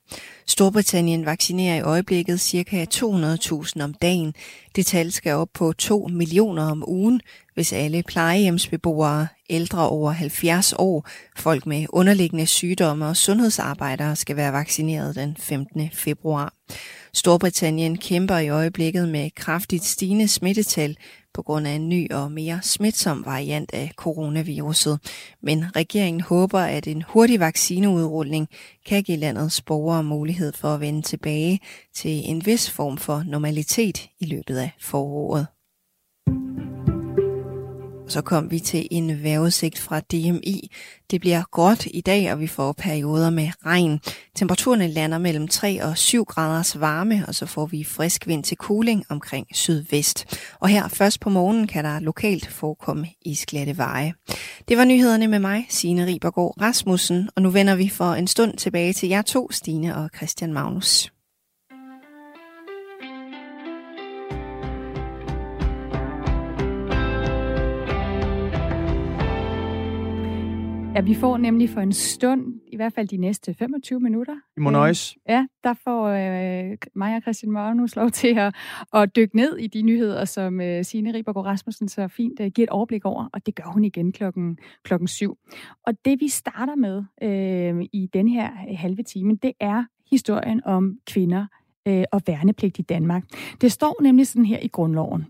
Storbritannien 0.47 1.27
vaccinerer 1.27 1.77
i 1.77 1.81
øjeblikket 1.81 2.41
ca. 2.41 2.87
200.000 2.95 3.83
om 3.83 3.95
dagen. 3.95 4.35
Det 4.77 4.87
tal 4.87 5.13
skal 5.13 5.35
op 5.35 5.49
på 5.55 5.73
2 5.73 6.09
millioner 6.11 6.71
om 6.71 6.85
ugen, 6.89 7.21
hvis 7.61 7.73
alle 7.73 8.03
plejehjemsbeboere, 8.03 9.29
ældre 9.51 9.89
over 9.89 10.11
70 10.11 10.75
år, 10.79 11.09
folk 11.37 11.67
med 11.67 11.87
underliggende 11.89 12.47
sygdomme 12.47 13.07
og 13.07 13.17
sundhedsarbejdere 13.17 14.17
skal 14.17 14.37
være 14.37 14.53
vaccineret 14.53 15.15
den 15.15 15.37
15. 15.39 15.91
februar. 15.93 16.55
Storbritannien 17.13 17.99
kæmper 17.99 18.39
i 18.39 18.49
øjeblikket 18.49 19.09
med 19.09 19.31
kraftigt 19.31 19.85
stigende 19.85 20.29
smittetal 20.29 20.97
på 21.35 21.43
grund 21.43 21.67
af 21.67 21.73
en 21.73 21.89
ny 21.89 22.11
og 22.13 22.33
mere 22.33 22.61
smitsom 22.63 23.25
variant 23.27 23.71
af 23.75 23.93
coronaviruset. 23.97 24.99
Men 25.43 25.77
regeringen 25.77 26.21
håber, 26.21 26.61
at 26.61 26.87
en 26.87 27.05
hurtig 27.09 27.41
vaccineudrulning 27.41 28.49
kan 28.87 29.03
give 29.03 29.19
landets 29.19 29.63
borgere 29.63 30.05
mulighed 30.05 30.53
for 30.53 30.69
at 30.69 30.81
vende 30.81 31.03
tilbage 31.03 31.61
til 31.95 32.23
en 32.31 32.47
vis 32.47 32.71
form 32.71 32.99
for 32.99 33.23
normalitet 33.27 34.09
i 34.21 34.27
løbet 34.27 34.57
af 34.57 34.71
foråret. 34.81 35.47
Så 38.11 38.23
kom 38.23 38.51
vi 38.51 38.59
til 38.59 38.89
en 38.91 39.23
vejrudsigt 39.23 39.79
fra 39.79 40.01
DMI. 40.01 40.71
Det 41.11 41.21
bliver 41.21 41.43
godt 41.51 41.87
i 41.91 42.01
dag, 42.01 42.33
og 42.33 42.41
vi 42.41 42.47
får 42.47 42.73
perioder 42.73 43.31
med 43.31 43.49
regn. 43.67 44.01
Temperaturerne 44.37 44.89
lander 44.89 45.19
mellem 45.19 45.49
3 45.49 45.85
og 45.85 45.99
7 45.99 46.25
graders 46.25 46.81
varme, 46.81 47.25
og 47.29 47.35
så 47.35 47.47
får 47.47 47.67
vi 47.67 47.85
frisk 47.85 48.27
vind 48.27 48.45
til 48.45 48.57
cooling 48.57 49.05
omkring 49.09 49.47
sydvest. 49.53 50.39
Og 50.61 50.69
her 50.69 50.89
først 50.89 51.21
på 51.21 51.31
morgenen 51.31 51.67
kan 51.67 51.85
der 51.85 52.01
lokalt 52.01 52.47
forekomme 52.47 53.07
isglatte 53.23 53.79
veje. 53.79 54.15
Det 54.69 54.77
var 54.77 54.85
nyhederne 54.85 55.29
med 55.29 55.39
mig, 55.39 55.67
Signe 55.69 56.07
Ribergaard 56.07 56.61
Rasmussen, 56.61 57.29
og 57.37 57.43
nu 57.43 57.51
vender 57.51 57.75
vi 57.77 57.89
for 57.89 58.13
en 58.13 58.27
stund 58.27 58.57
tilbage 58.57 58.93
til 58.93 59.09
jer 59.09 59.23
to, 59.23 59.51
Stine 59.51 59.97
og 59.97 60.11
Christian 60.17 60.53
Magnus. 60.53 61.11
Ja, 70.95 71.01
vi 71.01 71.15
får 71.15 71.37
nemlig 71.37 71.71
for 71.71 71.81
en 71.81 71.93
stund, 71.93 72.61
i 72.67 72.77
hvert 72.77 72.93
fald 72.93 73.09
de 73.09 73.17
næste 73.17 73.55
25 73.55 74.01
minutter. 74.01 74.35
I 74.57 74.61
må 74.61 74.71
nøjes. 74.71 75.17
Øh, 75.29 75.33
ja, 75.33 75.47
der 75.65 75.75
får 75.75 76.07
øh, 76.07 76.77
mig 76.95 77.17
og 77.17 77.23
Christian 77.23 77.53
Magnus 77.53 77.97
lov 77.97 78.11
til 78.11 78.39
at, 78.39 78.55
at 78.95 79.17
dykke 79.17 79.37
ned 79.37 79.57
i 79.57 79.67
de 79.67 79.83
nyheder, 79.83 80.25
som 80.25 80.61
øh, 80.61 80.85
Signe 80.85 81.15
Ribergaard 81.15 81.47
Rasmussen 81.47 81.89
så 81.89 82.09
fint 82.09 82.41
øh, 82.41 82.51
giver 82.51 82.67
et 82.67 82.71
overblik 82.71 83.05
over, 83.05 83.29
og 83.33 83.47
det 83.47 83.55
gør 83.55 83.65
hun 83.65 83.85
igen 83.85 84.13
klokken, 84.13 84.59
klokken 84.85 85.09
syv. 85.09 85.39
Og 85.87 86.05
det 86.05 86.21
vi 86.21 86.29
starter 86.29 86.75
med 86.75 87.05
øh, 87.23 87.85
i 87.93 88.09
den 88.13 88.29
her 88.29 88.51
halve 88.77 89.03
time, 89.03 89.37
det 89.43 89.53
er 89.61 89.85
historien 90.11 90.65
om 90.65 90.99
kvinder 91.07 91.47
øh, 91.89 92.05
og 92.13 92.23
værnepligt 92.27 92.79
i 92.79 92.83
Danmark. 92.83 93.25
Det 93.61 93.73
står 93.73 94.03
nemlig 94.03 94.27
sådan 94.27 94.47
her 94.47 94.59
i 94.59 94.69
grundloven. 94.69 95.27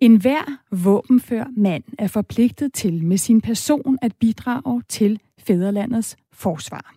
En 0.00 0.16
hver 0.16 0.58
våbenfør 0.84 1.44
mand 1.56 1.84
er 1.98 2.08
forpligtet 2.08 2.72
til 2.72 3.04
med 3.04 3.16
sin 3.16 3.40
person 3.40 3.98
at 4.02 4.16
bidrage 4.20 4.82
til 4.88 5.20
fædrelandets 5.40 6.16
forsvar. 6.32 6.94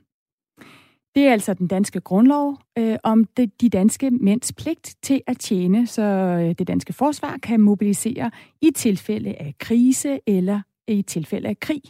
Det 1.16 1.28
er 1.28 1.32
altså 1.32 1.54
den 1.54 1.68
danske 1.68 2.02
grundlov 2.02 2.58
øh, 2.78 2.98
om 3.04 3.26
det, 3.26 3.62
de 3.62 3.70
danske 3.70 4.12
mænds 4.12 4.54
pligt 4.54 4.96
til 5.02 5.22
at 5.28 5.40
tjene, 5.40 5.88
så 5.88 6.02
øh, 6.02 6.56
det 6.60 6.68
danske 6.68 6.94
forsvar 6.94 7.38
kan 7.38 7.62
mobilisere 7.62 8.32
i 8.62 8.72
tilfælde 8.76 9.36
af 9.36 9.56
krise 9.60 10.20
eller 10.28 10.62
i 10.88 11.02
tilfælde 11.02 11.50
af 11.50 11.60
krig. 11.60 11.82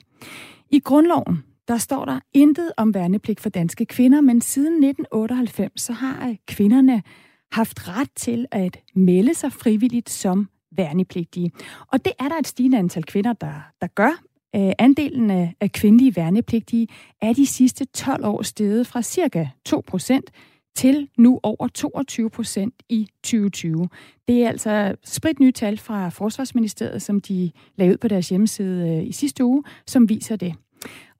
I 0.69 0.79
grundloven 0.79 1.43
der 1.67 1.77
står 1.77 2.05
der 2.05 2.19
intet 2.33 2.71
om 2.77 2.93
værnepligt 2.93 3.39
for 3.39 3.49
danske 3.49 3.85
kvinder, 3.85 4.21
men 4.21 4.41
siden 4.41 4.73
1998 4.73 5.81
så 5.81 5.93
har 5.93 6.29
øh, 6.29 6.35
kvinderne 6.47 7.03
haft 7.51 7.87
ret 7.87 8.11
til 8.15 8.45
at 8.51 8.77
melde 8.95 9.33
sig 9.33 9.51
frivilligt 9.51 10.09
som 10.09 10.49
værnepligtige. 10.71 11.51
Og 11.87 12.05
det 12.05 12.13
er 12.19 12.29
der 12.29 12.35
et 12.35 12.47
stigende 12.47 12.77
antal 12.77 13.03
kvinder, 13.03 13.33
der, 13.33 13.71
der 13.81 13.87
gør. 13.87 14.23
Øh, 14.55 14.71
andelen 14.79 15.31
af 15.61 15.71
kvindelige 15.71 16.15
værnepligtige 16.15 16.87
er 17.21 17.33
de 17.33 17.45
sidste 17.45 17.85
12 17.85 18.25
år 18.25 18.41
steget 18.41 18.87
fra 18.87 19.01
cirka 19.01 19.47
2 19.65 19.83
procent 19.87 20.31
til 20.75 21.09
nu 21.17 21.39
over 21.43 21.67
22 21.67 22.29
procent 22.29 22.73
i 22.89 23.09
2020. 23.23 23.89
Det 24.27 24.43
er 24.43 24.47
altså 24.47 24.95
sprit 25.03 25.39
nye 25.39 25.51
tal 25.51 25.77
fra 25.77 26.09
Forsvarsministeriet, 26.09 27.01
som 27.01 27.21
de 27.21 27.51
lavede 27.75 27.93
ud 27.93 27.97
på 27.97 28.07
deres 28.07 28.29
hjemmeside 28.29 28.97
øh, 28.97 29.07
i 29.07 29.11
sidste 29.11 29.45
uge, 29.45 29.63
som 29.87 30.09
viser 30.09 30.35
det. 30.35 30.55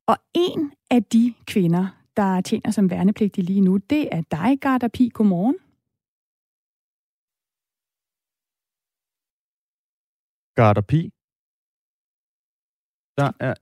Og 0.07 0.17
en 0.33 0.71
af 0.91 1.03
de 1.03 1.33
kvinder, 1.45 1.87
der 2.17 2.41
tjener 2.41 2.71
som 2.71 2.89
værnepligtig 2.89 3.43
lige 3.43 3.61
nu, 3.61 3.77
det 3.77 4.09
er 4.11 4.21
dig, 4.31 4.57
Garda 4.61 4.87
Pi. 4.87 5.09
Godmorgen. 5.13 5.55
Garter 10.57 10.81
Pi. 10.81 11.01
Der 13.17 13.31
er 13.39 13.53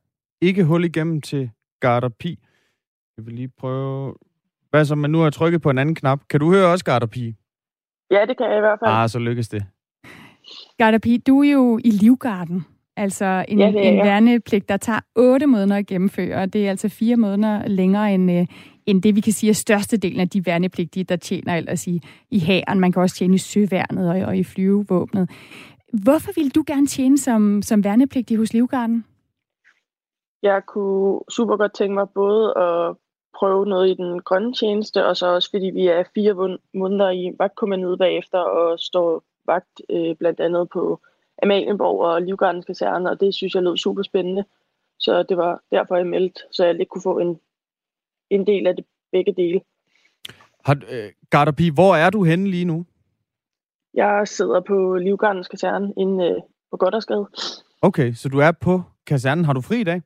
ikke 0.42 0.64
hul 0.64 0.86
igennem 0.86 1.22
til 1.22 1.52
Garter 1.80 2.10
Pi. 2.10 2.40
Jeg 3.18 3.26
vil 3.26 3.34
lige 3.34 3.52
prøve... 3.58 4.16
Hvad 4.70 4.86
så, 4.86 4.96
man 4.96 5.10
nu 5.10 5.20
har 5.20 5.30
trykket 5.30 5.62
på 5.62 5.70
en 5.70 5.78
anden 5.78 5.96
knap. 5.96 6.20
Kan 6.30 6.40
du 6.40 6.52
høre 6.52 6.72
også 6.72 6.86
Garter 6.86 7.08
Pi? 7.08 7.36
Ja, 8.12 8.26
det 8.26 8.38
kan 8.38 8.46
jeg 8.50 8.58
i 8.58 8.60
hvert 8.60 8.80
fald. 8.80 8.92
Ah, 8.92 9.10
så 9.10 9.20
lykkes 9.20 9.50
det. 9.50 9.66
Garter 10.78 10.98
Pi, 10.98 11.18
du 11.18 11.44
er 11.44 11.52
jo 11.52 11.80
i 11.84 11.90
Livgarden. 11.90 12.66
Altså 12.98 13.46
en, 13.48 13.60
ja, 13.60 13.66
er, 13.66 13.80
en 13.80 14.06
værnepligt, 14.06 14.70
der 14.70 14.78
tager 14.78 15.00
otte 15.16 15.46
måneder 15.46 15.76
at 15.78 15.88
gennemføre. 15.88 16.46
Det 16.46 16.66
er 16.66 16.70
altså 16.70 16.90
fire 16.90 17.16
måneder 17.16 17.68
længere 17.68 18.14
end, 18.14 18.32
øh, 18.32 18.48
end 18.86 19.02
det, 19.02 19.16
vi 19.16 19.22
kan 19.22 19.34
sige 19.34 19.50
er 19.50 19.54
størstedelen 19.54 20.20
af 20.20 20.30
de 20.30 20.46
værnepligtige, 20.46 21.04
der 21.04 21.16
tjener 21.16 21.56
ellers 21.56 21.88
i, 21.88 22.02
i 22.32 22.40
hæren. 22.40 22.80
Man 22.80 22.92
kan 22.92 23.02
også 23.02 23.16
tjene 23.16 23.36
i 23.36 23.38
søværnet 23.38 24.10
og, 24.10 24.28
og 24.28 24.38
i 24.38 24.44
flyvevåbnet. 24.44 25.30
Hvorfor 26.04 26.32
ville 26.36 26.50
du 26.50 26.64
gerne 26.68 26.88
tjene 26.88 27.18
som, 27.18 27.62
som 27.62 27.84
værnepligtig 27.84 28.38
hos 28.38 28.54
Livgarden? 28.54 29.06
Jeg 30.44 30.66
kunne 30.66 31.20
super 31.30 31.58
godt 31.58 31.74
tænke 31.74 31.94
mig 31.94 32.10
både 32.10 32.58
at 32.58 32.96
prøve 33.40 33.66
noget 33.66 33.90
i 33.90 33.94
den 33.94 34.22
grønne 34.22 34.54
tjeneste, 34.54 35.06
og 35.06 35.18
så 35.18 35.28
også 35.28 35.50
fordi 35.50 35.66
vi 35.66 35.88
er 35.88 36.04
fire 36.16 36.58
måneder 36.74 37.10
i 37.10 37.32
vagtkommandet 37.40 38.00
bagefter 38.00 38.40
og 38.40 38.80
står 38.80 39.24
vagt 39.46 39.82
øh, 39.90 40.16
blandt 40.16 40.40
andet 40.40 40.70
på 40.70 41.02
Amalienborg 41.44 42.00
og 42.00 42.22
Livgardens 42.22 42.66
kaserne, 42.66 43.10
og 43.10 43.20
det 43.20 43.36
synes 43.36 43.56
jeg 43.56 43.64
lød 43.64 43.78
super 43.78 44.04
spændende. 44.04 44.44
Så 45.00 45.24
det 45.24 45.38
var 45.38 45.62
derfor, 45.72 45.96
jeg 45.96 46.08
meldte, 46.08 46.42
så 46.52 46.66
jeg 46.66 46.76
lidt 46.76 46.90
kunne 46.90 47.02
få 47.02 47.20
en, 47.20 47.40
en 48.30 48.48
del 48.48 48.68
af 48.68 48.76
det 48.76 48.86
begge 49.12 49.34
dele. 49.34 49.62
Har, 50.66 50.76
øh, 50.90 51.12
Garderpi, 51.30 51.70
hvor 51.70 51.96
er 51.96 52.10
du 52.10 52.24
henne 52.24 52.48
lige 52.50 52.66
nu? 52.66 52.86
Jeg 53.96 54.28
sidder 54.28 54.62
på 54.62 54.96
Livgardens 54.96 55.48
kaserne 55.48 55.94
inde 55.98 56.26
øh, 56.26 56.36
på 56.72 56.78
Goddersgade. 56.78 57.28
Okay, 57.82 58.14
så 58.14 58.30
du 58.30 58.40
er 58.40 58.52
på 58.52 58.82
kasernen. 59.08 59.46
Har 59.46 59.54
du 59.54 59.62
fri 59.62 59.82
i 59.82 59.84
dag? 59.84 60.02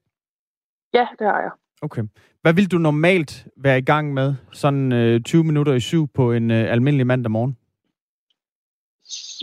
Ja, 0.93 1.07
det 1.19 1.27
har 1.27 1.41
jeg. 1.41 1.51
Okay. 1.81 2.03
Hvad 2.41 2.53
vil 2.53 2.71
du 2.71 2.77
normalt 2.77 3.47
være 3.57 3.77
i 3.77 3.81
gang 3.81 4.13
med, 4.13 4.33
sådan 4.51 4.91
øh, 4.91 5.21
20 5.21 5.43
minutter 5.43 5.73
i 5.73 5.79
syv 5.79 6.07
på 6.07 6.31
en 6.31 6.51
øh, 6.51 6.71
almindelig 6.71 7.07
mandag 7.07 7.31
morgen? 7.31 7.57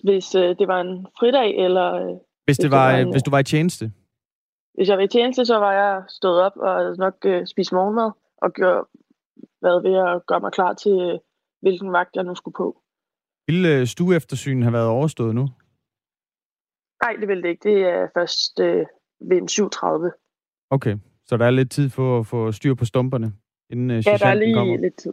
Hvis 0.05 0.35
øh, 0.35 0.59
det 0.59 0.69
var 0.69 0.81
en 0.81 1.07
fridag, 1.19 1.65
eller... 1.65 1.95
Øh, 1.95 2.07
hvis, 2.07 2.19
hvis, 2.45 2.59
det 2.59 2.71
var, 2.71 2.89
det 2.89 2.97
var 2.97 3.03
en, 3.03 3.11
hvis 3.13 3.23
du 3.23 3.31
var 3.31 3.39
i 3.39 3.45
tjeneste? 3.45 3.93
Hvis 4.75 4.89
jeg 4.89 4.97
var 4.97 5.05
i 5.05 5.09
tjeneste, 5.09 5.45
så 5.45 5.59
var 5.59 5.73
jeg 5.73 6.03
stået 6.09 6.41
op 6.41 6.57
og 6.57 6.97
nok 6.97 7.15
øh, 7.25 7.47
spist 7.47 7.73
morgenmad, 7.73 8.11
og 8.37 8.53
gjort, 8.53 8.85
været 9.63 9.85
ved 9.85 9.95
at 9.95 10.27
gøre 10.27 10.41
mig 10.41 10.53
klar 10.53 10.75
til, 10.75 10.93
øh, 10.93 11.19
hvilken 11.63 11.93
vagt 11.93 12.17
jeg 12.17 12.25
nu 12.25 12.35
skulle 12.35 12.55
på. 12.55 12.83
Vil 13.47 13.67
øh, 13.67 13.87
stueeftersyn 13.87 14.63
have 14.63 14.73
været 14.73 14.89
overstået 14.89 15.35
nu? 15.35 15.49
Nej, 17.05 17.13
det 17.21 17.29
vil 17.29 17.43
det 17.43 17.49
ikke. 17.49 17.69
Det 17.69 17.83
er 17.83 18.07
først 18.15 18.61
øh, 18.61 18.87
ved 19.31 19.37
en 19.37 19.49
37. 19.49 20.11
Okay, 20.71 20.97
så 21.27 21.37
der 21.37 21.47
er 21.47 21.51
lidt 21.51 21.71
tid 21.71 21.91
for 21.91 22.19
at 22.21 22.27
få 22.27 22.53
styr 22.53 22.75
på 22.75 22.85
stumperne, 22.85 23.33
inden 23.71 23.91
øh, 23.91 24.07
Ja, 24.07 24.17
der 24.17 24.27
er 24.27 24.35
lige 24.35 24.55
kommer. 24.55 24.77
lidt 24.77 24.97
tid. 24.97 25.13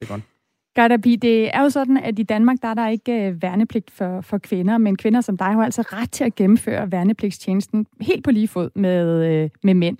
Det 0.00 0.08
er 0.08 0.12
godt. 0.12 0.22
Gardapi, 0.74 1.16
det 1.16 1.54
er 1.54 1.62
jo 1.62 1.70
sådan, 1.70 1.96
at 1.96 2.18
i 2.18 2.22
Danmark 2.22 2.56
der 2.62 2.68
er 2.68 2.74
der 2.74 2.88
ikke 2.88 3.26
øh, 3.26 3.42
værnepligt 3.42 3.90
for, 3.90 4.20
for 4.20 4.38
kvinder, 4.38 4.78
men 4.78 4.96
kvinder 4.96 5.20
som 5.20 5.36
dig 5.36 5.46
har 5.46 5.64
altså 5.64 5.82
ret 5.82 6.10
til 6.10 6.24
at 6.24 6.34
gennemføre 6.34 6.92
værnepligtstjenesten 6.92 7.86
helt 8.00 8.24
på 8.24 8.30
lige 8.30 8.48
fod 8.48 8.70
med, 8.74 9.26
øh, 9.26 9.50
med 9.62 9.74
mænd. 9.74 9.98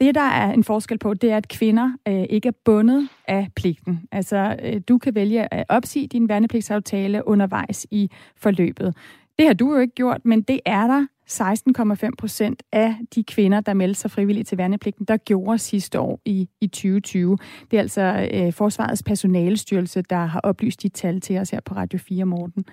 Det, 0.00 0.14
der 0.14 0.20
er 0.20 0.52
en 0.52 0.64
forskel 0.64 0.98
på, 0.98 1.14
det 1.14 1.30
er, 1.30 1.36
at 1.36 1.48
kvinder 1.48 1.92
øh, 2.08 2.24
ikke 2.30 2.48
er 2.48 2.52
bundet 2.64 3.08
af 3.28 3.48
pligten. 3.56 4.00
Altså, 4.12 4.56
øh, 4.62 4.80
du 4.88 4.98
kan 4.98 5.14
vælge 5.14 5.54
at 5.54 5.64
opsige 5.68 6.06
din 6.06 6.28
værnepligtsaftale 6.28 7.28
undervejs 7.28 7.86
i 7.90 8.10
forløbet. 8.36 8.96
Det 9.38 9.46
har 9.46 9.54
du 9.54 9.74
jo 9.74 9.80
ikke 9.80 9.94
gjort, 9.94 10.24
men 10.24 10.42
det 10.42 10.60
er 10.66 10.86
der 10.86 11.06
16,5 11.30 12.10
procent 12.18 12.62
af 12.72 12.96
de 13.14 13.24
kvinder, 13.24 13.60
der 13.60 13.74
meldte 13.74 14.00
sig 14.00 14.10
frivilligt 14.10 14.48
til 14.48 14.58
værnepligten, 14.58 15.04
der 15.04 15.16
gjorde 15.16 15.58
sidste 15.58 16.00
år 16.00 16.20
i, 16.24 16.48
i 16.60 16.66
2020. 16.66 17.38
Det 17.70 17.76
er 17.76 17.80
altså 17.80 18.28
øh, 18.34 18.52
Forsvarets 18.52 19.02
personalestyrelse, 19.02 20.02
der 20.02 20.24
har 20.24 20.40
oplyst 20.40 20.82
de 20.82 20.88
tal 20.88 21.20
til 21.20 21.38
os 21.38 21.50
her 21.50 21.60
på 21.60 21.74
Radio 21.74 21.98
4 21.98 22.24
Morten. 22.24 22.64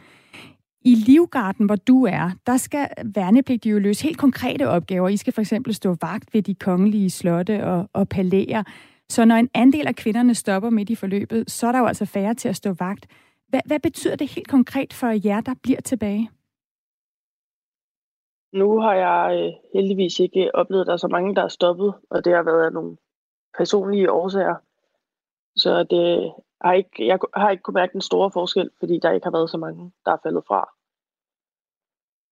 I 0.85 0.95
Livgarden, 0.95 1.65
hvor 1.65 1.75
du 1.75 2.05
er, 2.05 2.31
der 2.45 2.57
skal 2.57 2.87
værnepligtige 3.15 3.73
jo 3.73 3.79
løse 3.79 4.03
helt 4.03 4.17
konkrete 4.17 4.69
opgaver. 4.69 5.09
I 5.09 5.17
skal 5.17 5.33
for 5.33 5.41
eksempel 5.41 5.73
stå 5.73 5.95
vagt 6.01 6.33
ved 6.33 6.41
de 6.41 6.55
kongelige 6.55 7.09
slotte 7.09 7.63
og, 7.63 7.89
og 7.93 8.09
palæer. 8.09 8.63
Så 9.09 9.25
når 9.25 9.35
en 9.35 9.49
andel 9.53 9.87
af 9.87 9.95
kvinderne 9.95 10.35
stopper 10.35 10.69
midt 10.69 10.89
i 10.89 10.95
forløbet, 10.95 11.51
så 11.51 11.67
er 11.67 11.71
der 11.71 11.79
jo 11.79 11.85
altså 11.85 12.05
færre 12.05 12.33
til 12.33 12.49
at 12.49 12.55
stå 12.55 12.73
vagt. 12.73 13.07
Hvad, 13.47 13.61
hvad 13.65 13.79
betyder 13.79 14.15
det 14.15 14.29
helt 14.29 14.47
konkret 14.47 14.93
for 14.93 15.27
jer, 15.27 15.41
der 15.41 15.53
bliver 15.63 15.81
tilbage? 15.81 16.29
nu 18.55 18.79
har 18.79 18.93
jeg 18.93 19.39
øh, 19.39 19.53
heldigvis 19.73 20.19
ikke 20.19 20.55
oplevet, 20.55 20.81
at 20.81 20.87
der 20.87 20.93
er 20.93 20.97
så 20.97 21.07
mange, 21.07 21.35
der 21.35 21.43
er 21.43 21.47
stoppet, 21.47 21.93
og 22.09 22.25
det 22.25 22.33
har 22.33 22.43
været 22.43 22.65
af 22.65 22.73
nogle 22.73 22.97
personlige 23.57 24.11
årsager. 24.11 24.55
Så 25.55 25.83
det 25.83 26.33
har 26.61 26.73
ikke, 26.73 27.07
jeg 27.07 27.19
har 27.33 27.49
ikke 27.49 27.63
kunnet 27.63 27.81
mærke 27.81 27.93
den 27.93 28.01
store 28.01 28.31
forskel, 28.31 28.69
fordi 28.79 28.99
der 28.99 29.11
ikke 29.11 29.25
har 29.25 29.31
været 29.31 29.49
så 29.49 29.57
mange, 29.57 29.91
der 30.05 30.11
er 30.11 30.17
faldet 30.23 30.43
fra. 30.47 30.69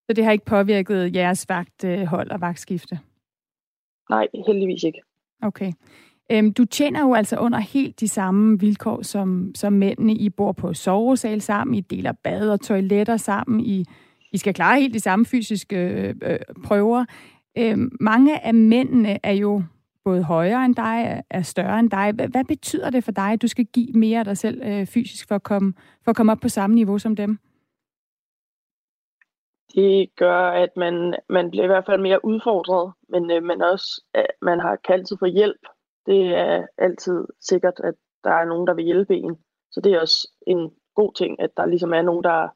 Så 0.06 0.12
det 0.16 0.24
har 0.24 0.32
ikke 0.32 0.44
påvirket 0.44 1.14
jeres 1.14 1.46
vagthold 1.48 2.30
og 2.30 2.40
vagtskifte? 2.40 2.98
Nej, 4.10 4.28
heldigvis 4.46 4.82
ikke. 4.82 5.00
Okay. 5.42 5.72
Øhm, 6.32 6.52
du 6.52 6.64
tjener 6.64 7.00
jo 7.00 7.14
altså 7.14 7.36
under 7.36 7.58
helt 7.58 8.00
de 8.00 8.08
samme 8.08 8.60
vilkår 8.60 9.02
som, 9.02 9.52
som 9.54 9.72
mændene. 9.72 10.14
I 10.14 10.30
bor 10.30 10.52
på 10.52 10.74
sovesal 10.74 11.40
sammen, 11.40 11.74
I 11.74 11.80
deler 11.80 12.12
bad 12.12 12.50
og 12.50 12.60
toiletter 12.60 13.16
sammen, 13.16 13.60
I, 13.60 13.84
I 14.32 14.38
skal 14.38 14.54
klare 14.54 14.80
helt 14.80 14.94
de 14.94 15.00
samme 15.00 15.26
fysiske 15.26 15.76
øh, 15.76 16.14
øh, 16.22 16.38
prøver. 16.64 17.04
Øhm, 17.58 17.96
mange 18.00 18.44
af 18.44 18.54
mændene 18.54 19.18
er 19.22 19.32
jo 19.32 19.62
både 20.04 20.22
højere 20.22 20.64
end 20.64 20.74
dig, 20.74 21.22
er 21.30 21.42
større 21.42 21.80
end 21.80 21.90
dig. 21.90 22.12
Hvad, 22.12 22.28
hvad 22.28 22.44
betyder 22.44 22.90
det 22.90 23.04
for 23.04 23.12
dig, 23.12 23.32
at 23.32 23.42
du 23.42 23.48
skal 23.48 23.64
give 23.64 23.92
mere 23.94 24.18
af 24.18 24.24
dig 24.24 24.38
selv 24.38 24.62
øh, 24.64 24.86
fysisk 24.86 25.28
for 25.28 25.34
at, 25.34 25.42
komme, 25.42 25.74
for 26.04 26.10
at 26.10 26.16
komme 26.16 26.32
op 26.32 26.40
på 26.40 26.48
samme 26.48 26.74
niveau 26.74 26.98
som 26.98 27.16
dem? 27.16 27.38
Det 29.74 30.16
gør, 30.16 30.40
at 30.40 30.76
man, 30.76 31.14
man 31.28 31.50
bliver 31.50 31.64
i 31.64 31.66
hvert 31.66 31.86
fald 31.86 32.00
mere 32.00 32.24
udfordret, 32.24 32.92
men 33.08 33.30
øh, 33.30 33.42
man 33.42 33.62
også 33.62 34.02
at 34.14 34.26
man 34.42 34.60
har 34.60 34.76
kaldt 34.76 35.18
for 35.18 35.26
hjælp. 35.26 35.66
Det 36.06 36.26
er 36.26 36.66
altid 36.78 37.26
sikkert, 37.40 37.80
at 37.84 37.94
der 38.24 38.30
er 38.30 38.44
nogen, 38.44 38.66
der 38.66 38.74
vil 38.74 38.84
hjælpe 38.84 39.14
en. 39.16 39.36
Så 39.70 39.80
det 39.80 39.92
er 39.92 40.00
også 40.00 40.30
en 40.46 40.70
god 40.94 41.14
ting, 41.14 41.40
at 41.40 41.50
der 41.56 41.66
ligesom 41.66 41.92
er 41.92 42.02
nogen, 42.02 42.24
der 42.24 42.48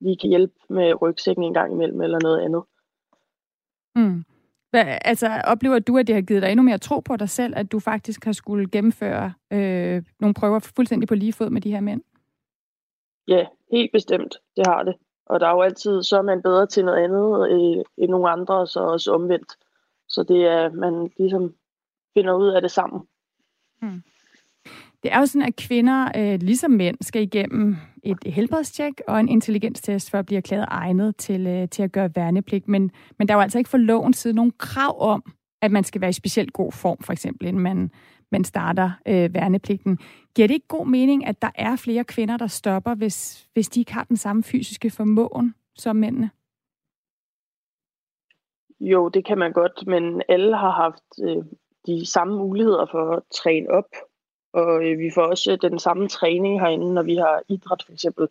lige 0.00 0.16
kan 0.16 0.30
hjælpe 0.30 0.54
med 0.70 1.02
rygsækken 1.02 1.44
en 1.44 1.54
gang 1.54 1.72
imellem 1.72 2.00
eller 2.00 2.18
noget 2.22 2.40
andet. 2.40 2.62
Mm. 3.94 4.24
Hvad, 4.70 4.98
altså, 5.04 5.42
oplever 5.44 5.78
du, 5.78 5.98
at 5.98 6.06
det 6.06 6.14
har 6.14 6.22
givet 6.22 6.42
dig 6.42 6.50
endnu 6.50 6.62
mere 6.62 6.78
tro 6.78 7.00
på 7.00 7.16
dig 7.16 7.28
selv, 7.28 7.54
at 7.56 7.72
du 7.72 7.78
faktisk 7.80 8.24
har 8.24 8.32
skulle 8.32 8.70
gennemføre 8.70 9.32
øh, 9.52 10.02
nogle 10.20 10.34
prøver 10.34 10.58
fuldstændig 10.58 11.08
på 11.08 11.14
lige 11.14 11.32
fod 11.32 11.50
med 11.50 11.60
de 11.60 11.70
her 11.70 11.80
mænd? 11.80 12.02
Ja, 13.28 13.46
helt 13.72 13.92
bestemt. 13.92 14.36
Det 14.56 14.66
har 14.66 14.82
det. 14.82 14.94
Og 15.26 15.40
der 15.40 15.46
er 15.46 15.50
jo 15.50 15.62
altid, 15.62 16.02
så 16.02 16.18
er 16.18 16.22
man 16.22 16.42
bedre 16.42 16.66
til 16.66 16.84
noget 16.84 17.04
andet 17.04 17.50
øh, 17.50 17.84
end 17.96 18.10
nogle 18.10 18.30
andre, 18.30 18.54
og 18.54 18.68
så 18.68 18.80
også 18.80 19.12
omvendt. 19.12 19.56
Så 20.08 20.22
det 20.22 20.46
er, 20.46 20.70
man 20.70 21.10
ligesom 21.18 21.54
finder 22.14 22.34
ud 22.34 22.48
af 22.48 22.62
det 22.62 22.70
sammen. 22.70 23.02
Hmm. 23.82 24.02
Det 25.02 25.12
er 25.12 25.18
jo 25.18 25.26
sådan, 25.26 25.48
at 25.48 25.56
kvinder, 25.56 26.08
øh, 26.16 26.40
ligesom 26.40 26.70
mænd, 26.70 26.96
skal 27.00 27.22
igennem 27.22 27.76
et 28.02 28.18
helbredstjek 28.26 29.00
og 29.08 29.20
en 29.20 29.28
intelligenstest 29.28 30.10
for 30.10 30.18
at 30.18 30.26
blive 30.26 30.36
erklæret 30.36 30.66
egnet 30.68 31.16
til, 31.16 31.46
øh, 31.46 31.68
til 31.68 31.82
at 31.82 31.92
gøre 31.92 32.10
værnepligt. 32.16 32.68
Men, 32.68 32.90
men 33.18 33.28
der 33.28 33.34
er 33.34 33.38
jo 33.38 33.42
altså 33.42 33.58
ikke 33.58 33.70
for 33.70 33.78
loven 33.78 34.12
side 34.12 34.34
nogen 34.34 34.52
krav 34.58 34.96
om, 35.00 35.32
at 35.62 35.70
man 35.70 35.84
skal 35.84 36.00
være 36.00 36.10
i 36.10 36.12
specielt 36.12 36.52
god 36.52 36.72
form, 36.72 36.98
for 37.02 37.12
eksempel, 37.12 37.48
inden 37.48 37.62
man, 37.62 37.90
man 38.34 38.44
starter 38.44 38.90
øh, 39.08 39.34
værnepligten. 39.34 39.98
Giver 40.34 40.48
det 40.48 40.54
ikke 40.54 40.68
god 40.68 40.86
mening, 40.86 41.26
at 41.26 41.42
der 41.42 41.50
er 41.54 41.76
flere 41.76 42.04
kvinder, 42.04 42.36
der 42.36 42.46
stopper, 42.46 42.94
hvis, 42.94 43.48
hvis 43.52 43.68
de 43.68 43.80
ikke 43.80 43.92
har 43.92 44.04
den 44.04 44.16
samme 44.16 44.42
fysiske 44.42 44.90
formåen 44.90 45.54
som 45.74 45.96
mændene? 45.96 46.30
Jo, 48.80 49.08
det 49.08 49.24
kan 49.24 49.38
man 49.38 49.52
godt, 49.52 49.86
men 49.86 50.22
alle 50.28 50.56
har 50.56 50.70
haft 50.70 51.04
øh, 51.22 51.44
de 51.86 52.06
samme 52.06 52.36
muligheder 52.36 52.86
for 52.86 53.16
at 53.16 53.22
træne 53.30 53.70
op 53.70 53.88
og 54.54 54.84
øh, 54.84 54.98
vi 54.98 55.10
får 55.14 55.22
også 55.22 55.56
den 55.56 55.78
samme 55.78 56.08
træning 56.08 56.60
herinde, 56.60 56.94
når 56.94 57.02
vi 57.02 57.16
har 57.16 57.42
idræt 57.48 57.82
for 57.86 57.92
eksempel. 57.92 58.28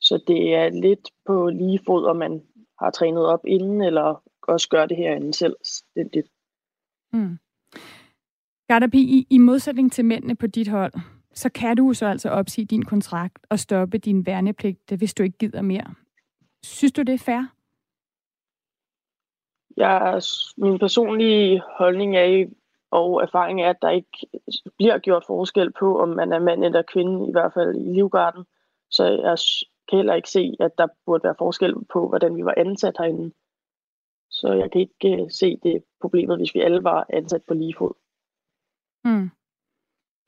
Så 0.00 0.20
det 0.26 0.54
er 0.54 0.68
lidt 0.68 1.10
på 1.26 1.48
lige 1.48 1.80
fod, 1.86 2.04
om 2.04 2.16
man 2.16 2.42
har 2.80 2.90
trænet 2.90 3.26
op 3.26 3.46
inden, 3.46 3.82
eller 3.82 4.22
også 4.42 4.68
gør 4.68 4.86
det 4.86 4.96
herinde 4.96 5.34
selv. 5.34 5.56
Det, 5.94 6.14
det. 6.14 6.24
Mm. 7.12 7.38
Gardabi, 8.68 8.98
i, 8.98 9.26
i 9.30 9.38
modsætning 9.38 9.92
til 9.92 10.04
mændene 10.04 10.36
på 10.36 10.46
dit 10.46 10.68
hold, 10.68 10.92
så 11.34 11.48
kan 11.48 11.76
du 11.76 11.92
så 11.92 12.06
altså 12.06 12.28
opsige 12.28 12.64
din 12.64 12.84
kontrakt 12.84 13.46
og 13.50 13.58
stoppe 13.58 13.98
din 13.98 14.26
værnepligt, 14.26 14.92
hvis 14.98 15.14
du 15.14 15.22
ikke 15.22 15.38
gider 15.38 15.62
mere. 15.62 15.94
Synes 16.64 16.92
du, 16.92 17.02
det 17.02 17.14
er 17.14 17.18
fair? 17.18 17.42
Ja, 19.76 20.20
min 20.56 20.78
personlige 20.78 21.62
holdning 21.78 22.16
er 22.16 22.46
og 22.90 23.22
erfaring 23.22 23.62
er, 23.62 23.70
at 23.70 23.82
der 23.82 23.90
ikke 23.90 24.26
bliver 24.76 24.98
gjort 24.98 25.24
forskel 25.26 25.72
på, 25.72 25.98
om 25.98 26.08
man 26.08 26.32
er 26.32 26.38
mand 26.38 26.64
eller 26.64 26.82
kvinde, 26.82 27.28
i 27.28 27.32
hvert 27.32 27.52
fald 27.54 27.76
i 27.76 27.92
livgarden. 27.94 28.44
Så 28.90 29.04
jeg 29.04 29.38
kan 29.88 29.98
heller 29.98 30.14
ikke 30.14 30.30
se, 30.30 30.56
at 30.60 30.70
der 30.78 30.86
burde 31.06 31.24
være 31.24 31.34
forskel 31.38 31.74
på, 31.92 32.08
hvordan 32.08 32.36
vi 32.36 32.44
var 32.44 32.54
ansat 32.56 32.94
herinde. 32.98 33.32
Så 34.30 34.52
jeg 34.52 34.70
kan 34.70 34.80
ikke 34.80 35.22
øh, 35.22 35.30
se 35.30 35.56
det 35.62 35.84
problemet, 36.00 36.38
hvis 36.38 36.54
vi 36.54 36.60
alle 36.60 36.84
var 36.84 37.06
ansat 37.08 37.42
på 37.48 37.54
lige 37.54 37.74
fod. 37.78 37.94
Mm. 39.08 39.30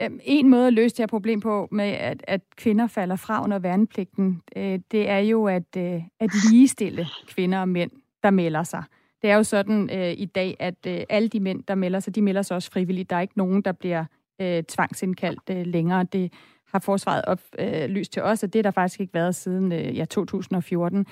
Øhm, 0.02 0.20
en 0.22 0.48
måde 0.48 0.66
at 0.66 0.72
løse 0.72 0.96
det 0.96 1.02
her 1.02 1.06
problem 1.06 1.40
på, 1.40 1.68
med 1.70 1.84
at, 1.84 2.24
at 2.28 2.40
kvinder 2.56 2.86
falder 2.86 3.16
fra 3.16 3.44
under 3.44 3.58
værnepligten, 3.58 4.42
øh, 4.56 4.78
det 4.90 5.08
er 5.08 5.18
jo 5.18 5.46
at, 5.46 5.76
øh, 5.76 6.02
at 6.20 6.30
ligestille 6.50 7.06
kvinder 7.28 7.60
og 7.60 7.68
mænd, 7.68 7.90
der 8.22 8.30
melder 8.30 8.62
sig. 8.62 8.84
Det 9.22 9.30
er 9.30 9.36
jo 9.36 9.42
sådan 9.42 9.90
øh, 9.92 10.12
i 10.18 10.24
dag, 10.24 10.56
at 10.58 10.86
øh, 10.86 11.00
alle 11.08 11.28
de 11.28 11.40
mænd, 11.40 11.62
der 11.68 11.74
melder 11.74 12.00
sig, 12.00 12.14
de 12.14 12.22
melder 12.22 12.42
sig 12.42 12.54
også 12.54 12.70
frivilligt. 12.70 13.10
Der 13.10 13.16
er 13.16 13.20
ikke 13.20 13.38
nogen, 13.38 13.62
der 13.62 13.72
bliver 13.72 14.04
øh, 14.40 14.62
tvangsindkaldt 14.62 15.50
øh, 15.50 15.66
længere. 15.66 16.04
Det 16.04 16.32
har 16.72 16.78
forsvaret 16.78 17.24
oplyst 17.24 18.10
øh, 18.10 18.12
til 18.12 18.22
os, 18.22 18.42
og 18.42 18.52
det 18.52 18.58
har 18.58 18.62
der 18.62 18.70
faktisk 18.70 19.00
ikke 19.00 19.14
været 19.14 19.34
siden 19.34 19.72
øh, 19.72 19.96
ja, 19.96 20.04
2014. 20.04 21.06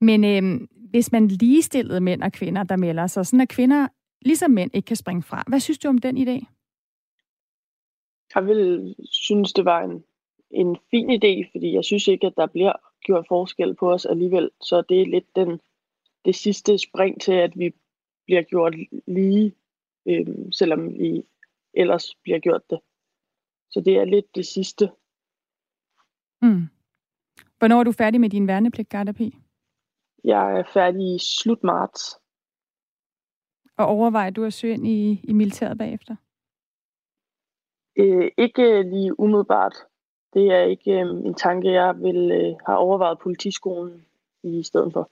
Men 0.00 0.24
øh, 0.24 0.60
hvis 0.90 1.12
man 1.12 1.28
ligestillede 1.28 2.00
mænd 2.00 2.22
og 2.22 2.32
kvinder, 2.32 2.62
der 2.62 2.76
melder 2.76 3.06
sig, 3.06 3.26
sådan 3.26 3.40
at 3.40 3.48
kvinder 3.48 3.88
ligesom 4.22 4.50
mænd 4.50 4.70
ikke 4.74 4.86
kan 4.86 4.96
springe 4.96 5.22
fra. 5.22 5.44
Hvad 5.46 5.60
synes 5.60 5.78
du 5.78 5.88
om 5.88 5.98
den 5.98 6.16
idé? 6.16 6.44
Jeg 8.34 8.46
vil 8.46 8.94
synes, 9.12 9.52
det 9.52 9.64
var 9.64 9.80
en, 9.82 10.04
en 10.50 10.76
fin 10.90 11.10
idé, 11.10 11.50
fordi 11.52 11.72
jeg 11.72 11.84
synes 11.84 12.08
ikke, 12.08 12.26
at 12.26 12.36
der 12.36 12.46
bliver 12.46 12.72
gjort 13.04 13.24
forskel 13.28 13.74
på 13.74 13.92
os 13.92 14.06
alligevel. 14.06 14.50
Så 14.60 14.82
det 14.88 15.02
er 15.02 15.06
lidt 15.06 15.36
den 15.36 15.60
det 16.24 16.34
sidste 16.34 16.78
spring 16.78 17.20
til, 17.20 17.32
at 17.32 17.58
vi 17.58 17.74
bliver 18.26 18.42
gjort 18.42 18.74
lige, 19.06 19.54
øh, 20.06 20.26
selvom 20.52 20.98
vi 20.98 21.22
ellers 21.74 22.14
bliver 22.22 22.38
gjort 22.38 22.70
det. 22.70 22.80
Så 23.70 23.80
det 23.80 23.96
er 23.96 24.04
lidt 24.04 24.34
det 24.34 24.46
sidste. 24.46 24.90
Mm. 26.42 26.68
Hvornår 27.58 27.80
er 27.80 27.84
du 27.84 27.92
færdig 27.92 28.20
med 28.20 28.30
din 28.30 28.46
værnepligt, 28.46 28.88
Gardapi? 28.88 29.36
Jeg 30.24 30.58
er 30.58 30.64
færdig 30.74 31.14
i 31.14 31.18
slut 31.18 31.62
marts. 31.62 32.20
Og 33.76 33.86
overvejer 33.86 34.30
du 34.30 34.44
at 34.44 34.52
søge 34.52 34.74
ind 34.74 34.86
i, 34.86 35.20
i 35.24 35.32
militæret 35.32 35.78
bagefter? 35.78 36.16
Øh, 37.96 38.30
ikke 38.38 38.82
lige 38.82 39.20
umiddelbart. 39.20 39.74
Det 40.34 40.46
er 40.52 40.60
ikke 40.60 40.90
øh, 40.90 41.00
en 41.00 41.34
tanke, 41.34 41.72
jeg 41.72 41.94
vil 42.00 42.30
øh, 42.30 42.54
have 42.66 42.78
overvejet 42.78 43.18
politiskolen 43.18 44.06
i 44.42 44.62
stedet 44.62 44.92
for. 44.92 45.10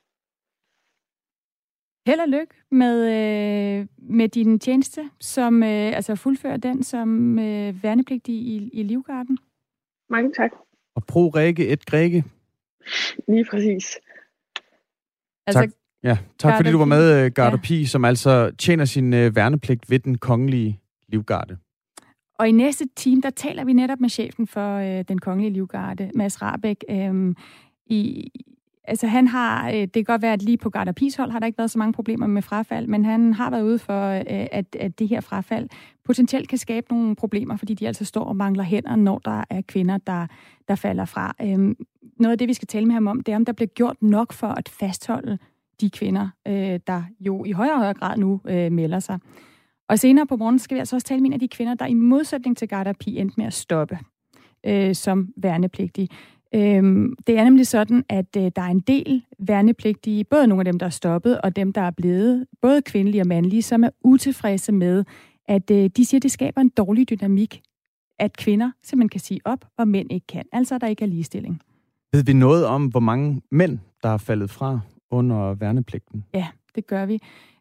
Held 2.06 2.20
og 2.20 2.28
lykke 2.28 2.54
med, 2.70 2.96
øh, 3.04 3.86
med 3.98 4.28
din 4.28 4.58
tjeneste, 4.58 5.10
som 5.20 5.62
øh, 5.62 5.96
altså 5.96 6.14
fuldfører 6.14 6.56
den 6.56 6.82
som 6.82 7.38
øh, 7.38 7.82
værnepligtig 7.82 8.34
i, 8.34 8.70
i 8.72 8.82
Livgarden. 8.82 9.38
Mange 10.10 10.32
tak. 10.32 10.50
Og 10.94 11.02
pro 11.06 11.28
Rikke 11.28 11.68
et 11.68 11.86
Grege. 11.86 12.24
Lige 13.28 13.46
præcis. 13.50 13.98
Altså, 15.46 15.60
tak. 15.60 15.70
Ja, 16.02 16.18
tak 16.38 16.56
fordi 16.56 16.70
du 16.70 16.78
var 16.78 16.84
med, 16.84 17.26
uh, 17.26 17.32
Garda 17.32 17.56
ja. 17.56 17.62
Pi, 17.62 17.84
som 17.84 18.04
altså 18.04 18.50
tjener 18.58 18.84
sin 18.84 19.12
uh, 19.12 19.36
værnepligt 19.36 19.90
ved 19.90 19.98
den 19.98 20.18
kongelige 20.18 20.80
livgarde. 21.08 21.58
Og 22.42 22.48
i 22.48 22.52
næste 22.52 22.84
time, 22.96 23.20
der 23.20 23.30
taler 23.30 23.64
vi 23.64 23.72
netop 23.72 24.00
med 24.00 24.08
chefen 24.08 24.46
for 24.46 24.76
øh, 24.76 25.04
den 25.08 25.18
kongelige 25.18 25.52
livgarde, 25.52 26.10
Mads 26.14 26.42
Rabeck, 26.42 26.84
um, 26.88 27.28
øh, 27.28 27.34
i, 27.86 28.30
Altså 28.84 29.06
han 29.06 29.28
har, 29.28 29.68
øh, 29.68 29.74
det 29.74 29.92
kan 29.92 30.04
godt 30.04 30.22
være, 30.22 30.32
at 30.32 30.42
lige 30.42 30.56
på 30.56 30.70
Garda 30.70 30.92
Pishold 30.92 31.30
har 31.30 31.38
der 31.38 31.46
ikke 31.46 31.58
været 31.58 31.70
så 31.70 31.78
mange 31.78 31.92
problemer 31.92 32.26
med 32.26 32.42
frafald, 32.42 32.86
men 32.86 33.04
han 33.04 33.34
har 33.34 33.50
været 33.50 33.62
ude 33.62 33.78
for, 33.78 34.08
øh, 34.08 34.22
at, 34.26 34.76
at 34.80 34.98
det 34.98 35.08
her 35.08 35.20
frafald 35.20 35.68
potentielt 36.04 36.48
kan 36.48 36.58
skabe 36.58 36.86
nogle 36.90 37.16
problemer, 37.16 37.56
fordi 37.56 37.74
de 37.74 37.86
altså 37.86 38.04
står 38.04 38.24
og 38.24 38.36
mangler 38.36 38.64
hænder, 38.64 38.96
når 38.96 39.18
der 39.18 39.44
er 39.50 39.62
kvinder, 39.68 39.98
der, 39.98 40.26
der 40.68 40.74
falder 40.74 41.04
fra. 41.04 41.34
Øhm, 41.42 41.76
noget 42.18 42.32
af 42.32 42.38
det, 42.38 42.48
vi 42.48 42.54
skal 42.54 42.68
tale 42.68 42.86
med 42.86 42.94
ham 42.94 43.06
om, 43.06 43.20
det 43.20 43.32
er, 43.32 43.36
om 43.36 43.44
der 43.44 43.52
bliver 43.52 43.68
gjort 43.68 44.02
nok 44.02 44.32
for 44.32 44.48
at 44.48 44.68
fastholde 44.68 45.38
de 45.80 45.90
kvinder, 45.90 46.28
øh, 46.48 46.80
der 46.86 47.02
jo 47.20 47.44
i 47.44 47.52
højere 47.52 47.72
og 47.72 47.78
højere 47.78 47.94
grad 47.94 48.16
nu 48.16 48.40
øh, 48.48 48.72
melder 48.72 49.00
sig. 49.00 49.18
Og 49.92 49.98
senere 49.98 50.26
på 50.26 50.36
morgen 50.36 50.58
skal 50.58 50.74
vi 50.74 50.78
altså 50.78 50.96
også 50.96 51.06
tale 51.06 51.20
med 51.20 51.28
en 51.28 51.32
af 51.32 51.40
de 51.40 51.48
kvinder, 51.48 51.74
der 51.74 51.86
i 51.86 51.94
modsætning 51.94 52.56
til 52.56 52.68
Garda 52.68 52.92
Pi 52.92 53.18
endte 53.18 53.34
med 53.36 53.46
at 53.46 53.52
stoppe 53.52 53.98
øh, 54.66 54.94
som 54.94 55.28
værnepligtig. 55.36 56.08
Øhm, 56.54 57.16
det 57.26 57.38
er 57.38 57.44
nemlig 57.44 57.66
sådan, 57.66 58.04
at 58.08 58.36
øh, 58.36 58.42
der 58.56 58.62
er 58.62 58.70
en 58.70 58.80
del 58.80 59.22
værnepligtige, 59.38 60.24
både 60.24 60.46
nogle 60.46 60.60
af 60.60 60.64
dem, 60.64 60.78
der 60.78 60.86
er 60.86 60.90
stoppet, 60.90 61.40
og 61.40 61.56
dem, 61.56 61.72
der 61.72 61.80
er 61.80 61.90
blevet, 61.90 62.46
både 62.62 62.82
kvindelige 62.82 63.22
og 63.22 63.26
mandlige, 63.26 63.62
som 63.62 63.84
er 63.84 63.90
utilfredse 64.04 64.72
med, 64.72 65.04
at 65.48 65.70
øh, 65.70 65.90
de 65.96 66.04
siger, 66.04 66.18
at 66.18 66.22
det 66.22 66.32
skaber 66.32 66.60
en 66.60 66.68
dårlig 66.68 67.10
dynamik, 67.10 67.62
at 68.18 68.36
kvinder 68.36 68.70
simpelthen 68.82 69.08
kan 69.08 69.20
sige 69.20 69.40
op, 69.44 69.64
og 69.78 69.88
mænd 69.88 70.12
ikke 70.12 70.26
kan. 70.26 70.44
Altså, 70.52 70.78
der 70.78 70.86
ikke 70.86 71.04
er 71.04 71.08
ligestilling. 71.08 71.62
Ved 72.12 72.24
vi 72.24 72.32
noget 72.32 72.66
om, 72.66 72.86
hvor 72.86 73.00
mange 73.00 73.42
mænd, 73.50 73.78
der 74.02 74.08
er 74.08 74.18
faldet 74.18 74.50
fra 74.50 74.80
under 75.10 75.54
værnepligten? 75.54 76.24
Ja, 76.34 76.46
det 76.74 76.86
gør 76.86 77.06
vi. 77.06 77.18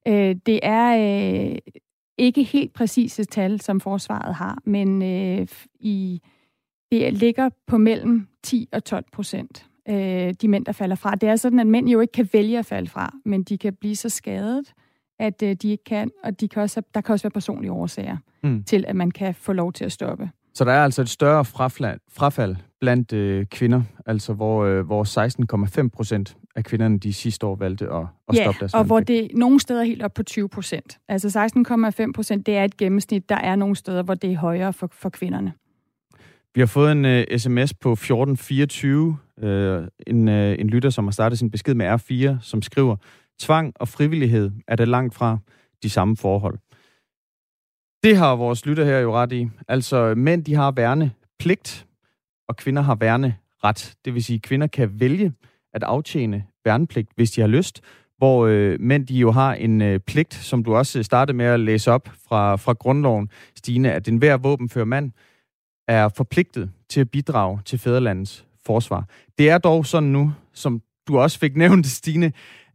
Øh, 0.07 0.36
det 0.45 0.59
er 0.63 1.51
øh, 1.51 1.57
ikke 2.22 2.43
helt 2.43 2.74
præcise 2.74 3.24
tal, 3.24 3.61
som 3.61 3.80
forsvaret 3.80 4.36
har, 4.36 4.61
men 4.65 5.01
øh, 5.01 5.47
i, 5.80 6.22
det 6.91 7.13
ligger 7.13 7.49
på 7.67 7.78
mellem 7.78 8.28
10 8.43 8.69
og 8.72 8.84
12 8.84 9.05
procent, 9.11 9.65
øh, 9.89 10.34
de 10.41 10.47
mænd, 10.47 10.65
der 10.65 10.72
falder 10.72 10.95
fra. 10.95 11.15
Det 11.15 11.30
er 11.30 11.36
sådan, 11.36 11.59
at 11.59 11.67
mænd 11.67 11.89
jo 11.89 11.99
ikke 11.99 12.11
kan 12.11 12.30
vælge 12.34 12.59
at 12.59 12.65
falde 12.65 12.89
fra, 12.89 13.15
men 13.26 13.43
de 13.43 13.57
kan 13.57 13.74
blive 13.74 13.95
så 13.95 14.09
skadet, 14.09 14.74
at 15.19 15.43
øh, 15.43 15.55
de 15.55 15.69
ikke 15.69 15.84
kan, 15.84 16.11
og 16.24 16.39
de 16.39 16.47
kan 16.47 16.61
også, 16.61 16.82
der 16.93 17.01
kan 17.01 17.13
også 17.13 17.24
være 17.24 17.32
personlige 17.32 17.72
årsager 17.72 18.17
mm. 18.43 18.63
til, 18.63 18.86
at 18.88 18.95
man 18.95 19.11
kan 19.11 19.36
få 19.36 19.53
lov 19.53 19.74
til 19.74 19.86
at 19.86 19.91
stoppe. 19.91 20.30
Så 20.53 20.65
der 20.65 20.72
er 20.72 20.84
altså 20.84 21.01
et 21.01 21.09
større 21.09 21.45
frafald, 21.45 21.99
frafald 22.09 22.55
blandt 22.82 23.13
øh, 23.13 23.45
kvinder, 23.45 23.82
altså 24.05 24.34
hvor, 24.34 24.63
øh, 24.63 24.86
hvor 24.86 25.84
16,5 25.84 25.89
procent 25.89 26.38
af 26.55 26.63
kvinderne 26.63 26.99
de 26.99 27.13
sidste 27.13 27.45
år 27.45 27.55
valgte 27.55 27.86
at, 27.86 28.05
at 28.29 28.36
ja, 28.36 28.43
stoppe 28.43 28.59
deres 28.59 28.73
og 28.73 28.84
hvor 28.84 28.99
det 28.99 29.27
nogle 29.34 29.59
steder 29.59 29.84
helt 29.84 30.03
op 30.03 30.13
på 30.13 30.23
20 30.23 30.49
procent. 30.49 30.99
Altså 31.07 31.49
16,5 32.05 32.11
procent, 32.15 32.45
det 32.45 32.57
er 32.57 32.63
et 32.63 32.77
gennemsnit. 32.77 33.29
Der 33.29 33.36
er 33.36 33.55
nogle 33.55 33.75
steder, 33.75 34.03
hvor 34.03 34.13
det 34.13 34.32
er 34.32 34.38
højere 34.38 34.73
for, 34.73 34.89
for 34.93 35.09
kvinderne. 35.09 35.53
Vi 36.55 36.61
har 36.61 36.65
fået 36.65 36.91
en 36.91 37.05
uh, 37.05 37.38
sms 37.38 37.73
på 37.73 37.91
1424, 37.91 39.17
uh, 39.43 39.47
en, 40.07 40.27
uh, 40.27 40.34
en 40.36 40.67
lytter, 40.67 40.89
som 40.89 41.03
har 41.03 41.11
startet 41.11 41.39
sin 41.39 41.51
besked 41.51 41.73
med 41.73 41.93
R4, 41.93 42.36
som 42.41 42.61
skriver, 42.61 42.95
tvang 43.39 43.73
og 43.75 43.88
frivillighed 43.88 44.51
er 44.67 44.75
det 44.75 44.88
langt 44.88 45.15
fra 45.15 45.38
de 45.84 45.89
samme 45.89 46.17
forhold. 46.17 46.57
Det 48.03 48.17
har 48.17 48.36
vores 48.36 48.65
lytter 48.65 48.86
her 48.86 48.99
jo 48.99 49.15
ret 49.15 49.32
i. 49.32 49.49
Altså, 49.67 50.13
mænd 50.15 50.45
de 50.45 50.55
har 50.55 50.71
værne 50.71 51.11
pligt, 51.39 51.88
og 52.52 52.58
kvinder 52.58 52.82
har 52.82 52.95
værne 52.95 53.36
ret. 53.64 53.95
Det 54.06 54.14
vil 54.14 54.24
sige, 54.24 54.36
at 54.36 54.41
kvinder 54.41 54.68
kan 54.68 54.99
vælge 54.99 55.34
at 55.74 55.84
aftjene 55.84 56.45
værnepligt, 56.66 57.10
hvis 57.16 57.32
de 57.32 57.41
har 57.41 57.47
lyst, 57.47 57.82
hvor 58.18 58.45
øh, 58.45 58.80
mænd 58.80 59.08
de 59.08 59.14
jo 59.16 59.32
har 59.32 59.54
en 59.54 59.82
øh, 59.82 59.99
pligt, 59.99 60.34
som 60.34 60.64
du 60.64 60.76
også 60.76 61.04
startede 61.04 61.38
med 61.38 61.45
at 61.45 61.60
læse 61.60 61.91
op 61.91 62.10
fra, 62.28 62.56
fra 62.56 62.74
grundloven, 62.74 63.30
Stine, 63.56 63.91
at 63.91 64.08
enhver 64.08 64.38
våbenfører 64.38 64.86
mand 64.86 65.12
er 65.88 66.10
forpligtet 66.10 66.72
til 66.89 67.02
at 67.02 67.12
bidrage 67.12 67.60
til 67.66 67.80
fædrelandets 67.80 68.45
forsvar. 68.66 69.06
Det 69.38 69.49
er 69.49 69.58
dog 69.58 69.86
sådan 69.86 70.10
nu, 70.10 70.34
som 70.54 70.82
du 71.08 71.20
også 71.20 71.39
fik 71.39 71.56
nævnt, 71.64 71.88
Stine, 71.88 72.32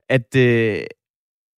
at, 0.08 0.36
øh, 0.36 0.78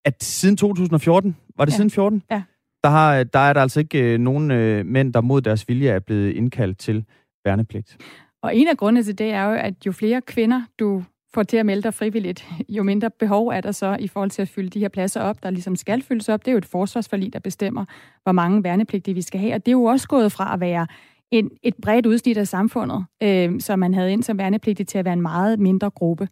at 0.04 0.24
siden 0.24 0.56
2014, 0.56 1.36
var 1.56 1.64
det 1.64 1.72
ja. 1.72 1.76
siden 1.76 1.90
14? 1.90 2.22
Ja. 2.30 2.42
Der, 2.84 2.90
har, 2.90 3.24
der 3.24 3.38
er 3.38 3.52
der 3.52 3.62
altså 3.62 3.80
ikke 3.80 4.02
øh, 4.02 4.18
nogen 4.18 4.50
øh, 4.50 4.86
mænd, 4.86 5.12
der 5.12 5.20
mod 5.20 5.40
deres 5.40 5.68
vilje 5.68 5.88
er 5.88 5.98
blevet 5.98 6.32
indkaldt 6.32 6.78
til 6.78 7.04
værnepligt. 7.44 7.96
Og 8.42 8.56
en 8.56 8.68
af 8.68 8.76
grundene 8.76 9.02
til 9.02 9.18
det 9.18 9.30
er 9.30 9.44
jo, 9.44 9.54
at 9.54 9.86
jo 9.86 9.92
flere 9.92 10.20
kvinder 10.20 10.62
du 10.78 11.04
får 11.34 11.42
til 11.42 11.56
at 11.56 11.66
melde 11.66 11.82
dig 11.82 11.94
frivilligt, 11.94 12.48
jo 12.68 12.82
mindre 12.82 13.10
behov 13.10 13.48
er 13.48 13.60
der 13.60 13.72
så 13.72 13.96
i 14.00 14.08
forhold 14.08 14.30
til 14.30 14.42
at 14.42 14.48
fylde 14.48 14.68
de 14.68 14.78
her 14.78 14.88
pladser 14.88 15.20
op, 15.20 15.42
der 15.42 15.50
ligesom 15.50 15.76
skal 15.76 16.02
fyldes 16.02 16.28
op. 16.28 16.44
Det 16.44 16.48
er 16.48 16.52
jo 16.52 16.58
et 16.58 16.64
forsvarsforlig, 16.64 17.32
der 17.32 17.38
bestemmer, 17.38 17.84
hvor 18.22 18.32
mange 18.32 18.64
værnepligtige 18.64 19.14
vi 19.14 19.22
skal 19.22 19.40
have. 19.40 19.54
Og 19.54 19.66
det 19.66 19.72
er 19.72 19.76
jo 19.76 19.84
også 19.84 20.08
gået 20.08 20.32
fra 20.32 20.54
at 20.54 20.60
være 20.60 20.86
en, 21.30 21.50
et 21.62 21.74
bredt 21.82 22.06
udsnit 22.06 22.36
af 22.36 22.48
samfundet, 22.48 23.04
øh, 23.22 23.60
som 23.60 23.78
man 23.78 23.94
havde 23.94 24.12
ind 24.12 24.22
som 24.22 24.38
værnepligtig, 24.38 24.86
til 24.86 24.98
at 24.98 25.04
være 25.04 25.14
en 25.14 25.22
meget 25.22 25.60
mindre 25.60 25.90
gruppe. 25.90 26.28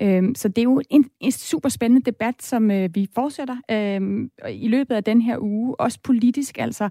Øh, 0.00 0.22
så 0.36 0.48
det 0.48 0.58
er 0.58 0.62
jo 0.62 0.82
en, 0.90 1.10
en 1.20 1.32
super 1.32 1.68
spændende 1.68 2.10
debat, 2.10 2.42
som 2.42 2.70
øh, 2.70 2.94
vi 2.94 3.08
fortsætter 3.14 3.56
øh, 3.70 4.28
i 4.54 4.68
løbet 4.68 4.94
af 4.94 5.04
den 5.04 5.22
her 5.22 5.38
uge, 5.40 5.80
også 5.80 5.98
politisk. 6.02 6.58
Altså, 6.58 6.88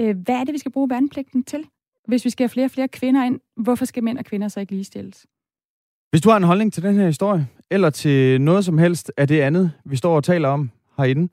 øh, 0.00 0.16
hvad 0.18 0.34
er 0.34 0.44
det, 0.44 0.52
vi 0.52 0.58
skal 0.58 0.72
bruge 0.72 0.90
værnepligten 0.90 1.44
til? 1.44 1.64
Hvis 2.08 2.24
vi 2.24 2.30
skal 2.30 2.44
have 2.44 2.48
flere 2.48 2.64
og 2.64 2.70
flere 2.70 2.88
kvinder 2.88 3.24
ind, 3.24 3.40
hvorfor 3.56 3.84
skal 3.84 4.04
mænd 4.04 4.18
og 4.18 4.24
kvinder 4.24 4.48
så 4.48 4.60
ikke 4.60 4.72
ligestilles? 4.72 5.26
Hvis 6.10 6.20
du 6.22 6.30
har 6.30 6.36
en 6.36 6.42
holdning 6.42 6.72
til 6.72 6.82
den 6.82 6.94
her 6.94 7.06
historie, 7.06 7.48
eller 7.70 7.90
til 7.90 8.40
noget 8.40 8.64
som 8.64 8.78
helst 8.78 9.12
af 9.16 9.28
det 9.28 9.40
andet, 9.40 9.72
vi 9.84 9.96
står 9.96 10.16
og 10.16 10.24
taler 10.24 10.48
om 10.48 10.70
herinde, 10.96 11.32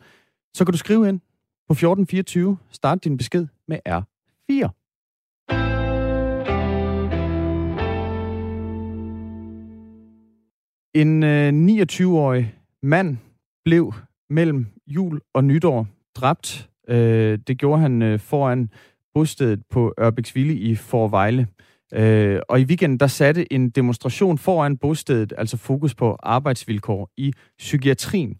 så 0.54 0.66
kan 0.66 0.72
du 0.72 0.78
skrive 0.78 1.10
ind 1.10 1.20
på 1.68 1.74
1424. 1.74 2.58
Start 2.72 3.04
din 3.04 3.18
besked 3.18 3.48
med 3.68 3.80
R4. 3.90 4.70
En 10.96 11.24
øh, 11.24 11.84
29-årig 11.84 12.56
mand 12.84 13.18
blev 13.66 13.94
mellem 14.30 14.66
jul 14.88 15.22
og 15.34 15.44
nytår 15.44 15.88
dræbt. 16.16 16.70
Øh, 16.88 17.40
det 17.48 17.58
gjorde 17.58 17.82
han 17.82 18.02
øh, 18.02 18.20
foran 18.20 18.70
bostedet 19.18 19.60
på 19.70 19.94
Ørbæksville 20.00 20.54
i 20.54 20.76
Forvejle. 20.76 21.48
Øh, 21.94 22.40
og 22.50 22.62
i 22.62 22.64
weekenden 22.64 23.00
der 23.00 23.08
satte 23.08 23.54
en 23.54 23.70
demonstration 23.70 24.38
foran 24.38 24.78
bostedet, 24.78 25.34
altså 25.38 25.58
fokus 25.58 25.96
på 25.96 26.18
arbejdsvilkår 26.24 27.10
i 27.18 27.34
psykiatrien. 27.58 28.36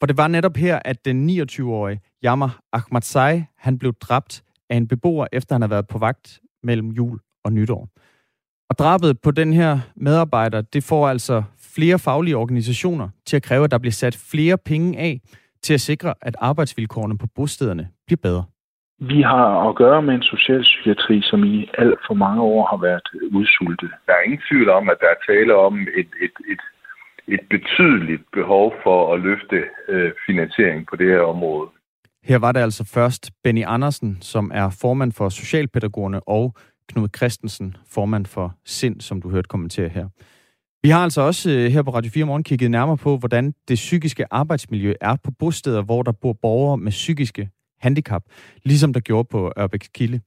For 0.00 0.06
det 0.06 0.16
var 0.16 0.28
netop 0.28 0.56
her, 0.56 0.78
at 0.84 1.04
den 1.04 1.30
29-årige 1.30 2.00
Yammer 2.24 2.60
Ahmadzai, 2.72 3.44
han 3.58 3.78
blev 3.78 3.94
dræbt 3.94 4.42
af 4.70 4.76
en 4.76 4.88
beboer, 4.88 5.26
efter 5.32 5.54
han 5.54 5.62
havde 5.62 5.70
været 5.70 5.88
på 5.88 5.98
vagt 5.98 6.40
mellem 6.62 6.88
jul 6.88 7.18
og 7.44 7.52
nytår. 7.52 7.88
Og 8.70 8.78
drabet 8.78 9.20
på 9.20 9.30
den 9.30 9.52
her 9.52 9.80
medarbejder, 9.96 10.60
det 10.60 10.84
får 10.84 11.08
altså 11.08 11.42
flere 11.58 11.98
faglige 11.98 12.36
organisationer 12.36 13.08
til 13.26 13.36
at 13.36 13.42
kræve, 13.42 13.64
at 13.64 13.70
der 13.70 13.78
bliver 13.78 13.92
sat 13.92 14.16
flere 14.16 14.58
penge 14.58 14.98
af 14.98 15.20
til 15.62 15.74
at 15.74 15.80
sikre, 15.80 16.14
at 16.22 16.36
arbejdsvilkårene 16.38 17.18
på 17.18 17.26
bostederne 17.34 17.88
bliver 18.06 18.20
bedre. 18.22 18.44
Vi 19.10 19.22
har 19.22 19.68
at 19.68 19.76
gøre 19.76 20.02
med 20.02 20.14
en 20.14 20.22
socialpsykiatri, 20.22 21.20
som 21.22 21.44
i 21.44 21.68
alt 21.78 22.00
for 22.06 22.14
mange 22.14 22.42
år 22.42 22.66
har 22.70 22.80
været 22.88 23.08
udsultet. 23.38 23.90
Der 24.06 24.12
er 24.12 24.22
ingen 24.26 24.42
tvivl 24.48 24.68
om, 24.70 24.88
at 24.88 24.96
der 25.00 25.06
er 25.06 25.32
tale 25.32 25.54
om 25.56 25.74
et, 25.80 26.10
et, 26.26 26.36
et, 26.52 26.62
et 27.34 27.40
betydeligt 27.50 28.22
behov 28.32 28.74
for 28.82 29.14
at 29.14 29.20
løfte 29.20 29.58
øh, 29.88 30.12
finansiering 30.26 30.86
på 30.90 30.96
det 30.96 31.06
her 31.06 31.20
område. 31.20 31.68
Her 32.24 32.38
var 32.38 32.52
det 32.52 32.60
altså 32.60 32.84
først 32.94 33.30
Benny 33.44 33.64
Andersen, 33.66 34.18
som 34.20 34.50
er 34.54 34.78
formand 34.80 35.12
for 35.12 35.28
Socialpædagogerne, 35.28 36.20
og 36.28 36.54
Knud 36.88 37.08
Christensen, 37.16 37.76
formand 37.94 38.26
for 38.26 38.54
SIND, 38.64 39.00
som 39.00 39.22
du 39.22 39.30
hørte 39.30 39.48
kommentere 39.48 39.88
her. 39.88 40.08
Vi 40.82 40.88
har 40.88 41.02
altså 41.04 41.20
også 41.20 41.50
øh, 41.50 41.70
her 41.70 41.82
på 41.82 41.90
Radio 41.90 42.10
4 42.14 42.24
Morgen 42.24 42.44
kigget 42.44 42.70
nærmere 42.70 42.96
på, 42.96 43.16
hvordan 43.16 43.54
det 43.68 43.74
psykiske 43.74 44.24
arbejdsmiljø 44.30 44.94
er 45.00 45.16
på 45.24 45.30
bosteder, 45.38 45.82
hvor 45.82 46.02
der 46.02 46.12
bor 46.12 46.32
borgere 46.32 46.76
med 46.78 46.90
psykiske 46.90 47.48
handicap, 47.82 48.22
ligesom 48.64 48.92
der 48.92 49.00
gjorde 49.00 49.28
på 49.30 49.52
Ørbæk 49.58 49.86
Kilde. 49.94 50.20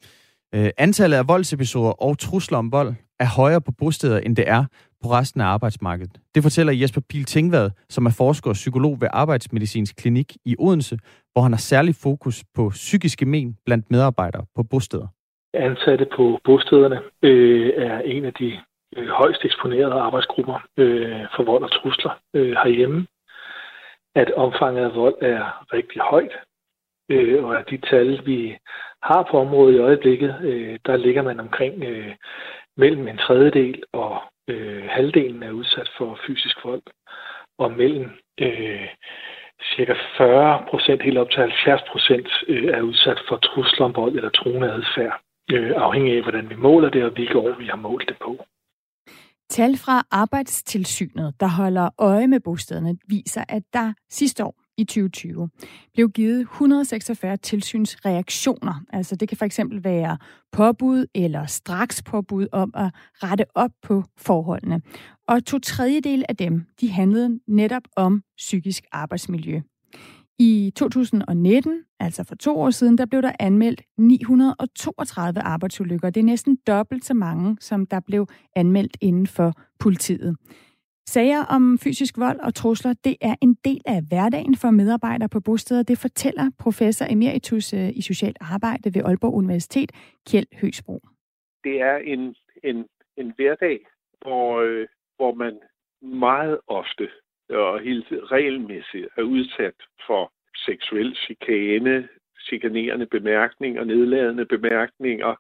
Øh, 0.56 0.70
antallet 0.78 1.18
af 1.18 1.28
voldsepisoder 1.28 1.91
og 1.91 2.20
trusler 2.20 2.58
om 2.58 2.72
vold 2.72 2.93
er 3.20 3.30
højere 3.38 3.62
på 3.62 3.72
bosteder, 3.72 4.20
end 4.20 4.36
det 4.36 4.49
er 4.49 4.66
på 5.03 5.08
resten 5.12 5.41
af 5.41 5.45
arbejdsmarkedet. 5.45 6.20
Det 6.36 6.43
fortæller 6.43 6.74
Jesper 6.74 7.01
Pil 7.10 7.26
Tingvad, 7.26 7.70
som 7.89 8.06
er 8.06 8.16
forsker 8.18 8.49
og 8.49 8.53
psykolog 8.53 9.01
ved 9.01 9.08
Arbejdsmedicinsk 9.12 9.95
Klinik 9.95 10.34
i 10.45 10.56
Odense, 10.60 10.97
hvor 11.32 11.41
han 11.41 11.51
har 11.51 11.58
særlig 11.58 11.95
fokus 12.03 12.43
på 12.56 12.70
psykiske 12.70 13.26
men 13.26 13.58
blandt 13.66 13.91
medarbejdere 13.91 14.45
på 14.56 14.64
bosteder. 14.64 15.08
Ansatte 15.53 16.08
på 16.16 16.39
bostederne 16.43 16.99
øh, 17.22 17.74
er 17.78 17.99
en 17.99 18.26
af 18.26 18.34
de 18.34 18.60
øh, 18.97 19.08
højst 19.08 19.45
eksponerede 19.45 19.93
arbejdsgrupper 19.93 20.58
øh, 20.78 21.26
for 21.36 21.43
vold 21.43 21.64
og 21.64 21.72
trusler 21.72 22.20
øh, 22.34 22.51
herhjemme. 22.64 23.08
At 24.16 24.34
omfanget 24.34 24.84
af 24.84 24.95
vold 24.95 25.16
er 25.22 25.74
rigtig 25.74 26.01
højt, 26.01 26.36
øh, 27.10 27.43
og 27.45 27.58
af 27.60 27.66
de 27.66 27.78
tal, 27.78 28.26
vi 28.26 28.58
har 29.03 29.28
på 29.32 29.39
området 29.39 29.76
i 29.76 29.80
øjeblikket, 29.80 30.39
øh, 30.41 30.80
der 30.86 30.97
ligger 30.97 31.22
man 31.22 31.39
omkring 31.39 31.84
øh, 31.84 32.16
mellem 32.78 33.08
en 33.08 33.18
tredjedel 33.18 33.84
og 33.93 34.22
øh, 34.47 34.84
halvdelen 34.89 35.43
er 35.43 35.51
udsat 35.51 35.89
for 35.97 36.20
fysisk 36.28 36.66
vold, 36.66 36.84
og 37.58 37.72
mellem 37.72 38.10
øh, 38.41 38.88
cirka 39.76 39.93
40 40.18 40.66
procent, 40.70 41.01
helt 41.01 41.18
op 41.18 41.32
til 41.32 41.39
70 41.39 41.82
procent, 41.91 42.28
øh, 42.47 42.64
er 42.64 42.82
udsat 42.82 43.20
for 43.28 43.38
trusler 43.38 43.86
om 43.86 43.95
vold 43.95 44.16
eller 44.16 44.30
truende 44.30 44.72
adfærd, 44.72 45.22
øh, 45.51 45.72
afhængig 45.76 46.18
af, 46.18 46.22
hvordan 46.22 46.49
vi 46.49 46.56
måler 46.56 46.89
det, 46.89 47.03
og 47.03 47.12
hvilke 47.12 47.38
år 47.38 47.56
vi 47.60 47.66
har 47.66 47.76
målt 47.76 48.10
det 48.10 48.18
på. 48.22 48.45
Tal 49.49 49.78
fra 49.78 50.03
Arbejdstilsynet, 50.12 51.39
der 51.39 51.47
holder 51.47 51.89
øje 51.99 52.28
med 52.28 52.39
bostederne, 52.39 52.97
viser, 53.08 53.43
at 53.49 53.64
der 53.74 53.93
sidste 54.10 54.45
år 54.45 54.64
i 54.78 54.84
2020 54.84 55.49
blev 55.93 56.09
givet 56.09 56.41
146 56.41 57.38
tilsynsreaktioner. 57.38 58.82
Altså 58.93 59.15
det 59.15 59.30
kan 59.30 59.38
for 59.38 59.45
eksempel 59.45 59.84
være 59.84 60.17
påbud 60.51 61.05
eller 61.15 61.45
straks 61.45 62.03
påbud 62.03 62.47
om 62.51 62.71
at 62.76 62.91
rette 63.13 63.45
op 63.55 63.71
på 63.84 64.03
forholdene. 64.17 64.82
Og 65.28 65.45
to 65.45 65.59
tredjedel 65.59 66.26
af 66.30 66.36
dem, 66.36 66.65
de 66.82 66.91
handlede 66.91 67.39
netop 67.47 67.84
om 67.95 68.23
psykisk 68.38 68.84
arbejdsmiljø. 68.91 69.61
I 70.39 70.71
2019, 70.76 71.80
altså 71.99 72.23
for 72.23 72.36
to 72.36 72.59
år 72.59 72.69
siden, 72.69 72.97
der 72.97 73.05
blev 73.05 73.21
der 73.21 73.32
anmeldt 73.39 73.82
932 73.97 75.41
arbejdsulykker. 75.41 76.09
Det 76.09 76.19
er 76.19 76.26
næsten 76.26 76.57
dobbelt 76.67 77.05
så 77.05 77.13
mange, 77.13 77.57
som 77.59 77.86
der 77.86 77.99
blev 77.99 78.28
anmeldt 78.55 78.97
inden 79.01 79.28
for 79.28 79.53
politiet. 79.80 80.36
Sager 81.08 81.43
om 81.56 81.78
fysisk 81.84 82.18
vold 82.18 82.39
og 82.39 82.56
trusler, 82.56 82.93
det 83.03 83.16
er 83.22 83.36
en 83.41 83.53
del 83.66 83.82
af 83.86 83.99
hverdagen 84.10 84.56
for 84.56 84.70
medarbejdere 84.72 85.30
på 85.30 85.39
bosteder. 85.39 85.84
Det 85.84 85.97
fortæller 85.97 86.51
professor 86.60 87.06
emeritus 87.10 87.74
øh, 87.74 87.89
i 87.89 88.01
socialt 88.01 88.38
arbejde 88.41 88.95
ved 88.95 89.01
Aalborg 89.06 89.34
Universitet, 89.34 89.91
Kjeld 90.30 90.62
Høsbro. 90.62 91.01
Det 91.64 91.82
er 91.82 91.97
en, 91.97 92.36
en, 92.64 92.86
en 93.18 93.34
hverdag, 93.36 93.80
hvor, 94.22 94.62
øh, 94.62 94.88
hvor 95.18 95.34
man 95.34 95.60
meget 96.01 96.60
ofte 96.68 97.10
og 97.49 97.80
helt 97.80 98.06
regelmæssigt 98.12 99.08
er 99.18 99.22
udsat 99.22 99.76
for 100.08 100.32
seksuel 100.56 101.16
chikane, 101.16 102.08
chikanerende 102.47 103.06
bemærkninger, 103.06 103.84
nedladende 103.84 104.45
bemærkninger, 104.45 105.36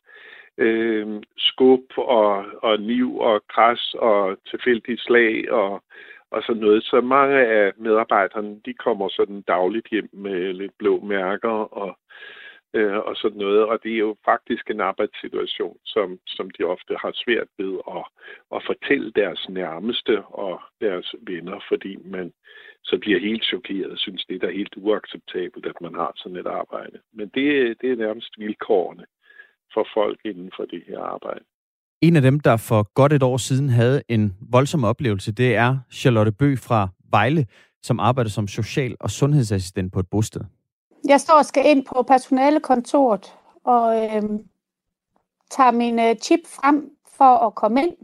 øh, 0.57 1.21
skub 1.37 1.97
og, 1.97 2.45
og 2.61 2.79
niv 2.79 3.17
og 3.17 3.43
kras 3.47 3.93
og 3.93 4.37
tilfældige 4.49 4.97
slag 4.97 5.51
og, 5.51 5.83
og 6.31 6.43
sådan 6.43 6.61
noget. 6.61 6.83
Så 6.83 7.01
mange 7.01 7.39
af 7.39 7.71
medarbejderne, 7.77 8.61
de 8.65 8.73
kommer 8.73 9.09
sådan 9.09 9.41
dagligt 9.41 9.87
hjem 9.91 10.09
med 10.13 10.53
lidt 10.53 10.77
blå 10.77 10.99
mærker 10.99 11.49
og, 11.81 11.97
øh, 12.73 12.97
og 12.97 13.15
sådan 13.15 13.37
noget. 13.37 13.63
Og 13.63 13.83
det 13.83 13.93
er 13.93 13.97
jo 13.97 14.15
faktisk 14.25 14.69
en 14.69 14.81
arbejdssituation, 14.81 15.77
som, 15.85 16.19
som 16.27 16.49
de 16.49 16.63
ofte 16.63 16.95
har 17.01 17.11
svært 17.15 17.47
ved 17.57 17.79
at, 17.87 18.05
at 18.55 18.63
fortælle 18.65 19.11
deres 19.11 19.49
nærmeste 19.49 20.23
og 20.23 20.61
deres 20.81 21.15
venner, 21.21 21.59
fordi 21.67 21.97
man 22.05 22.33
så 22.83 22.97
bliver 22.97 23.19
helt 23.19 23.43
chokeret 23.43 23.91
og 23.91 23.97
synes, 23.97 24.25
det 24.25 24.43
er 24.43 24.51
helt 24.51 24.73
uacceptabelt, 24.77 25.65
at 25.65 25.81
man 25.81 25.95
har 25.95 26.11
sådan 26.15 26.37
et 26.37 26.47
arbejde. 26.47 26.99
Men 27.13 27.27
det, 27.35 27.81
det 27.81 27.91
er 27.91 27.95
nærmest 27.95 28.39
vilkårene 28.39 29.05
for 29.75 29.85
folk 29.93 30.19
inden 30.25 30.49
for 30.57 30.65
det 30.65 30.81
her 30.87 30.99
arbejde. 30.99 31.43
En 32.01 32.15
af 32.15 32.21
dem, 32.21 32.39
der 32.39 32.57
for 32.57 32.93
godt 32.93 33.13
et 33.13 33.23
år 33.23 33.37
siden 33.37 33.69
havde 33.69 34.01
en 34.09 34.37
voldsom 34.51 34.83
oplevelse, 34.83 35.31
det 35.31 35.55
er 35.55 35.77
Charlotte 35.91 36.31
Bø 36.31 36.55
fra 36.55 36.89
Vejle, 37.11 37.45
som 37.83 37.99
arbejder 37.99 38.29
som 38.29 38.47
social- 38.47 38.97
og 38.99 39.11
sundhedsassistent 39.11 39.93
på 39.93 39.99
et 39.99 40.09
bosted. 40.11 40.41
Jeg 41.07 41.21
står 41.21 41.37
og 41.37 41.45
skal 41.45 41.63
ind 41.65 41.85
på 41.85 42.03
personalekontoret 42.07 43.33
og 43.63 43.95
øh, 44.03 44.23
tager 45.49 45.71
min 45.71 45.99
øh, 45.99 46.15
chip 46.15 46.39
frem 46.45 46.91
for 47.17 47.47
at 47.47 47.55
komme 47.55 47.83
ind. 47.83 47.95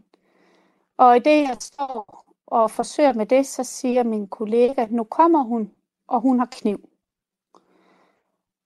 Og 0.97 1.17
i 1.17 1.19
det, 1.19 1.41
jeg 1.41 1.57
står 1.59 2.25
og 2.47 2.71
forsøger 2.71 3.13
med 3.13 3.25
det, 3.25 3.45
så 3.45 3.63
siger 3.63 4.03
min 4.03 4.27
kollega, 4.27 4.85
nu 4.89 5.03
kommer 5.03 5.43
hun, 5.43 5.71
og 6.07 6.21
hun 6.21 6.39
har 6.39 6.47
kniv. 6.51 6.90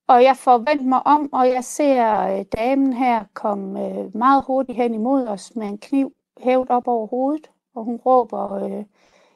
Og 0.08 0.24
jeg 0.24 0.38
får 0.38 0.58
vendt 0.58 0.86
mig 0.86 1.08
om, 1.08 1.34
og 1.34 1.48
jeg 1.50 1.64
ser 1.64 2.22
øh, 2.22 2.46
damen 2.58 2.94
her 2.94 3.24
komme 3.34 3.86
øh, 3.86 4.16
meget 4.16 4.44
hurtigt 4.48 4.76
hen 4.76 4.94
imod 4.94 5.28
os 5.28 5.56
med 5.56 5.68
en 5.68 5.78
kniv 5.78 6.14
hævet 6.38 6.70
op 6.70 6.88
over 6.88 7.08
hovedet. 7.08 7.52
Og 7.76 7.84
hun 7.84 7.96
råber, 7.96 8.54
øh, 8.54 8.86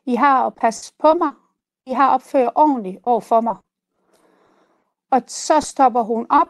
I 0.05 0.15
har 0.15 0.45
at 0.45 0.55
passe 0.55 0.93
på 0.99 1.13
mig. 1.13 1.31
I 1.85 1.93
har 1.93 2.13
opført 2.13 2.51
ordentligt 2.55 2.97
over 3.03 3.19
for 3.19 3.41
mig. 3.41 3.55
Og 5.11 5.21
så 5.27 5.61
stopper 5.61 6.03
hun 6.03 6.27
op, 6.29 6.49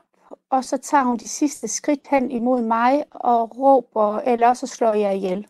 og 0.50 0.64
så 0.64 0.78
tager 0.78 1.04
hun 1.04 1.18
de 1.18 1.28
sidste 1.28 1.68
skridt 1.68 2.08
hen 2.08 2.32
imod 2.32 2.62
mig 2.62 3.04
og 3.12 3.58
råber, 3.58 4.20
eller 4.20 4.48
også 4.48 4.68
slår 4.68 4.94
jeg 4.94 5.16
ihjel. 5.16 5.48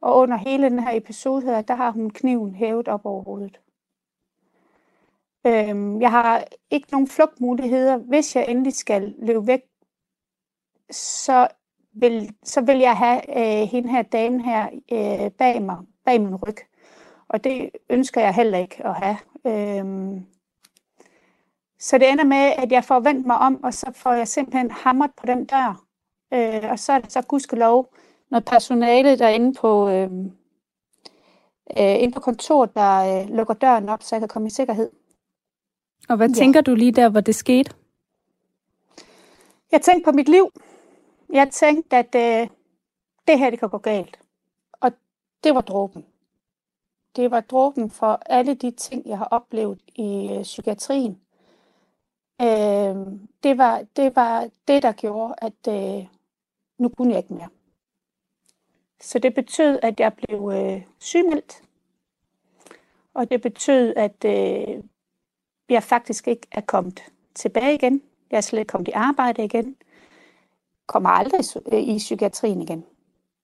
Og 0.00 0.16
under 0.16 0.36
hele 0.36 0.70
den 0.70 0.80
her 0.80 0.96
episode 0.96 1.42
her, 1.42 1.62
der 1.62 1.74
har 1.74 1.90
hun 1.90 2.10
kniven 2.10 2.54
hævet 2.54 2.88
op 2.88 3.06
over 3.06 3.22
hovedet. 3.22 3.60
Øhm, 5.48 6.00
jeg 6.00 6.10
har 6.10 6.44
ikke 6.70 6.88
nogen 6.92 7.08
flugtmuligheder. 7.08 7.96
Hvis 7.96 8.36
jeg 8.36 8.46
endelig 8.48 8.74
skal 8.74 9.14
løbe 9.18 9.46
væk, 9.46 9.60
så 10.90 11.48
vil, 11.92 12.30
så 12.44 12.60
vil 12.60 12.78
jeg 12.78 12.96
have 12.96 13.38
øh, 13.38 13.68
hende 13.68 13.90
her 13.90 14.02
dame 14.02 14.44
her 14.44 14.68
øh, 14.92 15.30
bag 15.30 15.62
mig, 15.62 15.76
bag 16.04 16.20
min 16.20 16.36
ryg. 16.36 16.56
Og 17.28 17.44
det 17.44 17.70
ønsker 17.90 18.20
jeg 18.20 18.34
heller 18.34 18.58
ikke 18.58 18.86
at 18.86 18.94
have. 18.94 19.16
Øhm, 19.46 20.26
så 21.78 21.98
det 21.98 22.10
ender 22.10 22.24
med, 22.24 22.52
at 22.58 22.72
jeg 22.72 22.84
får 22.84 23.00
vendt 23.00 23.26
mig 23.26 23.38
om, 23.38 23.64
og 23.64 23.74
så 23.74 23.92
får 23.94 24.12
jeg 24.12 24.28
simpelthen 24.28 24.70
hamret 24.70 25.10
på 25.16 25.26
den 25.26 25.44
dør. 25.44 25.84
Øh, 26.34 26.70
og 26.70 26.78
så 26.78 26.92
er 26.92 26.98
det 26.98 27.12
så 27.12 27.22
gudskelov 27.22 27.94
noget 28.30 28.44
personale 28.44 29.18
derinde 29.18 29.54
på, 29.60 29.88
øh, 29.88 30.10
øh, 31.78 32.02
inde 32.02 32.14
på 32.14 32.20
kontoret, 32.20 32.74
der 32.74 33.20
øh, 33.22 33.28
lukker 33.28 33.54
døren 33.54 33.88
op, 33.88 34.02
så 34.02 34.16
jeg 34.16 34.20
kan 34.20 34.28
komme 34.28 34.48
i 34.48 34.50
sikkerhed. 34.50 34.90
Og 36.08 36.16
hvad 36.16 36.28
ja. 36.28 36.34
tænker 36.34 36.60
du 36.60 36.74
lige 36.74 36.92
der, 36.92 37.08
hvor 37.08 37.20
det 37.20 37.34
skete? 37.34 37.74
Jeg 39.72 39.82
tænkte 39.82 40.04
på 40.04 40.12
mit 40.12 40.28
liv. 40.28 40.52
Jeg 41.32 41.50
tænkte, 41.50 41.96
at 41.96 42.14
øh, 42.14 42.48
det 43.28 43.38
her 43.38 43.50
det 43.50 43.58
kan 43.58 43.68
gå 43.68 43.78
galt. 43.78 44.18
Og 44.72 44.92
det 45.44 45.54
var 45.54 45.60
dråben. 45.60 46.06
Det 47.16 47.30
var 47.30 47.40
dråben 47.40 47.90
for 47.90 48.22
alle 48.26 48.54
de 48.54 48.70
ting, 48.70 49.06
jeg 49.06 49.18
har 49.18 49.24
oplevet 49.24 49.80
i 49.94 50.28
øh, 50.32 50.42
psykiatrien. 50.42 51.20
Øh, 52.40 52.96
det, 53.42 53.58
var, 53.58 53.84
det 53.96 54.16
var 54.16 54.48
det, 54.68 54.82
der 54.82 54.92
gjorde, 54.92 55.34
at 55.38 55.68
øh, 55.68 56.06
nu 56.78 56.88
kunne 56.88 57.10
jeg 57.10 57.18
ikke 57.18 57.34
mere. 57.34 57.48
Så 59.00 59.18
det 59.18 59.34
betød, 59.34 59.78
at 59.82 60.00
jeg 60.00 60.14
blev 60.14 60.50
øh, 60.54 60.82
sygemeldt. 60.98 61.62
Og 63.14 63.30
det 63.30 63.42
betød, 63.42 63.94
at 63.96 64.24
øh, 64.24 64.84
jeg 65.68 65.82
faktisk 65.82 66.28
ikke 66.28 66.46
er 66.52 66.60
kommet 66.60 67.04
tilbage 67.34 67.74
igen. 67.74 68.02
Jeg 68.30 68.36
er 68.36 68.40
slet 68.40 68.58
ikke 68.58 68.70
kommet 68.70 68.88
i 68.88 68.92
arbejde 68.94 69.44
igen. 69.44 69.76
Kommer 70.86 71.10
aldrig 71.10 71.40
i 71.72 71.98
psykiatrien 71.98 72.62
igen. 72.62 72.84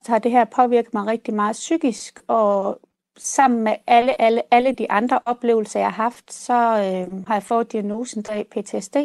Så 0.02 0.12
har 0.12 0.18
det 0.18 0.30
her 0.30 0.44
påvirket 0.44 0.94
mig 0.94 1.06
rigtig 1.06 1.34
meget 1.34 1.52
psykisk, 1.52 2.22
og 2.26 2.80
sammen 3.16 3.64
med 3.64 3.74
alle, 3.86 4.20
alle, 4.20 4.42
alle 4.50 4.72
de 4.72 4.90
andre 4.90 5.20
oplevelser, 5.24 5.80
jeg 5.80 5.92
har 5.92 6.02
haft, 6.02 6.32
så 6.32 6.52
øh, 6.52 7.26
har 7.26 7.34
jeg 7.34 7.42
fået 7.42 7.72
diagnosen 7.72 8.24
af 8.30 8.46
PTSD. 8.50 8.96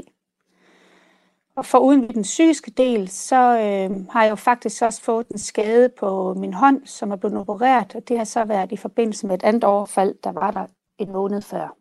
Og 1.55 1.65
for 1.65 1.78
uden 1.78 2.09
den 2.09 2.22
psykiske 2.22 2.72
del, 2.72 3.09
så 3.09 3.36
øh, 3.36 4.07
har 4.09 4.24
jeg 4.24 4.30
jo 4.30 4.36
faktisk 4.36 4.82
også 4.82 5.01
fået 5.01 5.28
en 5.28 5.38
skade 5.38 5.89
på 5.89 6.34
min 6.34 6.53
hånd, 6.53 6.86
som 6.86 7.11
er 7.11 7.15
blevet 7.15 7.38
opereret, 7.38 7.95
og 7.95 8.07
det 8.07 8.17
har 8.17 8.24
så 8.24 8.45
været 8.45 8.72
i 8.72 8.78
forbindelse 8.78 9.28
med 9.28 9.36
et 9.36 9.43
andet 9.43 9.63
overfald, 9.63 10.15
der 10.24 10.32
var 10.32 10.51
der 10.51 10.65
en 10.97 11.11
måned 11.11 11.41
før. 11.41 11.76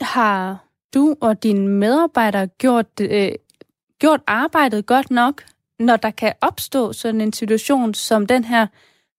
Har 0.00 0.68
du 0.94 1.16
og 1.20 1.42
dine 1.42 1.68
medarbejdere 1.68 2.46
gjort, 2.46 3.00
øh, 3.00 3.32
gjort 3.98 4.20
arbejdet 4.26 4.86
godt 4.86 5.10
nok, 5.10 5.44
når 5.78 5.96
der 5.96 6.10
kan 6.10 6.32
opstå 6.40 6.92
sådan 6.92 7.20
en 7.20 7.32
situation 7.32 7.94
som 7.94 8.26
den 8.26 8.44
her, 8.44 8.66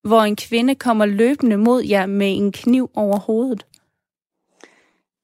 hvor 0.04 0.22
en 0.22 0.36
kvinde 0.36 0.76
kommer 0.76 1.06
løbende 1.06 1.58
mod 1.58 1.84
jer 1.84 2.06
med 2.06 2.38
en 2.38 2.52
kniv 2.52 2.92
over 2.96 3.20
hovedet? 3.20 3.66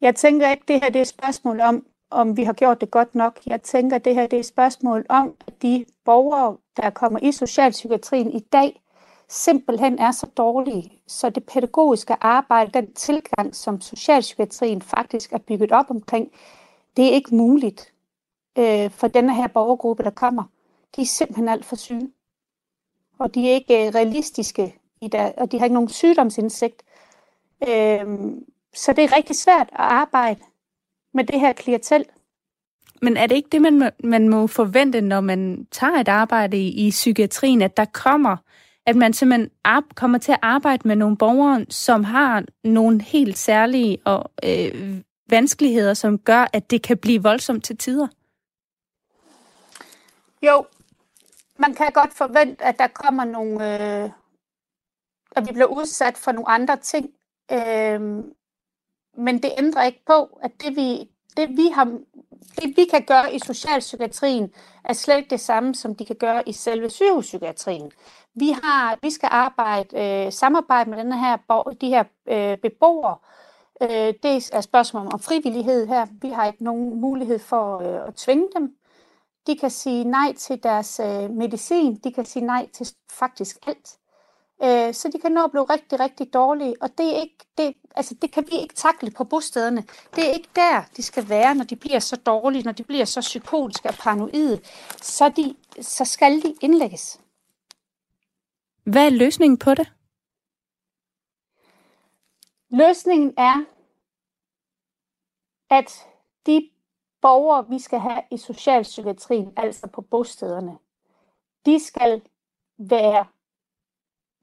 Jeg 0.01 0.15
tænker 0.15 0.51
ikke, 0.51 0.63
det 0.67 0.79
her 0.83 0.89
det 0.89 0.95
er 0.95 1.01
et 1.01 1.07
spørgsmål 1.07 1.59
om, 1.59 1.85
om 2.11 2.37
vi 2.37 2.43
har 2.43 2.53
gjort 2.53 2.81
det 2.81 2.91
godt 2.91 3.15
nok. 3.15 3.39
Jeg 3.45 3.61
tænker, 3.61 3.97
det 3.97 4.15
her 4.15 4.27
det 4.27 4.37
er 4.37 4.39
et 4.39 4.45
spørgsmål 4.45 5.05
om, 5.09 5.33
at 5.47 5.61
de 5.61 5.85
borgere, 6.05 6.57
der 6.77 6.89
kommer 6.89 7.19
i 7.23 7.31
socialpsykiatrien 7.31 8.31
i 8.31 8.39
dag, 8.39 8.81
simpelthen 9.29 9.99
er 9.99 10.11
så 10.11 10.27
dårlige, 10.37 11.01
så 11.07 11.29
det 11.29 11.43
pædagogiske 11.43 12.15
arbejde, 12.21 12.71
den 12.71 12.93
tilgang, 12.93 13.55
som 13.55 13.81
socialpsykiatrien 13.81 14.81
faktisk 14.81 15.33
er 15.33 15.37
bygget 15.37 15.71
op 15.71 15.85
omkring, 15.89 16.31
det 16.97 17.05
er 17.05 17.11
ikke 17.11 17.35
muligt 17.35 17.93
øh, 18.57 18.91
for 18.91 19.07
denne 19.07 19.35
her 19.35 19.47
borgergruppe, 19.47 20.03
der 20.03 20.09
kommer. 20.09 20.43
De 20.95 21.01
er 21.01 21.05
simpelthen 21.05 21.49
alt 21.49 21.65
for 21.65 21.75
syge. 21.75 22.11
Og 23.19 23.35
de 23.35 23.49
er 23.49 23.53
ikke 23.53 23.87
øh, 23.87 23.95
realistiske, 23.95 24.75
i 25.01 25.07
der, 25.07 25.31
og 25.37 25.51
de 25.51 25.57
har 25.57 25.65
ikke 25.65 25.73
nogen 25.73 25.89
sygdomsindsigt. 25.89 26.83
Øh, 27.67 28.05
så 28.73 28.93
det 28.93 29.03
er 29.03 29.15
rigtig 29.17 29.35
svært 29.35 29.69
at 29.71 29.79
arbejde 29.79 30.39
med 31.13 31.23
det 31.23 31.39
her 31.39 31.53
klientel. 31.53 32.05
Men 33.01 33.17
er 33.17 33.27
det 33.27 33.35
ikke 33.35 33.49
det, 33.51 33.61
man, 33.61 33.91
man 34.03 34.29
må 34.29 34.47
forvente, 34.47 35.01
når 35.01 35.21
man 35.21 35.67
tager 35.71 35.99
et 35.99 36.07
arbejde 36.07 36.57
i, 36.57 36.87
i 36.87 36.89
psykiatrien, 36.89 37.61
at 37.61 37.77
der 37.77 37.85
kommer 37.85 38.37
at 38.85 38.95
man 38.95 39.13
simpelthen 39.13 39.51
kommer 39.95 40.17
til 40.17 40.31
at 40.31 40.39
arbejde 40.41 40.87
med 40.87 40.95
nogle 40.95 41.17
borgere, 41.17 41.65
som 41.69 42.03
har 42.03 42.43
nogle 42.63 43.01
helt 43.01 43.37
særlige 43.37 43.97
og 44.05 44.31
øh, 44.43 45.01
vanskeligheder, 45.29 45.93
som 45.93 46.19
gør, 46.19 46.47
at 46.53 46.71
det 46.71 46.81
kan 46.81 46.97
blive 46.97 47.23
voldsomt 47.23 47.63
til 47.63 47.77
tider? 47.77 48.07
Jo, 50.41 50.65
man 51.57 51.73
kan 51.73 51.91
godt 51.93 52.13
forvente, 52.13 52.63
at 52.63 52.79
der 52.79 52.87
kommer 52.87 53.25
nogle, 53.25 53.73
øh, 53.73 54.09
at 55.35 55.47
vi 55.47 55.51
bliver 55.53 55.65
udsat 55.77 56.17
for 56.17 56.31
nogle 56.31 56.49
andre 56.49 56.77
ting. 56.77 57.09
Øh, 57.51 58.01
men 59.17 59.43
det 59.43 59.51
ændrer 59.57 59.83
ikke 59.83 60.03
på, 60.05 60.39
at 60.43 60.51
det 60.61 60.75
vi, 60.75 61.09
det 61.37 61.49
vi 61.49 61.67
har, 61.73 61.85
det 62.55 62.77
vi 62.77 62.85
kan 62.91 63.03
gøre 63.07 63.35
i 63.35 63.39
socialpsykiatrien, 63.39 64.51
er 64.83 64.93
slet 64.93 65.17
ikke 65.17 65.29
det 65.29 65.39
samme, 65.39 65.75
som 65.75 65.95
de 65.95 66.05
kan 66.05 66.15
gøre 66.15 66.49
i 66.49 66.51
selve 66.51 66.89
sygehuspsykiatrien. 66.89 67.91
Vi, 68.33 68.49
har, 68.63 68.97
vi 69.01 69.09
skal 69.09 69.29
arbejde, 69.31 69.99
øh, 70.25 70.31
samarbejde 70.31 70.89
med 70.89 70.97
den 70.97 71.13
her, 71.13 71.37
de 71.81 71.89
her 71.89 72.03
øh, 72.27 72.57
beboere. 72.57 73.17
Øh, 73.81 74.13
det 74.23 74.25
er 74.25 74.57
et 74.57 74.63
spørgsmål 74.63 75.07
om 75.13 75.19
frivillighed 75.19 75.87
her. 75.87 76.05
Vi 76.21 76.29
har 76.29 76.45
ikke 76.45 76.63
nogen 76.63 77.01
mulighed 77.01 77.39
for 77.39 77.77
øh, 77.77 78.07
at 78.07 78.15
tvinge 78.15 78.47
dem. 78.55 78.75
De 79.47 79.57
kan 79.57 79.69
sige 79.69 80.03
nej 80.03 80.33
til 80.37 80.63
deres 80.63 81.01
øh, 81.03 81.29
medicin. 81.29 81.95
De 81.95 82.13
kan 82.13 82.25
sige 82.25 82.45
nej 82.45 82.67
til 82.73 82.87
faktisk 83.11 83.57
alt. 83.67 83.97
Øh, 84.63 84.93
så 84.93 85.09
de 85.13 85.19
kan 85.19 85.31
nå 85.31 85.43
at 85.43 85.51
blive 85.51 85.63
rigtig, 85.63 85.99
rigtig 85.99 86.33
dårlige. 86.33 86.75
Og 86.81 86.97
det, 86.97 87.15
er 87.15 87.21
ikke, 87.21 87.45
det, 87.57 87.73
altså, 87.95 88.15
det 88.21 88.31
kan 88.31 88.45
vi 88.51 88.57
ikke 88.57 88.75
takle 88.75 89.11
på 89.11 89.23
bostederne. 89.23 89.83
Det 90.15 90.27
er 90.27 90.31
ikke 90.33 90.49
der, 90.55 90.83
de 90.97 91.03
skal 91.03 91.29
være, 91.29 91.55
når 91.55 91.63
de 91.63 91.75
bliver 91.75 91.99
så 91.99 92.15
dårlige, 92.15 92.63
når 92.63 92.71
de 92.71 92.83
bliver 92.83 93.05
så 93.05 93.21
psykotiske 93.21 93.89
og 93.89 93.95
paranoide. 93.95 94.61
Så, 95.01 95.29
de, 95.29 95.55
så 95.81 96.05
skal 96.05 96.41
de 96.41 96.55
indlægges. 96.61 97.19
Hvad 98.83 99.05
er 99.05 99.09
løsningen 99.09 99.57
på 99.57 99.73
det? 99.73 99.91
Løsningen 102.69 103.33
er, 103.37 103.65
at 105.69 106.07
de 106.45 106.69
borgere, 107.21 107.69
vi 107.69 107.79
skal 107.79 107.99
have 107.99 108.21
i 108.31 108.37
socialpsykiatrien, 108.37 109.53
altså 109.57 109.87
på 109.87 110.01
bostederne, 110.01 110.77
de 111.65 111.79
skal 111.79 112.21
være 112.77 113.25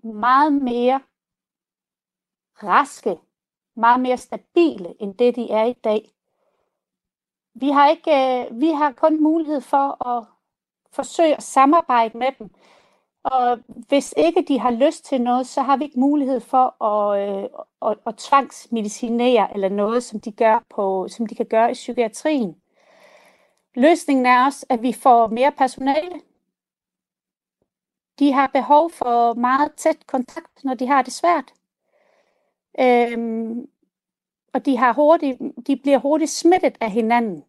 meget 0.02 0.52
mere 0.52 1.00
raske, 2.62 3.18
meget 3.76 4.00
mere 4.00 4.16
stabile, 4.16 4.94
end 5.02 5.14
det 5.14 5.36
de 5.36 5.50
er 5.50 5.64
i 5.64 5.72
dag. 5.72 6.10
Vi 7.54 7.68
har, 7.68 7.88
ikke, 7.88 8.10
øh, 8.10 8.60
vi 8.60 8.68
har 8.70 8.92
kun 8.92 9.22
mulighed 9.22 9.60
for 9.60 10.06
at 10.08 10.24
forsøge 10.92 11.36
at 11.36 11.42
samarbejde 11.42 12.18
med 12.18 12.28
dem. 12.38 12.50
Og 13.24 13.58
hvis 13.88 14.14
ikke 14.16 14.44
de 14.48 14.58
har 14.58 14.70
lyst 14.70 15.04
til 15.04 15.20
noget, 15.20 15.46
så 15.46 15.62
har 15.62 15.76
vi 15.76 15.84
ikke 15.84 16.00
mulighed 16.00 16.40
for 16.40 16.84
at, 16.84 17.28
øh, 17.28 17.48
at, 17.82 17.98
at 18.06 18.16
tvangsmedicinere 18.16 19.54
eller 19.54 19.68
noget, 19.68 20.02
som 20.02 20.20
de, 20.20 20.32
gør 20.32 20.64
på, 20.70 21.08
som 21.08 21.26
de 21.26 21.34
kan 21.34 21.46
gøre 21.46 21.70
i 21.70 21.74
psykiatrien. 21.74 22.56
Løsningen 23.74 24.26
er 24.26 24.44
også, 24.44 24.66
at 24.68 24.82
vi 24.82 24.92
får 24.92 25.26
mere 25.26 25.52
personale. 25.52 26.20
De 28.18 28.32
har 28.32 28.46
behov 28.46 28.90
for 28.90 29.34
meget 29.34 29.72
tæt 29.76 30.06
kontakt, 30.06 30.64
når 30.64 30.74
de 30.74 30.86
har 30.86 31.02
det 31.02 31.12
svært. 31.12 31.52
Øhm, 32.80 33.66
og 34.54 34.66
de, 34.66 34.76
har 34.76 34.92
hurtigt, 34.92 35.38
de 35.66 35.76
bliver 35.76 35.98
hurtigt 35.98 36.30
smittet 36.30 36.78
af 36.80 36.90
hinanden. 36.90 37.44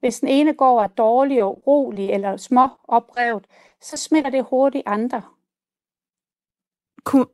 Hvis 0.00 0.20
den 0.20 0.28
ene 0.28 0.54
går 0.54 0.82
er 0.82 0.86
dårlig 0.86 1.44
og 1.44 1.62
rolig 1.66 2.10
eller 2.10 2.36
små 2.36 2.68
oprevet, 2.88 3.46
så 3.80 3.96
smitter 3.96 4.30
det 4.30 4.46
hurtigt 4.50 4.82
andre. 4.86 5.22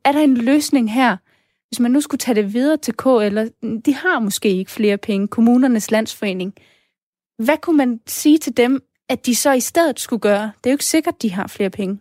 Er 0.05 0.13
der 0.13 0.21
en 0.21 0.37
løsning 0.37 0.93
her, 0.93 1.17
hvis 1.69 1.81
man 1.81 1.91
nu 1.91 2.01
skulle 2.01 2.19
tage 2.19 2.35
det 2.35 2.53
videre 2.53 2.77
til 2.77 2.97
K, 2.97 3.07
eller 3.07 3.49
de 3.85 3.95
har 3.95 4.19
måske 4.21 4.49
ikke 4.49 4.71
flere 4.71 4.99
penge, 4.99 5.29
kommunernes 5.29 5.91
landsforening. 5.91 6.55
Hvad 7.37 7.57
kunne 7.59 7.77
man 7.77 8.01
sige 8.07 8.39
til 8.39 8.57
dem, 8.57 8.81
at 9.09 9.27
de 9.27 9.37
så 9.37 9.53
i 9.53 9.61
stedet 9.61 10.01
skulle 10.01 10.21
gøre? 10.21 10.53
Det 10.65 10.67
er 10.67 10.71
jo 10.71 10.75
ikke 10.75 10.85
sikkert, 10.85 11.23
de 11.23 11.31
har 11.33 11.47
flere 11.47 11.71
penge. 11.71 12.01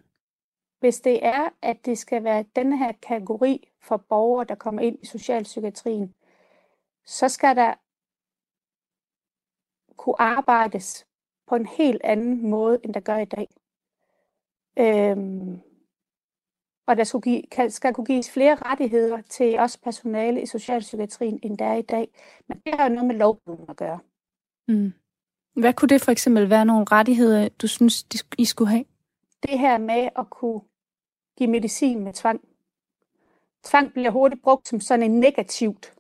Hvis 0.80 0.99
det 0.99 1.26
er, 1.26 1.49
at 1.62 1.86
det 1.86 1.97
skal 1.97 2.24
være 2.24 2.45
denne 2.56 2.78
her 2.78 2.91
kategori 2.91 3.70
for 3.82 3.97
borgere, 3.97 4.45
der 4.49 4.56
kommer 4.56 4.82
ind 4.82 4.97
i 5.02 5.06
socialpsykiatrien, 5.06 6.14
så 7.06 7.30
skal 7.30 7.56
der 7.56 7.74
kunne 9.97 10.22
arbejdes 10.22 11.08
på 11.47 11.56
en 11.56 11.66
helt 11.66 12.02
anden 12.04 12.49
måde, 12.49 12.80
end 12.84 12.93
der 12.93 12.99
gør 12.99 13.18
i 13.18 13.26
dag. 13.26 13.47
Øhm, 14.80 15.62
og 16.88 16.97
der 16.97 17.04
skulle 17.04 17.24
give, 17.24 17.43
kan, 17.52 17.72
skal 17.72 17.93
kunne 17.93 18.06
gives 18.06 18.32
flere 18.32 18.56
rettigheder 18.56 19.22
til 19.22 19.60
os 19.60 19.78
personale 19.78 20.41
i 20.41 20.45
socialpsykiatrien, 20.45 21.39
end 21.43 21.58
der 21.58 21.66
er 21.66 21.76
i 21.76 21.82
dag. 21.82 22.08
Men 22.47 22.62
det 22.66 22.74
har 22.74 22.89
jo 22.89 22.93
noget 22.93 23.08
med 23.08 23.16
lovgivningen 23.16 23.70
at 23.70 23.78
gøre. 23.78 23.99
Mm. 24.68 24.93
Hvad 25.54 25.74
kunne 25.74 25.89
det 25.89 26.02
for 26.02 26.12
eksempel 26.12 26.49
være 26.49 26.66
nogle 26.66 26.86
rettigheder, 26.91 27.49
du 27.49 27.68
synes, 27.68 28.06
I 28.38 28.45
skulle 28.45 28.70
have? 28.70 28.86
Det 29.43 29.60
her 29.60 29.78
med 29.78 30.10
at 30.16 30.30
kunne 30.30 30.62
give 31.38 31.49
medicin 31.49 32.04
med 32.04 32.14
tvang. 32.14 32.41
Tvang 33.64 33.93
bliver 33.93 34.10
hurtigt 34.10 34.41
brugt 34.41 34.68
som 34.68 34.80
sådan 34.80 35.12
en 35.12 35.20
negativt, 35.20 35.93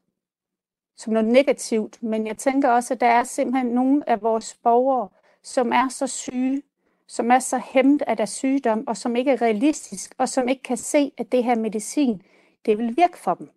som 0.97 1.13
noget 1.13 1.27
negativt, 1.29 2.03
men 2.03 2.27
jeg 2.27 2.37
tænker 2.37 2.69
også, 2.69 2.93
at 2.93 3.01
der 3.01 3.07
er 3.07 3.23
simpelthen 3.23 3.71
nogle 3.71 4.09
af 4.09 4.21
vores 4.21 4.53
borgere, 4.63 5.09
som 5.43 5.71
er 5.71 5.89
så 5.89 6.07
syge, 6.07 6.61
som 7.07 7.31
er 7.31 7.39
så 7.39 7.61
hæmmet 7.73 8.01
af 8.07 8.17
deres 8.17 8.29
sygdom, 8.29 8.87
og 8.87 8.97
som 8.97 9.15
ikke 9.15 9.31
er 9.31 9.41
realistisk, 9.41 10.15
og 10.17 10.29
som 10.29 10.47
ikke 10.47 10.63
kan 10.63 10.77
se, 10.77 11.11
at 11.17 11.31
det 11.31 11.43
her 11.43 11.55
medicin, 11.55 12.21
det 12.65 12.77
vil 12.77 12.97
virke 12.97 13.17
for 13.17 13.33
dem. 13.33 13.49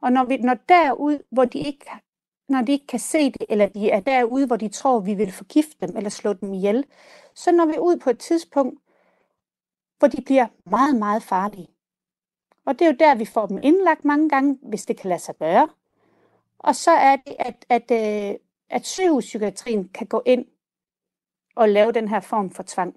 Og 0.00 0.12
når 0.12 0.24
vi 0.24 0.36
når 0.36 0.56
derud, 0.68 1.18
hvor 1.30 1.44
de 1.44 1.58
ikke, 1.58 1.86
når 2.48 2.62
de 2.62 2.72
ikke 2.72 2.86
kan 2.86 2.98
se 2.98 3.30
det, 3.30 3.46
eller 3.48 3.68
de 3.68 3.90
er 3.90 4.00
derude, 4.00 4.46
hvor 4.46 4.56
de 4.56 4.68
tror, 4.68 5.00
vi 5.00 5.14
vil 5.14 5.32
forgifte 5.32 5.86
dem 5.86 5.96
eller 5.96 6.10
slå 6.10 6.32
dem 6.32 6.54
ihjel, 6.54 6.84
så 7.34 7.52
når 7.52 7.66
vi 7.66 7.78
ud 7.78 7.96
på 7.96 8.10
et 8.10 8.18
tidspunkt, 8.18 8.80
hvor 9.98 10.08
de 10.08 10.22
bliver 10.22 10.46
meget, 10.64 10.96
meget 10.96 11.22
farlige. 11.22 11.68
Og 12.66 12.78
det 12.78 12.82
er 12.82 12.90
jo 12.90 12.96
der, 12.98 13.14
vi 13.14 13.24
får 13.24 13.46
dem 13.46 13.58
indlagt 13.62 14.04
mange 14.04 14.28
gange, 14.28 14.58
hvis 14.62 14.86
det 14.86 14.96
kan 14.96 15.08
lade 15.08 15.20
sig 15.20 15.36
gøre. 15.36 15.68
Og 16.58 16.76
så 16.76 16.90
er 16.90 17.16
det, 17.16 17.36
at, 17.38 17.66
at, 17.68 17.90
øh, 17.90 17.98
at, 18.30 18.38
at 18.70 18.86
sygehuspsykiatrien 18.86 19.88
kan 19.88 20.06
gå 20.06 20.22
ind 20.26 20.46
og 21.56 21.68
lave 21.68 21.92
den 21.92 22.08
her 22.08 22.20
form 22.20 22.50
for 22.50 22.62
tvang. 22.66 22.96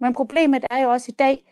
Men 0.00 0.14
problemet 0.14 0.64
er 0.70 0.78
jo 0.78 0.90
også 0.90 1.12
i 1.12 1.14
dag, 1.14 1.44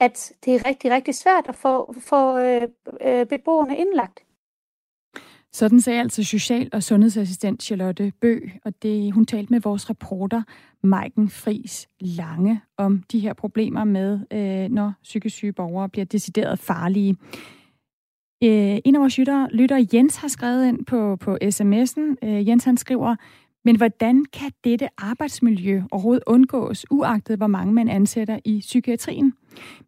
at 0.00 0.32
det 0.44 0.54
er 0.54 0.66
rigtig, 0.66 0.90
rigtig 0.90 1.14
svært 1.14 1.48
at 1.48 1.54
få, 1.54 1.94
få 2.00 2.38
øh, 2.38 2.68
øh, 3.00 3.26
beboerne 3.26 3.76
indlagt. 3.76 4.23
Sådan 5.54 5.80
sagde 5.80 6.00
altså 6.00 6.24
social- 6.24 6.68
og 6.72 6.82
sundhedsassistent 6.82 7.62
Charlotte 7.62 8.12
Bø, 8.20 8.38
og 8.64 8.82
det 8.82 9.12
hun 9.12 9.26
talte 9.26 9.52
med 9.52 9.60
vores 9.60 9.90
reporter 9.90 10.42
Maiken 10.82 11.28
Fris 11.28 11.88
Lange 12.00 12.60
om 12.78 13.02
de 13.12 13.20
her 13.20 13.32
problemer 13.32 13.84
med, 13.84 14.20
øh, 14.32 14.70
når 14.70 14.92
psykisk 15.02 15.36
syge 15.36 15.52
borgere 15.52 15.88
bliver 15.88 16.04
decideret 16.04 16.58
farlige. 16.58 17.16
Øh, 18.44 18.78
en 18.84 18.94
af 18.94 19.00
vores 19.00 19.18
lytter, 19.18 19.48
lytter 19.50 19.86
Jens 19.94 20.16
har 20.16 20.28
skrevet 20.28 20.68
ind 20.68 20.86
på, 20.86 21.16
på 21.16 21.38
sms'en. 21.44 22.28
Øh, 22.28 22.48
Jens 22.48 22.64
han 22.64 22.76
skriver, 22.76 23.16
men 23.64 23.76
hvordan 23.76 24.24
kan 24.24 24.50
dette 24.64 24.88
arbejdsmiljø 24.98 25.82
overhovedet 25.90 26.22
undgås, 26.26 26.86
uagtet 26.90 27.36
hvor 27.36 27.46
mange 27.46 27.72
man 27.72 27.88
ansætter 27.88 28.38
i 28.44 28.60
psykiatrien? 28.60 29.32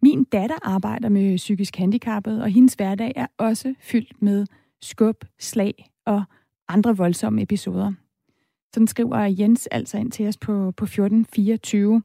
Min 0.02 0.24
datter 0.24 0.56
arbejder 0.62 1.08
med 1.08 1.36
psykisk 1.36 1.76
handicappet, 1.76 2.42
og 2.42 2.48
hendes 2.48 2.74
hverdag 2.74 3.12
er 3.16 3.26
også 3.38 3.74
fyldt 3.80 4.22
med 4.22 4.46
skub, 4.86 5.24
slag 5.38 5.90
og 6.06 6.22
andre 6.68 6.96
voldsomme 6.96 7.42
episoder. 7.42 7.92
Sådan 8.74 8.86
skriver 8.86 9.18
Jens 9.18 9.66
altså 9.66 9.98
ind 9.98 10.12
til 10.12 10.28
os 10.28 10.36
på, 10.36 10.72
på 10.76 10.84
1424. 10.84 12.02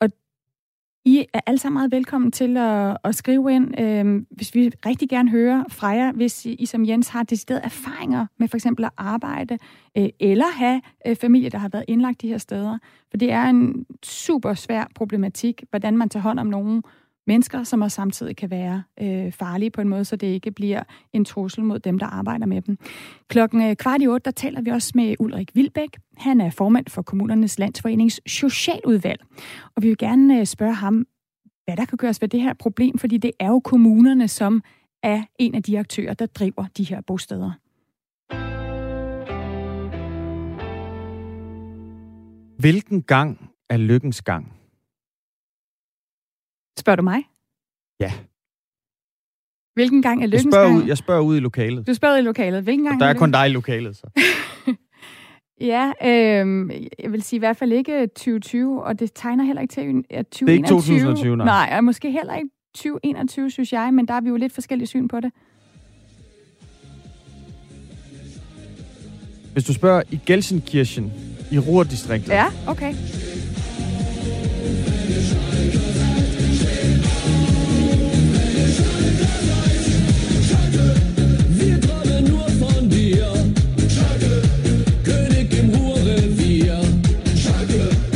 Og 0.00 0.08
I 1.04 1.26
er 1.32 1.40
alle 1.46 1.58
sammen 1.58 1.78
meget 1.78 1.92
velkommen 1.92 2.32
til 2.32 2.56
at, 2.56 2.96
at 3.04 3.14
skrive 3.14 3.52
ind, 3.52 3.80
øh, 3.80 4.22
hvis 4.30 4.54
vi 4.54 4.70
rigtig 4.86 5.08
gerne 5.08 5.30
hører 5.30 5.64
fra 5.68 5.88
jer, 5.88 6.12
hvis 6.12 6.46
I, 6.46 6.52
I 6.52 6.66
som 6.66 6.86
Jens 6.86 7.08
har 7.08 7.22
decideret 7.22 7.60
erfaringer 7.64 8.26
med 8.38 8.48
for 8.48 8.56
eksempel 8.56 8.84
at 8.84 8.90
arbejde, 8.96 9.58
øh, 9.98 10.08
eller 10.20 10.52
have 10.56 10.80
øh, 11.06 11.16
familie, 11.16 11.50
der 11.50 11.58
har 11.58 11.68
været 11.68 11.84
indlagt 11.88 12.22
de 12.22 12.28
her 12.28 12.38
steder. 12.38 12.78
For 13.10 13.16
det 13.16 13.32
er 13.32 13.44
en 13.44 13.86
super 14.04 14.54
svær 14.54 14.84
problematik, 14.94 15.64
hvordan 15.70 15.96
man 15.96 16.08
tager 16.08 16.22
hånd 16.22 16.38
om 16.38 16.46
nogen, 16.46 16.82
mennesker, 17.26 17.64
som 17.64 17.82
også 17.82 17.94
samtidig 17.94 18.36
kan 18.36 18.50
være 18.50 18.82
øh, 19.02 19.32
farlige 19.32 19.70
på 19.70 19.80
en 19.80 19.88
måde, 19.88 20.04
så 20.04 20.16
det 20.16 20.26
ikke 20.26 20.50
bliver 20.50 20.82
en 21.12 21.24
trussel 21.24 21.64
mod 21.64 21.78
dem, 21.78 21.98
der 21.98 22.06
arbejder 22.06 22.46
med 22.46 22.62
dem. 22.62 22.78
Klokken 23.28 23.62
øh, 23.62 23.76
kvart 23.76 24.02
i 24.02 24.06
otte, 24.06 24.24
der 24.24 24.30
taler 24.30 24.60
vi 24.60 24.70
også 24.70 24.92
med 24.94 25.14
Ulrik 25.18 25.50
Vilbæk. 25.54 25.98
Han 26.16 26.40
er 26.40 26.50
formand 26.50 26.86
for 26.88 27.02
Kommunernes 27.02 27.58
Landsforenings 27.58 28.20
Socialudvalg. 28.26 29.20
Og 29.76 29.82
vi 29.82 29.88
vil 29.88 29.98
gerne 29.98 30.38
øh, 30.40 30.46
spørge 30.46 30.74
ham, 30.74 31.06
hvad 31.64 31.76
der 31.76 31.84
kan 31.84 31.98
gøres 31.98 32.22
ved 32.22 32.28
det 32.28 32.40
her 32.40 32.54
problem, 32.54 32.98
fordi 32.98 33.18
det 33.18 33.30
er 33.40 33.48
jo 33.48 33.60
kommunerne, 33.60 34.28
som 34.28 34.62
er 35.02 35.22
en 35.38 35.54
af 35.54 35.62
de 35.62 35.78
aktører, 35.78 36.14
der 36.14 36.26
driver 36.26 36.66
de 36.76 36.84
her 36.84 37.00
bosteder. 37.00 37.52
Hvilken 42.58 43.02
gang 43.02 43.50
er 43.70 43.76
lykkens 43.76 44.22
gang? 44.22 44.52
Spørger 46.78 46.96
du 46.96 47.02
mig? 47.02 47.22
Ja. 48.00 48.12
Hvilken 49.74 50.02
gang 50.02 50.22
er 50.22 50.26
lykkens 50.26 50.44
jeg 50.44 50.52
spørger 50.52 50.68
gang? 50.68 50.82
Ud, 50.82 50.86
jeg 50.88 50.98
spørger 50.98 51.22
ud 51.22 51.36
i 51.36 51.40
lokalet. 51.40 51.86
Du 51.86 51.94
spørger 51.94 52.14
ud 52.14 52.18
i 52.18 52.22
lokalet. 52.22 52.62
Hvilken 52.62 52.84
gang 52.84 52.94
Og 52.96 53.00
der 53.00 53.06
er, 53.06 53.14
er 53.14 53.18
kun 53.18 53.30
dig 53.30 53.46
i 53.46 53.52
lokalet, 53.52 53.96
så. 53.96 54.06
ja, 55.72 55.92
øh, 56.04 56.70
jeg 57.02 57.12
vil 57.12 57.22
sige 57.22 57.36
i 57.36 57.38
hvert 57.38 57.56
fald 57.56 57.72
ikke 57.72 58.06
2020, 58.06 58.84
og 58.84 59.00
det 59.00 59.10
tegner 59.14 59.44
heller 59.44 59.62
ikke 59.62 59.72
til 59.72 60.04
at 60.10 60.26
2021. 60.26 60.46
Det 60.46 60.52
er 60.52 60.56
ikke 60.56 60.68
2020, 60.68 61.36
nej. 61.36 61.46
Nej, 61.46 61.76
og 61.76 61.84
måske 61.84 62.10
heller 62.10 62.34
ikke 62.34 62.50
2021, 62.74 63.50
synes 63.50 63.72
jeg, 63.72 63.94
men 63.94 64.08
der 64.08 64.14
er 64.14 64.20
vi 64.20 64.28
jo 64.28 64.36
lidt 64.36 64.52
forskellige 64.52 64.86
syn 64.86 65.08
på 65.08 65.20
det. 65.20 65.32
Hvis 69.52 69.64
du 69.64 69.74
spørger 69.74 70.02
i 70.10 70.20
Gelsenkirchen, 70.26 71.12
i 71.52 71.58
Ruhrdistriktet. 71.58 72.30
Ja, 72.30 72.46
okay. 72.66 72.94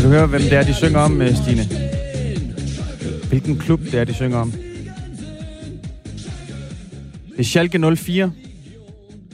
Du 0.09 0.13
høre, 0.13 0.27
hvem 0.27 0.41
det 0.41 0.53
er, 0.53 0.63
de 0.63 0.75
synger 0.75 0.99
om, 0.99 1.23
øh, 1.23 1.37
Stine? 1.37 1.63
Hvilken 3.29 3.59
klub 3.59 3.81
det 3.81 3.95
er, 3.95 4.05
de 4.05 4.15
synger 4.15 4.39
om? 4.39 4.53
Det 7.31 7.39
er 7.39 7.43
Schalke 7.43 7.97
04. 7.97 8.33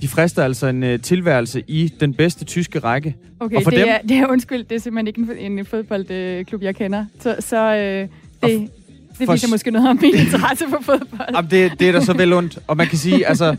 De 0.03 0.09
frister 0.09 0.45
altså 0.45 0.67
en 0.67 0.83
uh, 0.83 1.01
tilværelse 1.01 1.63
i 1.67 1.93
den 2.01 2.15
bedste 2.15 2.45
tyske 2.45 2.79
række. 2.79 3.17
Okay, 3.41 3.57
og 3.57 3.63
for 3.63 3.71
det, 3.71 3.81
dem, 3.81 3.89
er, 3.89 3.99
det 3.99 4.17
er 4.17 4.27
undskyld, 4.27 4.65
det 4.65 4.75
er 4.75 4.81
simpelthen 4.81 5.07
ikke 5.07 5.43
en, 5.45 5.59
en 5.59 5.67
fodboldklub, 5.67 6.63
jeg 6.63 6.77
kender. 6.77 7.05
Så, 7.21 7.37
så 7.41 7.75
øh, 7.75 8.09
det, 8.43 8.69
Det 9.19 9.33
viser 9.33 9.49
måske 9.49 9.71
noget 9.71 9.89
om 9.89 9.99
min 10.03 10.15
interesse 10.25 10.65
for 10.69 10.79
fodbold. 10.83 11.35
Jamen, 11.35 11.51
det, 11.51 11.81
det 11.81 11.89
er 11.89 11.93
da 11.93 12.01
så 12.01 12.13
vel 12.13 12.33
ondt. 12.33 12.59
Og 12.67 12.77
man 12.77 12.87
kan 12.87 12.99
sige, 12.99 13.27
altså, 13.27 13.57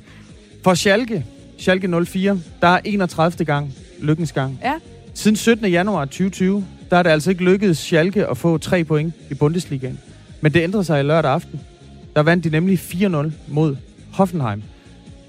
for 0.63 0.73
Schalke, 0.73 1.25
Schalke 1.57 2.05
04, 2.05 2.39
der 2.61 2.67
er 2.67 2.79
31. 2.83 3.45
gang, 3.45 3.73
lykkens 4.01 4.31
gang. 4.31 4.59
Ja. 4.63 4.73
Siden 5.13 5.35
17. 5.35 5.65
januar 5.65 6.05
2020, 6.05 6.65
der 6.91 6.97
er 6.97 7.03
det 7.03 7.09
altså 7.09 7.29
ikke 7.29 7.43
lykkedes 7.43 7.77
Schalke 7.77 8.27
at 8.27 8.37
få 8.37 8.57
tre 8.57 8.83
point 8.83 9.13
i 9.31 9.33
Bundesligaen. 9.33 9.99
Men 10.41 10.53
det 10.53 10.63
ændrede 10.63 10.83
sig 10.83 10.99
i 10.99 11.03
lørdag 11.03 11.31
aften. 11.31 11.61
Der 12.15 12.21
vandt 12.21 12.43
de 12.43 12.49
nemlig 12.49 12.79
4-0 12.79 13.31
mod 13.47 13.75
Hoffenheim. 14.11 14.63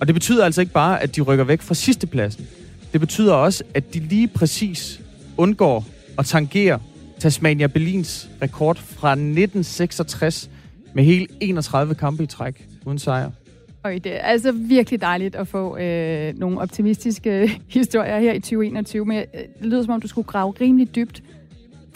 Og 0.01 0.07
det 0.07 0.15
betyder 0.15 0.45
altså 0.45 0.61
ikke 0.61 0.73
bare, 0.73 1.03
at 1.03 1.17
de 1.17 1.21
rykker 1.21 1.45
væk 1.45 1.63
fra 1.63 1.75
sidstepladsen. 1.75 2.47
Det 2.93 3.01
betyder 3.01 3.35
også, 3.35 3.65
at 3.75 3.95
de 3.95 3.99
lige 3.99 4.29
præcis 4.29 5.01
undgår 5.37 5.85
at 6.19 6.27
tangere 6.27 6.81
Tasmania 7.19 7.67
Berlins 7.67 8.29
rekord 8.43 8.77
fra 8.77 9.11
1966 9.11 10.51
med 10.95 11.05
hele 11.05 11.27
31 11.41 11.95
kampe 11.95 12.23
i 12.23 12.27
træk 12.27 12.69
uden 12.87 12.99
sejr. 12.99 13.31
Og 13.83 13.93
det 13.93 14.07
er 14.15 14.19
altså 14.19 14.53
virkelig 14.53 15.01
dejligt 15.01 15.35
at 15.35 15.49
få 15.49 15.79
øh, 15.79 16.39
nogle 16.39 16.61
optimistiske 16.61 17.51
historier 17.69 18.19
her 18.19 18.33
i 18.33 18.41
2021, 18.41 19.05
men 19.05 19.17
øh, 19.17 19.25
det 19.59 19.67
lyder 19.67 19.83
som 19.83 19.95
om, 19.95 20.01
du 20.01 20.09
skulle 20.09 20.27
grave 20.27 20.55
rimelig 20.61 20.95
dybt 20.95 21.23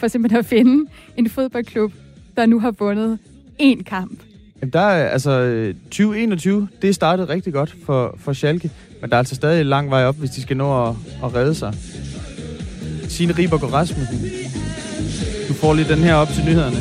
for 0.01 0.07
simpelthen 0.07 0.39
at 0.39 0.45
finde 0.45 0.89
en 1.17 1.29
fodboldklub, 1.29 1.93
der 2.37 2.45
nu 2.45 2.59
har 2.59 2.71
vundet 2.71 3.19
én 3.61 3.83
kamp. 3.83 4.19
Jamen, 4.61 4.73
der 4.73 4.79
er, 4.79 5.09
altså, 5.09 5.73
2021, 5.83 6.67
det 6.81 6.95
startede 6.95 7.29
rigtig 7.29 7.53
godt 7.53 7.75
for, 7.85 8.15
for 8.17 8.33
Schalke, 8.33 8.71
men 9.01 9.09
der 9.09 9.15
er 9.15 9.19
altså 9.19 9.35
stadig 9.35 9.65
lang 9.65 9.89
vej 9.89 10.05
op, 10.05 10.15
hvis 10.15 10.29
de 10.29 10.41
skal 10.41 10.57
nå 10.57 10.87
at, 10.87 10.95
at 11.23 11.35
redde 11.35 11.55
sig. 11.55 11.73
Signe 13.09 13.33
Riber 13.33 13.57
går 13.57 13.67
Rasmussen, 13.67 14.17
du 15.47 15.53
får 15.53 15.73
lige 15.73 15.89
den 15.89 15.99
her 15.99 16.13
op 16.13 16.27
til 16.27 16.45
nyhederne. 16.45 16.77